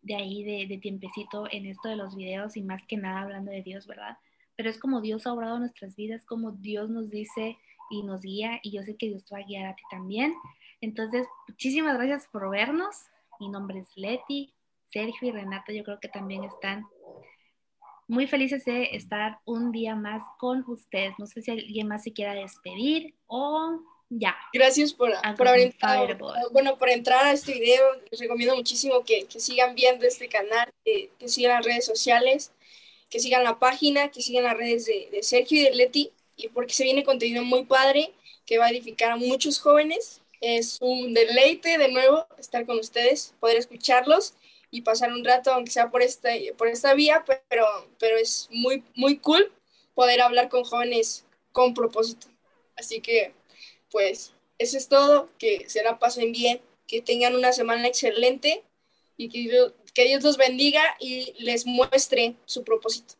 de 0.00 0.16
ahí, 0.16 0.42
de, 0.42 0.66
de, 0.66 0.78
tiempecito 0.78 1.46
en 1.48 1.64
esto 1.66 1.88
de 1.88 1.94
los 1.94 2.16
videos 2.16 2.56
y 2.56 2.62
más 2.62 2.82
que 2.88 2.96
nada 2.96 3.20
hablando 3.20 3.52
de 3.52 3.62
Dios, 3.62 3.86
¿verdad? 3.86 4.18
Pero 4.56 4.68
es 4.68 4.78
como 4.78 5.00
Dios 5.00 5.28
ha 5.28 5.32
obrado 5.34 5.60
nuestras 5.60 5.94
vidas, 5.94 6.24
como 6.24 6.50
Dios 6.50 6.90
nos 6.90 7.08
dice 7.08 7.56
y 7.88 8.02
nos 8.02 8.20
guía 8.22 8.58
y 8.64 8.72
yo 8.72 8.82
sé 8.82 8.96
que 8.96 9.06
Dios 9.06 9.24
te 9.24 9.36
va 9.36 9.42
a 9.42 9.46
guiar 9.46 9.66
a 9.66 9.76
ti 9.76 9.82
también. 9.92 10.34
Entonces, 10.80 11.24
muchísimas 11.46 11.96
gracias 11.98 12.26
por 12.32 12.50
vernos. 12.50 12.96
Mi 13.38 13.48
nombre 13.48 13.78
es 13.78 13.96
Leti, 13.96 14.52
Sergio 14.92 15.28
y 15.28 15.32
Renata, 15.32 15.72
yo 15.72 15.84
creo 15.84 15.98
que 16.00 16.08
también 16.08 16.44
están 16.44 16.86
muy 18.08 18.26
felices 18.26 18.64
de 18.64 18.90
estar 18.92 19.38
un 19.44 19.72
día 19.72 19.94
más 19.94 20.22
con 20.38 20.64
ustedes. 20.68 21.14
No 21.18 21.26
sé 21.26 21.40
si 21.40 21.50
alguien 21.50 21.88
más 21.88 22.02
se 22.02 22.12
quiera 22.12 22.34
despedir 22.34 23.14
o 23.26 23.80
ya. 24.10 24.36
Gracias 24.52 24.92
por, 24.92 25.10
por 25.38 25.48
haber 25.48 25.60
entrado. 25.60 26.06
Bueno, 26.52 26.76
por 26.76 26.90
entrar 26.90 27.24
a 27.24 27.32
este 27.32 27.54
video, 27.54 27.82
les 28.10 28.20
recomiendo 28.20 28.54
muchísimo 28.54 29.02
que, 29.04 29.24
que 29.24 29.40
sigan 29.40 29.74
viendo 29.74 30.06
este 30.06 30.28
canal, 30.28 30.70
que, 30.84 31.10
que, 31.18 31.28
sigan 31.28 31.56
las 31.56 31.64
redes 31.64 31.86
sociales, 31.86 32.52
que 33.08 33.20
sigan 33.20 33.44
la 33.44 33.58
página, 33.58 34.10
que 34.10 34.20
sigan 34.20 34.44
las 34.44 34.56
redes 34.56 34.84
de, 34.84 35.08
de, 35.10 35.22
Sergio 35.22 35.60
y 35.60 35.64
de 35.64 35.74
Leti, 35.74 36.10
y 36.36 36.48
porque 36.48 36.74
se 36.74 36.84
viene 36.84 37.04
contenido 37.04 37.42
muy 37.42 37.64
padre 37.64 38.12
que 38.44 38.58
va 38.58 38.66
a 38.66 38.70
edificar 38.70 39.12
a 39.12 39.16
muchos 39.16 39.58
jóvenes. 39.58 40.20
Es 40.42 40.76
un 40.82 41.14
deleite 41.14 41.78
de 41.78 41.88
nuevo 41.88 42.26
estar 42.36 42.66
con 42.66 42.78
ustedes, 42.78 43.34
poder 43.40 43.56
escucharlos 43.56 44.34
y 44.72 44.80
pasar 44.80 45.12
un 45.12 45.24
rato, 45.24 45.52
aunque 45.52 45.70
sea 45.70 45.90
por 45.90 46.02
esta, 46.02 46.30
por 46.56 46.66
esta 46.66 46.94
vía, 46.94 47.24
pero, 47.48 47.66
pero 48.00 48.16
es 48.16 48.48
muy, 48.50 48.82
muy 48.96 49.18
cool 49.18 49.52
poder 49.94 50.22
hablar 50.22 50.48
con 50.48 50.64
jóvenes 50.64 51.24
con 51.52 51.74
propósito. 51.74 52.26
Así 52.76 53.00
que 53.00 53.34
pues 53.92 54.32
eso 54.58 54.78
es 54.78 54.88
todo, 54.88 55.28
que 55.38 55.68
se 55.68 55.84
la 55.84 55.98
pasen 55.98 56.32
bien, 56.32 56.60
que 56.88 57.02
tengan 57.02 57.36
una 57.36 57.52
semana 57.52 57.86
excelente 57.86 58.64
y 59.16 59.28
que 59.28 59.38
Dios, 59.40 59.74
que 59.94 60.06
Dios 60.06 60.24
los 60.24 60.38
bendiga 60.38 60.80
y 60.98 61.34
les 61.38 61.66
muestre 61.66 62.36
su 62.46 62.64
propósito. 62.64 63.14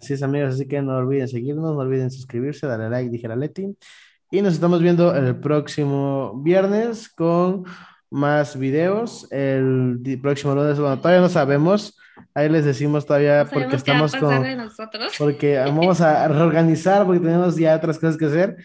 Así 0.00 0.14
es, 0.14 0.22
amigos, 0.22 0.54
así 0.54 0.68
que 0.68 0.80
no 0.80 0.96
olviden 0.96 1.26
seguirnos, 1.26 1.74
no 1.74 1.80
olviden 1.80 2.12
suscribirse, 2.12 2.68
darle 2.68 2.88
like, 2.88 3.10
dijera 3.10 3.34
Leti. 3.34 3.76
Y 4.30 4.42
nos 4.42 4.54
estamos 4.54 4.80
viendo 4.80 5.12
el 5.14 5.40
próximo 5.40 6.40
viernes 6.44 7.08
con 7.08 7.64
más 8.10 8.58
videos. 8.58 9.30
El 9.30 10.00
próximo 10.22 10.54
lunes, 10.54 10.78
bueno, 10.78 10.98
todavía 10.98 11.20
no 11.20 11.28
sabemos. 11.28 11.96
Ahí 12.34 12.48
les 12.48 12.64
decimos 12.64 13.06
todavía 13.06 13.44
No 13.44 13.50
porque 13.50 13.76
estamos 13.76 14.14
con... 14.14 14.42
porque 15.18 15.58
vamos 15.66 16.00
a 16.00 16.28
reorganizar 16.28 17.06
porque 17.06 17.20
tenemos 17.20 17.56
ya 17.56 17.76
otras 17.76 17.98
cosas 17.98 18.16
que 18.16 18.26
hacer, 18.26 18.56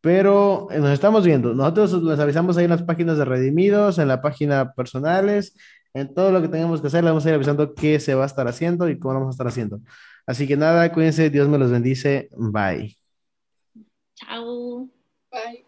pero 0.00 0.68
eh, 0.70 0.78
nos 0.78 0.90
estamos 0.90 1.24
viendo. 1.24 1.54
Nosotros 1.54 2.02
les 2.02 2.18
avisamos 2.18 2.56
ahí 2.56 2.64
en 2.64 2.70
las 2.70 2.82
páginas 2.82 3.18
de 3.18 3.24
Redimidos, 3.24 3.98
en 3.98 4.08
la 4.08 4.20
página 4.20 4.72
personales, 4.72 5.56
en 5.94 6.12
todo 6.12 6.30
lo 6.30 6.42
que 6.42 6.48
tengamos 6.48 6.80
que 6.80 6.88
hacer, 6.88 7.02
le 7.04 7.10
vamos 7.10 7.24
a 7.24 7.28
ir 7.30 7.34
avisando 7.34 7.74
qué 7.74 7.98
se 8.00 8.14
va 8.14 8.24
a 8.24 8.26
estar 8.26 8.46
haciendo 8.48 8.88
y 8.88 8.98
cómo 8.98 9.14
lo 9.14 9.20
vamos 9.20 9.34
a 9.34 9.36
estar 9.36 9.46
haciendo. 9.46 9.80
Así 10.26 10.46
que 10.46 10.56
nada, 10.56 10.92
cuídense, 10.92 11.30
Dios 11.30 11.48
me 11.48 11.58
los 11.58 11.70
bendice, 11.70 12.28
bye. 12.32 12.96
Chao. 14.14 14.88
Bye. 15.30 15.65